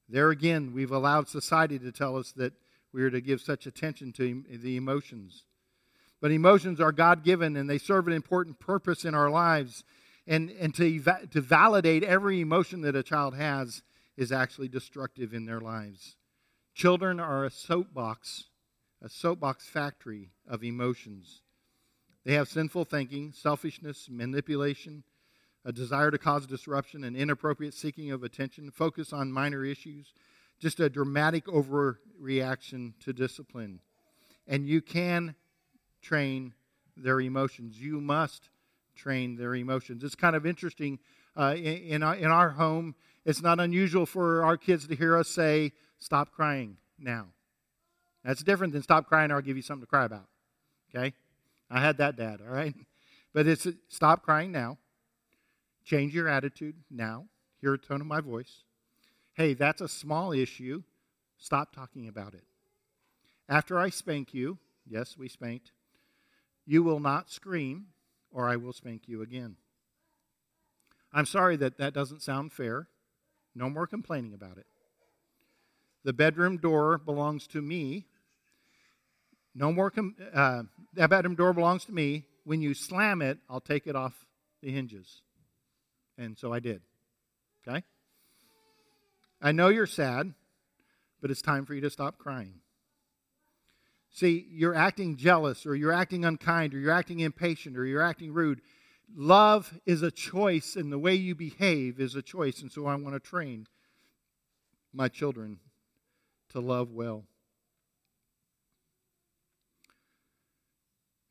There 0.08 0.30
again, 0.30 0.72
we've 0.72 0.92
allowed 0.92 1.28
society 1.28 1.78
to 1.78 1.92
tell 1.92 2.16
us 2.16 2.32
that 2.32 2.52
we 2.92 3.02
are 3.02 3.10
to 3.10 3.20
give 3.20 3.40
such 3.40 3.66
attention 3.66 4.12
to 4.12 4.44
the 4.48 4.76
emotions. 4.76 5.44
But 6.20 6.30
emotions 6.30 6.80
are 6.80 6.92
God 6.92 7.24
given 7.24 7.56
and 7.56 7.68
they 7.68 7.78
serve 7.78 8.06
an 8.06 8.14
important 8.14 8.58
purpose 8.58 9.04
in 9.04 9.14
our 9.14 9.30
lives. 9.30 9.84
And, 10.26 10.50
and 10.50 10.74
to, 10.74 10.84
eva- 10.84 11.28
to 11.30 11.40
validate 11.40 12.02
every 12.02 12.40
emotion 12.40 12.80
that 12.80 12.96
a 12.96 13.02
child 13.02 13.36
has 13.36 13.82
is 14.16 14.32
actually 14.32 14.68
destructive 14.68 15.34
in 15.34 15.44
their 15.44 15.60
lives. 15.60 16.16
Children 16.74 17.20
are 17.20 17.44
a 17.44 17.50
soapbox, 17.50 18.44
a 19.02 19.08
soapbox 19.08 19.68
factory 19.68 20.30
of 20.48 20.64
emotions. 20.64 21.42
They 22.26 22.34
have 22.34 22.48
sinful 22.48 22.86
thinking, 22.86 23.32
selfishness, 23.32 24.08
manipulation, 24.10 25.04
a 25.64 25.70
desire 25.70 26.10
to 26.10 26.18
cause 26.18 26.44
disruption, 26.44 27.04
an 27.04 27.14
inappropriate 27.14 27.72
seeking 27.72 28.10
of 28.10 28.24
attention, 28.24 28.72
focus 28.72 29.12
on 29.12 29.30
minor 29.30 29.64
issues, 29.64 30.12
just 30.58 30.80
a 30.80 30.90
dramatic 30.90 31.46
overreaction 31.46 32.94
to 33.04 33.12
discipline. 33.12 33.78
And 34.48 34.66
you 34.66 34.82
can 34.82 35.36
train 36.02 36.52
their 36.96 37.20
emotions. 37.20 37.80
You 37.80 38.00
must 38.00 38.48
train 38.96 39.36
their 39.36 39.54
emotions. 39.54 40.02
It's 40.02 40.16
kind 40.16 40.34
of 40.34 40.44
interesting. 40.44 40.98
Uh, 41.36 41.54
in, 41.56 41.62
in 41.62 42.02
our, 42.02 42.16
in 42.16 42.32
our 42.32 42.50
home, 42.50 42.96
it's 43.24 43.40
not 43.40 43.60
unusual 43.60 44.04
for 44.04 44.42
our 44.42 44.56
kids 44.56 44.88
to 44.88 44.96
hear 44.96 45.16
us 45.16 45.28
say, 45.28 45.70
Stop 46.00 46.32
crying 46.32 46.76
now. 46.98 47.28
That's 48.24 48.42
different 48.42 48.72
than 48.72 48.82
stop 48.82 49.06
crying 49.06 49.30
or 49.30 49.36
I'll 49.36 49.42
give 49.42 49.56
you 49.56 49.62
something 49.62 49.82
to 49.82 49.88
cry 49.88 50.04
about. 50.04 50.26
Okay? 50.92 51.14
I 51.70 51.80
had 51.80 51.98
that 51.98 52.16
dad, 52.16 52.40
all 52.40 52.54
right? 52.54 52.74
But 53.34 53.46
it's 53.46 53.66
stop 53.90 54.22
crying 54.22 54.50
now. 54.50 54.78
Change 55.84 56.14
your 56.14 56.26
attitude 56.26 56.74
now. 56.90 57.26
Hear 57.60 57.74
a 57.74 57.78
tone 57.78 58.00
of 58.00 58.06
my 58.06 58.22
voice. 58.22 58.62
Hey, 59.34 59.52
that's 59.52 59.82
a 59.82 59.88
small 59.88 60.32
issue. 60.32 60.82
Stop 61.36 61.74
talking 61.74 62.08
about 62.08 62.32
it. 62.32 62.44
After 63.46 63.78
I 63.78 63.90
spank 63.90 64.32
you, 64.32 64.56
yes, 64.88 65.18
we 65.18 65.28
spanked, 65.28 65.72
you 66.64 66.82
will 66.82 66.98
not 66.98 67.30
scream, 67.30 67.88
or 68.32 68.48
I 68.48 68.56
will 68.56 68.72
spank 68.72 69.02
you 69.06 69.20
again. 69.20 69.56
I'm 71.12 71.26
sorry 71.26 71.56
that 71.56 71.78
that 71.78 71.94
doesn't 71.94 72.22
sound 72.22 72.52
fair. 72.52 72.88
No 73.54 73.70
more 73.70 73.86
complaining 73.86 74.34
about 74.34 74.58
it. 74.58 74.66
The 76.04 76.12
bedroom 76.12 76.56
door 76.56 76.98
belongs 76.98 77.46
to 77.48 77.62
me. 77.62 78.06
No 79.54 79.72
more, 79.72 79.90
com- 79.90 80.16
uh, 80.34 80.64
that 80.96 81.10
bedroom 81.10 81.36
door 81.36 81.52
belongs 81.52 81.84
to 81.84 81.92
me. 81.92 82.24
When 82.44 82.60
you 82.60 82.74
slam 82.74 83.22
it, 83.22 83.38
I'll 83.48 83.60
take 83.60 83.86
it 83.86 83.96
off 83.96 84.26
the 84.62 84.70
hinges. 84.70 85.22
And 86.18 86.38
so 86.38 86.52
I 86.52 86.60
did. 86.60 86.80
Okay? 87.66 87.82
I 89.40 89.52
know 89.52 89.68
you're 89.68 89.86
sad, 89.86 90.32
but 91.20 91.30
it's 91.30 91.42
time 91.42 91.66
for 91.66 91.74
you 91.74 91.80
to 91.82 91.90
stop 91.90 92.18
crying. 92.18 92.60
See, 94.10 94.46
you're 94.50 94.74
acting 94.74 95.16
jealous, 95.16 95.66
or 95.66 95.74
you're 95.74 95.92
acting 95.92 96.24
unkind, 96.24 96.72
or 96.72 96.78
you're 96.78 96.92
acting 96.92 97.20
impatient, 97.20 97.76
or 97.76 97.84
you're 97.84 98.02
acting 98.02 98.32
rude. 98.32 98.62
Love 99.14 99.78
is 99.84 100.02
a 100.02 100.10
choice, 100.10 100.74
and 100.74 100.90
the 100.90 100.98
way 100.98 101.14
you 101.14 101.34
behave 101.34 102.00
is 102.00 102.14
a 102.14 102.22
choice. 102.22 102.62
And 102.62 102.72
so 102.72 102.86
I 102.86 102.94
want 102.94 103.14
to 103.14 103.20
train 103.20 103.66
my 104.92 105.08
children 105.08 105.58
to 106.50 106.60
love 106.60 106.92
well. 106.92 107.24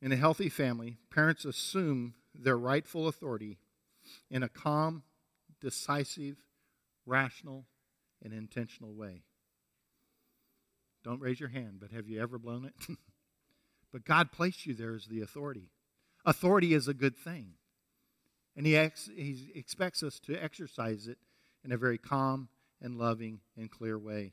In 0.00 0.12
a 0.12 0.16
healthy 0.16 0.48
family, 0.48 0.98
parents 1.10 1.44
assume 1.44 2.14
their 2.34 2.58
rightful 2.58 3.08
authority 3.08 3.58
in 4.30 4.42
a 4.42 4.48
calm, 4.48 5.02
decisive, 5.60 6.36
rational, 7.06 7.64
and 8.22 8.32
intentional 8.32 8.92
way. 8.92 9.22
Don't 11.02 11.20
raise 11.20 11.40
your 11.40 11.48
hand, 11.48 11.78
but 11.80 11.92
have 11.92 12.08
you 12.08 12.20
ever 12.20 12.38
blown 12.38 12.64
it? 12.64 12.74
but 13.92 14.04
God 14.04 14.32
placed 14.32 14.66
you 14.66 14.74
there 14.74 14.94
as 14.94 15.06
the 15.06 15.20
authority. 15.20 15.70
Authority 16.24 16.74
is 16.74 16.88
a 16.88 16.94
good 16.94 17.16
thing. 17.16 17.52
And 18.56 18.66
he, 18.66 18.76
ex- 18.76 19.10
he 19.14 19.52
expects 19.54 20.02
us 20.02 20.18
to 20.20 20.34
exercise 20.42 21.06
it 21.06 21.18
in 21.64 21.72
a 21.72 21.76
very 21.76 21.98
calm 21.98 22.48
and 22.80 22.96
loving 22.96 23.40
and 23.56 23.70
clear 23.70 23.98
way. 23.98 24.32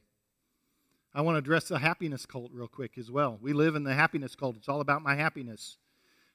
I 1.16 1.22
want 1.22 1.36
to 1.36 1.40
address 1.40 1.68
the 1.68 1.78
happiness 1.78 2.26
cult 2.26 2.52
real 2.52 2.68
quick 2.68 2.98
as 2.98 3.12
well. 3.12 3.38
We 3.40 3.54
live 3.54 3.76
in 3.76 3.84
the 3.84 3.94
happiness 3.94 4.36
cult. 4.36 4.56
It's 4.56 4.68
all 4.68 4.82
about 4.82 5.04
my 5.04 5.14
happiness. 5.14 5.78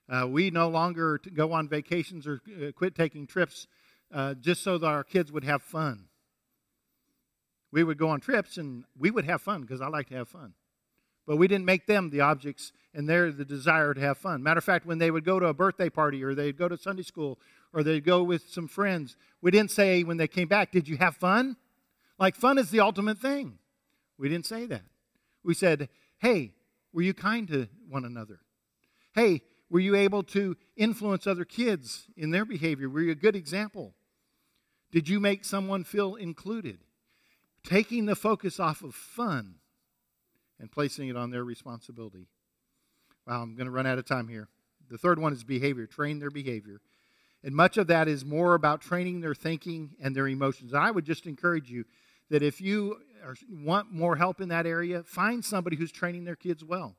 Uh, 0.09 0.27
we 0.29 0.51
no 0.51 0.69
longer 0.69 1.21
go 1.35 1.53
on 1.53 1.69
vacations 1.69 2.29
or 2.29 2.41
uh, 2.49 2.71
quit 2.71 2.95
taking 2.95 3.27
trips 3.27 3.67
uh, 4.15 4.35
just 4.35 4.63
so 4.63 4.79
that 4.79 4.87
our 4.87 5.03
kids 5.03 5.33
would 5.33 5.43
have 5.43 5.63
fun. 5.63 6.05
We 7.73 7.83
would 7.83 7.99
go 7.99 8.09
on 8.09 8.21
trips 8.21 8.57
and 8.57 8.85
we 8.97 9.11
would 9.11 9.25
have 9.25 9.43
fun 9.43 9.63
because 9.63 9.81
I 9.81 9.89
like 9.89 10.09
to 10.11 10.15
have 10.15 10.29
fun. 10.29 10.55
But 11.27 11.37
we 11.37 11.49
didn't 11.49 11.67
make 11.67 11.87
them 11.87 12.09
the 12.11 12.21
objects 12.21 12.73
and 12.95 13.09
they're 13.09 13.33
the 13.33 13.45
desire 13.45 13.93
to 13.95 14.01
have 14.01 14.17
fun. 14.17 14.45
Matter 14.45 14.59
of 14.59 14.65
fact, 14.65 14.87
when 14.87 14.99
they 14.99 15.11
would 15.11 15.25
go 15.25 15.41
to 15.41 15.47
a 15.47 15.55
birthday 15.55 15.91
party 15.91 16.23
or 16.23 16.35
they'd 16.35 16.57
go 16.57 16.69
to 16.69 16.79
Sunday 16.79 17.03
school 17.03 17.39
or 17.73 17.83
they'd 17.83 18.05
go 18.05 18.23
with 18.23 18.49
some 18.49 18.69
friends, 18.69 19.17
we 19.43 19.51
didn't 19.51 19.73
say 19.73 20.05
when 20.05 20.17
they 20.19 20.29
came 20.29 20.49
back, 20.49 20.71
Did 20.71 20.87
you 20.87 20.97
have 20.99 21.17
fun? 21.17 21.57
Like, 22.17 22.37
fun 22.37 22.59
is 22.59 22.71
the 22.71 22.81
ultimate 22.81 23.19
thing. 23.19 23.59
We 24.19 24.29
didn't 24.29 24.47
say 24.47 24.67
that. 24.67 24.83
We 25.45 25.55
said, 25.55 25.89
Hey, 26.19 26.53
were 26.93 27.03
you 27.03 27.15
kind 27.15 27.47
to 27.49 27.69
one 27.89 28.05
another? 28.05 28.41
Hey, 29.15 29.43
were 29.71 29.81
you 29.81 29.95
able 29.95 30.23
to 30.25 30.57
influence 30.77 31.27
other 31.27 31.45
kids 31.45 32.07
in 32.17 32.31
their 32.31 32.45
behavior? 32.45 32.89
Were 32.89 33.03
you 33.03 33.13
a 33.13 33.17
good 33.17 33.37
example? 33.37 33.95
Did 34.91 35.09
you 35.09 35.21
make 35.21 35.45
someone 35.45 35.85
feel 35.85 36.15
included? 36.15 36.79
Taking 37.65 38.07
the 38.07 38.17
focus 38.17 38.59
off 38.59 38.83
of 38.83 38.95
fun 38.95 39.57
and 40.59 40.71
placing 40.71 41.09
it 41.09 41.17
on 41.17 41.31
their 41.31 41.45
responsibility. 41.45 42.27
Wow, 43.27 43.43
I'm 43.43 43.55
going 43.55 43.67
to 43.67 43.71
run 43.71 43.87
out 43.87 43.99
of 43.99 44.07
time 44.07 44.29
here. 44.29 44.49
The 44.91 44.97
third 44.97 45.19
one 45.19 45.35
is 45.35 45.45
behavior, 45.45 45.87
train 45.87 46.19
their 46.19 46.31
behavior. 46.31 46.81
And 47.45 47.55
much 47.55 47.77
of 47.77 47.87
that 47.89 48.09
is 48.09 48.25
more 48.25 48.55
about 48.55 48.81
training 48.81 49.21
their 49.21 49.35
thinking 49.35 49.91
and 50.01 50.17
their 50.17 50.27
emotions. 50.27 50.73
And 50.73 50.83
I 50.83 50.91
would 50.91 51.05
just 51.05 51.27
encourage 51.27 51.71
you 51.71 51.85
that 52.31 52.43
if 52.43 52.61
you 52.61 52.99
want 53.51 53.93
more 53.93 54.17
help 54.17 54.41
in 54.41 54.49
that 54.49 54.67
area, 54.67 55.03
find 55.03 55.45
somebody 55.45 55.77
who's 55.77 55.93
training 55.93 56.25
their 56.25 56.37
kids 56.37 56.65
well. 56.65 56.97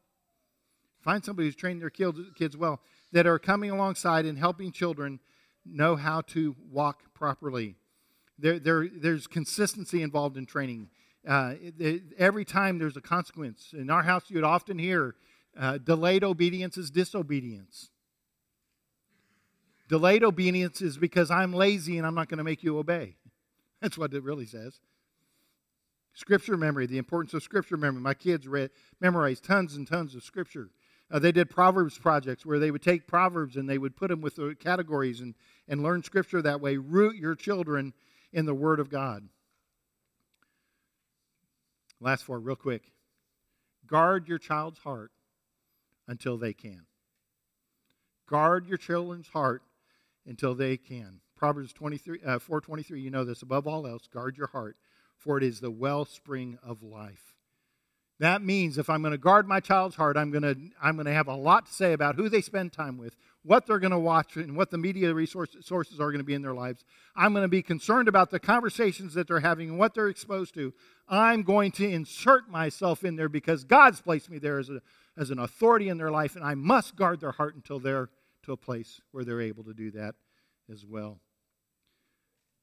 Find 1.01 1.23
somebody 1.23 1.47
who's 1.47 1.55
training 1.55 1.79
their 1.79 1.89
kids 1.89 2.57
well 2.57 2.81
that 3.11 3.25
are 3.25 3.39
coming 3.39 3.71
alongside 3.71 4.25
and 4.25 4.37
helping 4.37 4.71
children 4.71 5.19
know 5.65 5.95
how 5.95 6.21
to 6.21 6.55
walk 6.71 7.13
properly. 7.13 7.75
There, 8.37 8.59
there, 8.59 8.87
there's 8.87 9.27
consistency 9.27 10.01
involved 10.01 10.37
in 10.37 10.45
training. 10.45 10.89
Uh, 11.27 11.55
it, 11.77 12.03
every 12.17 12.45
time 12.45 12.79
there's 12.79 12.97
a 12.97 13.01
consequence. 13.01 13.73
In 13.73 13.89
our 13.89 14.03
house, 14.03 14.23
you 14.29 14.35
would 14.35 14.43
often 14.43 14.77
hear 14.77 15.15
uh, 15.57 15.77
delayed 15.77 16.23
obedience 16.23 16.77
is 16.77 16.89
disobedience. 16.89 17.89
Delayed 19.89 20.23
obedience 20.23 20.81
is 20.81 20.97
because 20.97 21.31
I'm 21.31 21.51
lazy 21.51 21.97
and 21.97 22.05
I'm 22.05 22.15
not 22.15 22.29
going 22.29 22.37
to 22.37 22.43
make 22.43 22.63
you 22.63 22.77
obey. 22.77 23.15
That's 23.81 23.97
what 23.97 24.13
it 24.13 24.23
really 24.23 24.45
says. 24.45 24.79
Scripture 26.19 26.57
memory, 26.57 26.85
the 26.85 26.97
importance 26.97 27.33
of 27.33 27.41
scripture 27.41 27.77
memory. 27.77 28.01
My 28.01 28.13
kids 28.13 28.45
read, 28.45 28.71
memorized 28.99 29.45
tons 29.45 29.77
and 29.77 29.87
tons 29.87 30.15
of 30.15 30.21
scripture. 30.21 30.69
Uh, 31.09 31.17
they 31.17 31.31
did 31.31 31.49
Proverbs 31.49 31.97
projects 31.97 32.45
where 32.45 32.59
they 32.59 32.71
would 32.71 32.81
take 32.81 33.07
Proverbs 33.07 33.55
and 33.55 33.69
they 33.69 33.77
would 33.77 33.95
put 33.95 34.09
them 34.09 34.19
with 34.19 34.35
the 34.35 34.53
categories 34.59 35.21
and, 35.21 35.33
and 35.69 35.81
learn 35.81 36.03
Scripture 36.03 36.41
that 36.41 36.59
way. 36.59 36.75
Root 36.75 37.15
your 37.15 37.35
children 37.35 37.93
in 38.33 38.45
the 38.45 38.53
Word 38.53 38.81
of 38.81 38.89
God. 38.89 39.29
Last 42.01 42.25
four, 42.25 42.37
real 42.37 42.57
quick. 42.57 42.91
Guard 43.87 44.27
your 44.27 44.39
child's 44.39 44.79
heart 44.79 45.13
until 46.05 46.37
they 46.37 46.51
can. 46.51 46.81
Guard 48.27 48.67
your 48.67 48.77
children's 48.77 49.29
heart 49.29 49.63
until 50.27 50.53
they 50.53 50.75
can. 50.75 51.21
Proverbs 51.37 51.71
23, 51.71 52.19
uh, 52.25 52.39
4.23, 52.39 53.01
you 53.01 53.09
know 53.09 53.23
this. 53.23 53.41
Above 53.41 53.67
all 53.67 53.87
else, 53.87 54.05
guard 54.07 54.35
your 54.35 54.47
heart, 54.47 54.75
for 55.19 55.37
it 55.37 55.43
is 55.43 55.59
the 55.59 55.71
wellspring 55.71 56.57
of 56.63 56.81
life. 56.81 57.35
That 58.19 58.41
means 58.41 58.77
if 58.77 58.89
I'm 58.89 59.01
going 59.01 59.13
to 59.13 59.17
guard 59.17 59.47
my 59.47 59.61
child's 59.61 59.95
heart, 59.95 60.17
I'm 60.17 60.29
going 60.29 60.43
to, 60.43 60.57
I'm 60.81 60.95
going 60.95 61.05
to 61.05 61.13
have 61.13 61.27
a 61.27 61.35
lot 61.35 61.67
to 61.67 61.73
say 61.73 61.93
about 61.93 62.15
who 62.15 62.27
they 62.27 62.41
spend 62.41 62.73
time 62.73 62.97
with, 62.97 63.15
what 63.43 63.65
they're 63.65 63.79
going 63.79 63.91
to 63.91 63.99
watch, 63.99 64.35
and 64.35 64.57
what 64.57 64.71
the 64.71 64.77
media 64.77 65.13
resources 65.13 65.65
sources 65.65 66.01
are 66.01 66.11
going 66.11 66.19
to 66.19 66.25
be 66.25 66.33
in 66.33 66.41
their 66.41 66.53
lives. 66.53 66.83
I'm 67.15 67.31
going 67.31 67.45
to 67.45 67.49
be 67.49 67.61
concerned 67.61 68.09
about 68.09 68.29
the 68.29 68.39
conversations 68.39 69.13
that 69.13 69.27
they're 69.27 69.39
having 69.39 69.69
and 69.69 69.79
what 69.79 69.93
they're 69.93 70.09
exposed 70.09 70.53
to. 70.55 70.73
I'm 71.07 71.43
going 71.43 71.71
to 71.73 71.89
insert 71.89 72.49
myself 72.49 73.05
in 73.05 73.15
there 73.15 73.29
because 73.29 73.63
God's 73.63 74.01
placed 74.01 74.29
me 74.29 74.37
there 74.37 74.59
as, 74.59 74.69
a, 74.69 74.81
as 75.17 75.29
an 75.29 75.39
authority 75.39 75.87
in 75.87 75.97
their 75.97 76.11
life, 76.11 76.35
and 76.35 76.43
I 76.43 76.55
must 76.55 76.97
guard 76.97 77.21
their 77.21 77.31
heart 77.31 77.55
until 77.55 77.79
they're 77.79 78.09
to 78.43 78.51
a 78.51 78.57
place 78.57 78.99
where 79.11 79.23
they're 79.23 79.41
able 79.41 79.63
to 79.63 79.73
do 79.73 79.91
that 79.91 80.15
as 80.69 80.85
well. 80.85 81.19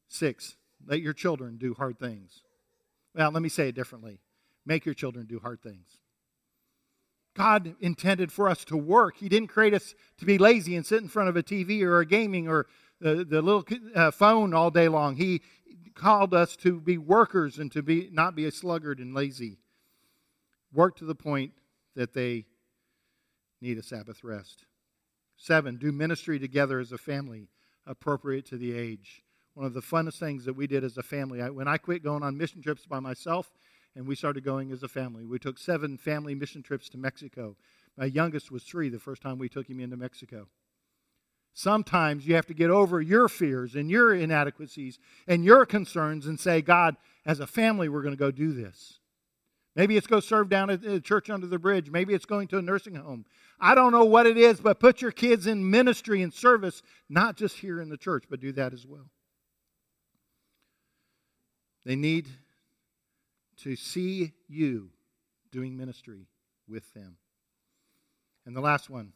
Six, 0.09 0.57
let 0.87 1.01
your 1.01 1.13
children 1.13 1.57
do 1.57 1.75
hard 1.75 1.99
things. 1.99 2.43
Well, 3.17 3.31
let 3.31 3.43
me 3.43 3.49
say 3.49 3.69
it 3.69 3.75
differently 3.75 4.21
make 4.67 4.85
your 4.85 4.95
children 4.95 5.27
do 5.27 5.39
hard 5.39 5.63
things. 5.63 5.99
God 7.37 7.77
intended 7.81 8.33
for 8.33 8.49
us 8.49 8.65
to 8.65 8.77
work. 8.77 9.19
He 9.19 9.29
didn't 9.29 9.49
create 9.49 9.75
us 9.75 9.95
to 10.19 10.25
be 10.25 10.39
lazy 10.39 10.75
and 10.75 10.85
sit 10.85 11.03
in 11.03 11.09
front 11.09 11.29
of 11.29 11.37
a 11.37 11.43
TV 11.43 11.83
or 11.83 12.01
a 12.01 12.07
gaming 12.07 12.49
or 12.49 12.67
the, 13.01 13.25
the 13.25 13.43
little 13.43 13.65
uh, 13.95 14.11
phone 14.11 14.55
all 14.55 14.71
day 14.71 14.89
long. 14.89 15.17
He 15.17 15.43
called 15.95 16.35
us 16.35 16.57
to 16.57 16.81
be 16.81 16.99
workers 16.99 17.59
and 17.59 17.71
to 17.73 17.83
be 17.83 18.09
not 18.11 18.35
be 18.35 18.47
a 18.47 18.51
sluggard 18.51 18.99
and 18.99 19.15
lazy. 19.15 19.59
Work 20.73 20.97
to 20.97 21.05
the 21.05 21.15
point 21.15 21.53
that 21.95 22.13
they 22.13 22.47
need 23.61 23.79
a 23.79 23.83
Sabbath 23.83 24.25
rest. 24.25 24.65
Seven, 25.37 25.77
do 25.77 25.93
ministry 25.93 26.39
together 26.39 26.81
as 26.81 26.91
a 26.91 26.99
family 26.99 27.49
appropriate 27.87 28.47
to 28.47 28.57
the 28.57 28.73
age. 28.73 29.23
One 29.57 29.65
of 29.65 29.73
the 29.73 29.81
funnest 29.81 30.19
things 30.19 30.45
that 30.45 30.53
we 30.53 30.67
did 30.67 30.85
as 30.85 30.99
a 30.99 31.03
family, 31.03 31.41
I, 31.41 31.49
when 31.49 31.67
I 31.67 31.79
quit 31.79 32.05
going 32.05 32.23
on 32.23 32.37
mission 32.37 32.61
trips 32.61 32.85
by 32.85 33.01
myself 33.01 33.51
and 33.95 34.07
we 34.07 34.15
started 34.15 34.45
going 34.45 34.71
as 34.71 34.83
a 34.83 34.89
family, 34.89 35.25
we 35.25 35.39
took 35.39 35.57
seven 35.57 35.97
family 35.97 36.35
mission 36.35 36.63
trips 36.63 36.91
to 36.91 36.99
Mexico. 36.99 37.57
My 37.97 38.05
youngest 38.05 38.51
was 38.51 38.65
three 38.65 38.91
the 38.91 38.99
first 38.99 39.23
time 39.23 39.39
we 39.39 39.49
took 39.49 39.67
him 39.67 39.81
into 39.81 39.97
Mexico. 39.97 40.49
Sometimes 41.55 42.27
you 42.27 42.35
have 42.35 42.45
to 42.49 42.53
get 42.53 42.69
over 42.69 43.01
your 43.01 43.31
fears 43.31 43.75
and 43.77 43.91
your 43.91 44.15
inadequacies 44.15 44.99
and 45.27 45.43
your 45.43 45.65
concerns 45.65 46.27
and 46.27 46.39
say, 46.39 46.61
God, 46.61 46.97
as 47.25 47.41
a 47.41 47.47
family, 47.47 47.89
we're 47.89 48.03
going 48.03 48.13
to 48.13 48.19
go 48.19 48.31
do 48.31 48.53
this. 48.53 48.99
Maybe 49.75 49.97
it's 49.97 50.07
go 50.07 50.21
serve 50.21 50.51
down 50.51 50.69
at 50.69 50.83
the 50.83 51.01
church 51.01 51.31
under 51.31 51.47
the 51.47 51.59
bridge. 51.59 51.91
Maybe 51.91 52.13
it's 52.13 52.27
going 52.27 52.49
to 52.49 52.59
a 52.59 52.63
nursing 52.63 52.97
home. 52.97 53.25
I 53.59 53.75
don't 53.75 53.93
know 53.93 54.05
what 54.05 54.27
it 54.27 54.37
is, 54.37 54.61
but 54.61 54.81
put 54.81 55.01
your 55.01 55.13
kids 55.13 55.47
in 55.47 55.71
ministry 55.71 56.21
and 56.21 56.35
service, 56.35 56.83
not 57.09 57.39
just 57.39 57.57
here 57.57 57.81
in 57.81 57.89
the 57.89 57.97
church, 57.97 58.25
but 58.29 58.41
do 58.41 58.53
that 58.53 58.75
as 58.75 58.87
well. 58.87 59.09
They 61.87 61.95
need 61.95 62.27
to 63.59 63.77
see 63.77 64.33
you 64.49 64.91
doing 65.53 65.77
ministry 65.77 66.27
with 66.69 66.93
them. 66.95 67.17
And 68.45 68.57
the 68.57 68.61
last 68.61 68.91
one 68.91 69.13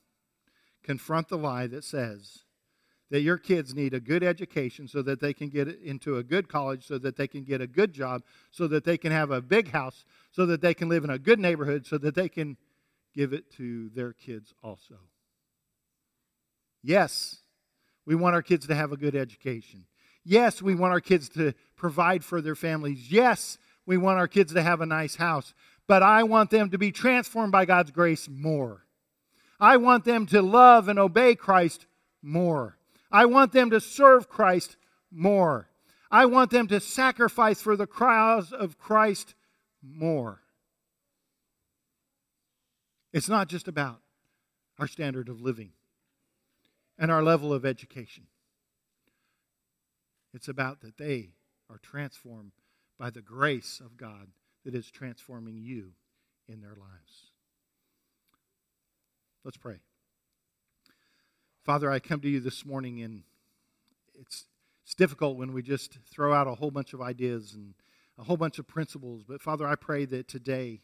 confront 0.84 1.28
the 1.28 1.36
lie 1.36 1.66
that 1.66 1.82
says 1.82 2.44
that 3.10 3.22
your 3.22 3.38
kids 3.38 3.74
need 3.74 3.92
a 3.92 3.98
good 3.98 4.22
education 4.22 4.86
so 4.86 5.02
that 5.02 5.18
they 5.18 5.34
can 5.34 5.48
get 5.48 5.66
into 5.82 6.16
a 6.16 6.22
good 6.22 6.48
college, 6.48 6.86
so 6.86 6.96
that 6.98 7.16
they 7.16 7.26
can 7.26 7.42
get 7.42 7.60
a 7.60 7.66
good 7.66 7.92
job, 7.92 8.22
so 8.52 8.68
that 8.68 8.84
they 8.84 8.96
can 8.96 9.10
have 9.10 9.32
a 9.32 9.42
big 9.42 9.72
house, 9.72 10.04
so 10.30 10.46
that 10.46 10.60
they 10.60 10.72
can 10.72 10.88
live 10.88 11.02
in 11.02 11.10
a 11.10 11.18
good 11.18 11.40
neighborhood, 11.40 11.84
so 11.84 11.98
that 11.98 12.14
they 12.14 12.28
can 12.28 12.56
give 13.12 13.32
it 13.32 13.50
to 13.50 13.88
their 13.96 14.12
kids 14.12 14.54
also. 14.62 14.94
Yes, 16.84 17.38
we 18.06 18.14
want 18.14 18.36
our 18.36 18.42
kids 18.42 18.64
to 18.68 18.76
have 18.76 18.92
a 18.92 18.96
good 18.96 19.16
education. 19.16 19.86
Yes, 20.30 20.62
we 20.62 20.76
want 20.76 20.92
our 20.92 21.00
kids 21.00 21.28
to 21.30 21.54
provide 21.74 22.24
for 22.24 22.40
their 22.40 22.54
families. 22.54 23.10
Yes, 23.10 23.58
we 23.84 23.96
want 23.96 24.20
our 24.20 24.28
kids 24.28 24.52
to 24.52 24.62
have 24.62 24.80
a 24.80 24.86
nice 24.86 25.16
house. 25.16 25.54
But 25.88 26.04
I 26.04 26.22
want 26.22 26.50
them 26.50 26.70
to 26.70 26.78
be 26.78 26.92
transformed 26.92 27.50
by 27.50 27.64
God's 27.64 27.90
grace 27.90 28.28
more. 28.28 28.86
I 29.58 29.76
want 29.76 30.04
them 30.04 30.26
to 30.26 30.40
love 30.40 30.86
and 30.86 31.00
obey 31.00 31.34
Christ 31.34 31.86
more. 32.22 32.76
I 33.10 33.24
want 33.24 33.50
them 33.50 33.70
to 33.70 33.80
serve 33.80 34.28
Christ 34.28 34.76
more. 35.10 35.68
I 36.12 36.26
want 36.26 36.52
them 36.52 36.68
to 36.68 36.78
sacrifice 36.78 37.60
for 37.60 37.74
the 37.74 37.88
cause 37.88 38.52
of 38.52 38.78
Christ 38.78 39.34
more. 39.82 40.42
It's 43.12 43.28
not 43.28 43.48
just 43.48 43.66
about 43.66 43.98
our 44.78 44.86
standard 44.86 45.28
of 45.28 45.40
living 45.40 45.72
and 47.00 47.10
our 47.10 47.24
level 47.24 47.52
of 47.52 47.66
education. 47.66 48.28
It's 50.32 50.48
about 50.48 50.80
that 50.80 50.96
they 50.96 51.30
are 51.68 51.78
transformed 51.78 52.52
by 52.98 53.10
the 53.10 53.22
grace 53.22 53.80
of 53.84 53.96
God 53.96 54.28
that 54.64 54.74
is 54.74 54.90
transforming 54.90 55.58
you 55.58 55.92
in 56.48 56.60
their 56.60 56.74
lives. 56.74 57.32
Let's 59.44 59.56
pray. 59.56 59.80
Father, 61.64 61.90
I 61.90 61.98
come 61.98 62.20
to 62.20 62.28
you 62.28 62.40
this 62.40 62.64
morning, 62.64 63.02
and 63.02 63.22
it's, 64.18 64.46
it's 64.84 64.94
difficult 64.94 65.36
when 65.36 65.52
we 65.52 65.62
just 65.62 65.98
throw 66.12 66.34
out 66.34 66.46
a 66.46 66.54
whole 66.54 66.70
bunch 66.70 66.92
of 66.92 67.00
ideas 67.00 67.54
and 67.54 67.74
a 68.18 68.24
whole 68.24 68.36
bunch 68.36 68.58
of 68.58 68.66
principles. 68.66 69.22
But 69.26 69.40
Father, 69.40 69.66
I 69.66 69.76
pray 69.76 70.04
that 70.06 70.28
today, 70.28 70.82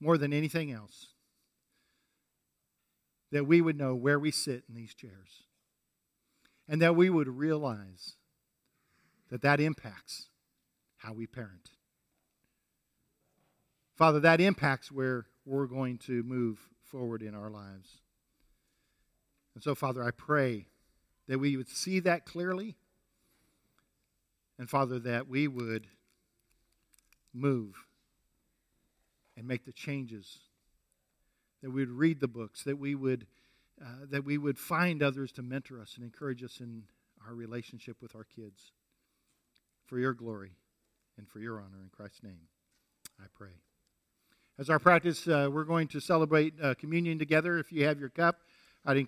more 0.00 0.16
than 0.16 0.32
anything 0.32 0.70
else, 0.70 1.08
that 3.32 3.46
we 3.46 3.60
would 3.60 3.76
know 3.76 3.94
where 3.94 4.18
we 4.18 4.30
sit 4.30 4.64
in 4.68 4.74
these 4.74 4.94
chairs 4.94 5.42
and 6.68 6.80
that 6.80 6.96
we 6.96 7.10
would 7.10 7.28
realize 7.28 8.14
that 9.30 9.42
that 9.42 9.60
impacts 9.60 10.28
how 10.98 11.12
we 11.12 11.26
parent. 11.26 11.70
Father, 13.96 14.20
that 14.20 14.40
impacts 14.40 14.92
where 14.92 15.26
we're 15.44 15.66
going 15.66 15.98
to 15.98 16.22
move 16.22 16.58
forward 16.82 17.22
in 17.22 17.34
our 17.34 17.50
lives. 17.50 17.98
And 19.54 19.62
so, 19.62 19.74
Father, 19.74 20.04
I 20.04 20.12
pray 20.12 20.66
that 21.26 21.38
we 21.38 21.56
would 21.56 21.68
see 21.68 22.00
that 22.00 22.24
clearly. 22.24 22.76
And, 24.58 24.70
Father, 24.70 24.98
that 25.00 25.28
we 25.28 25.48
would 25.48 25.86
move 27.34 27.74
and 29.36 29.46
make 29.46 29.64
the 29.64 29.72
changes. 29.72 30.38
That 31.62 31.70
we 31.70 31.82
would 31.82 31.90
read 31.90 32.20
the 32.20 32.28
books, 32.28 32.62
that 32.64 32.78
we 32.78 32.94
would, 32.94 33.26
uh, 33.80 34.06
that 34.10 34.24
we 34.24 34.38
would 34.38 34.58
find 34.58 35.02
others 35.02 35.32
to 35.32 35.42
mentor 35.42 35.80
us 35.80 35.94
and 35.96 36.04
encourage 36.04 36.44
us 36.44 36.60
in 36.60 36.84
our 37.26 37.34
relationship 37.34 37.96
with 38.00 38.14
our 38.14 38.24
kids. 38.24 38.72
For 39.88 39.98
your 39.98 40.12
glory 40.12 40.50
and 41.16 41.26
for 41.26 41.38
your 41.40 41.56
honor. 41.56 41.80
In 41.82 41.88
Christ's 41.88 42.22
name, 42.22 42.40
I 43.18 43.24
pray. 43.34 43.48
As 44.58 44.68
our 44.68 44.78
practice, 44.78 45.26
uh, 45.26 45.48
we're 45.50 45.64
going 45.64 45.88
to 45.88 45.98
celebrate 45.98 46.52
uh, 46.62 46.74
communion 46.74 47.18
together. 47.18 47.56
If 47.56 47.72
you 47.72 47.86
have 47.86 47.98
your 47.98 48.10
cup, 48.10 48.40
I'd 48.84 48.98
encourage 48.98 49.06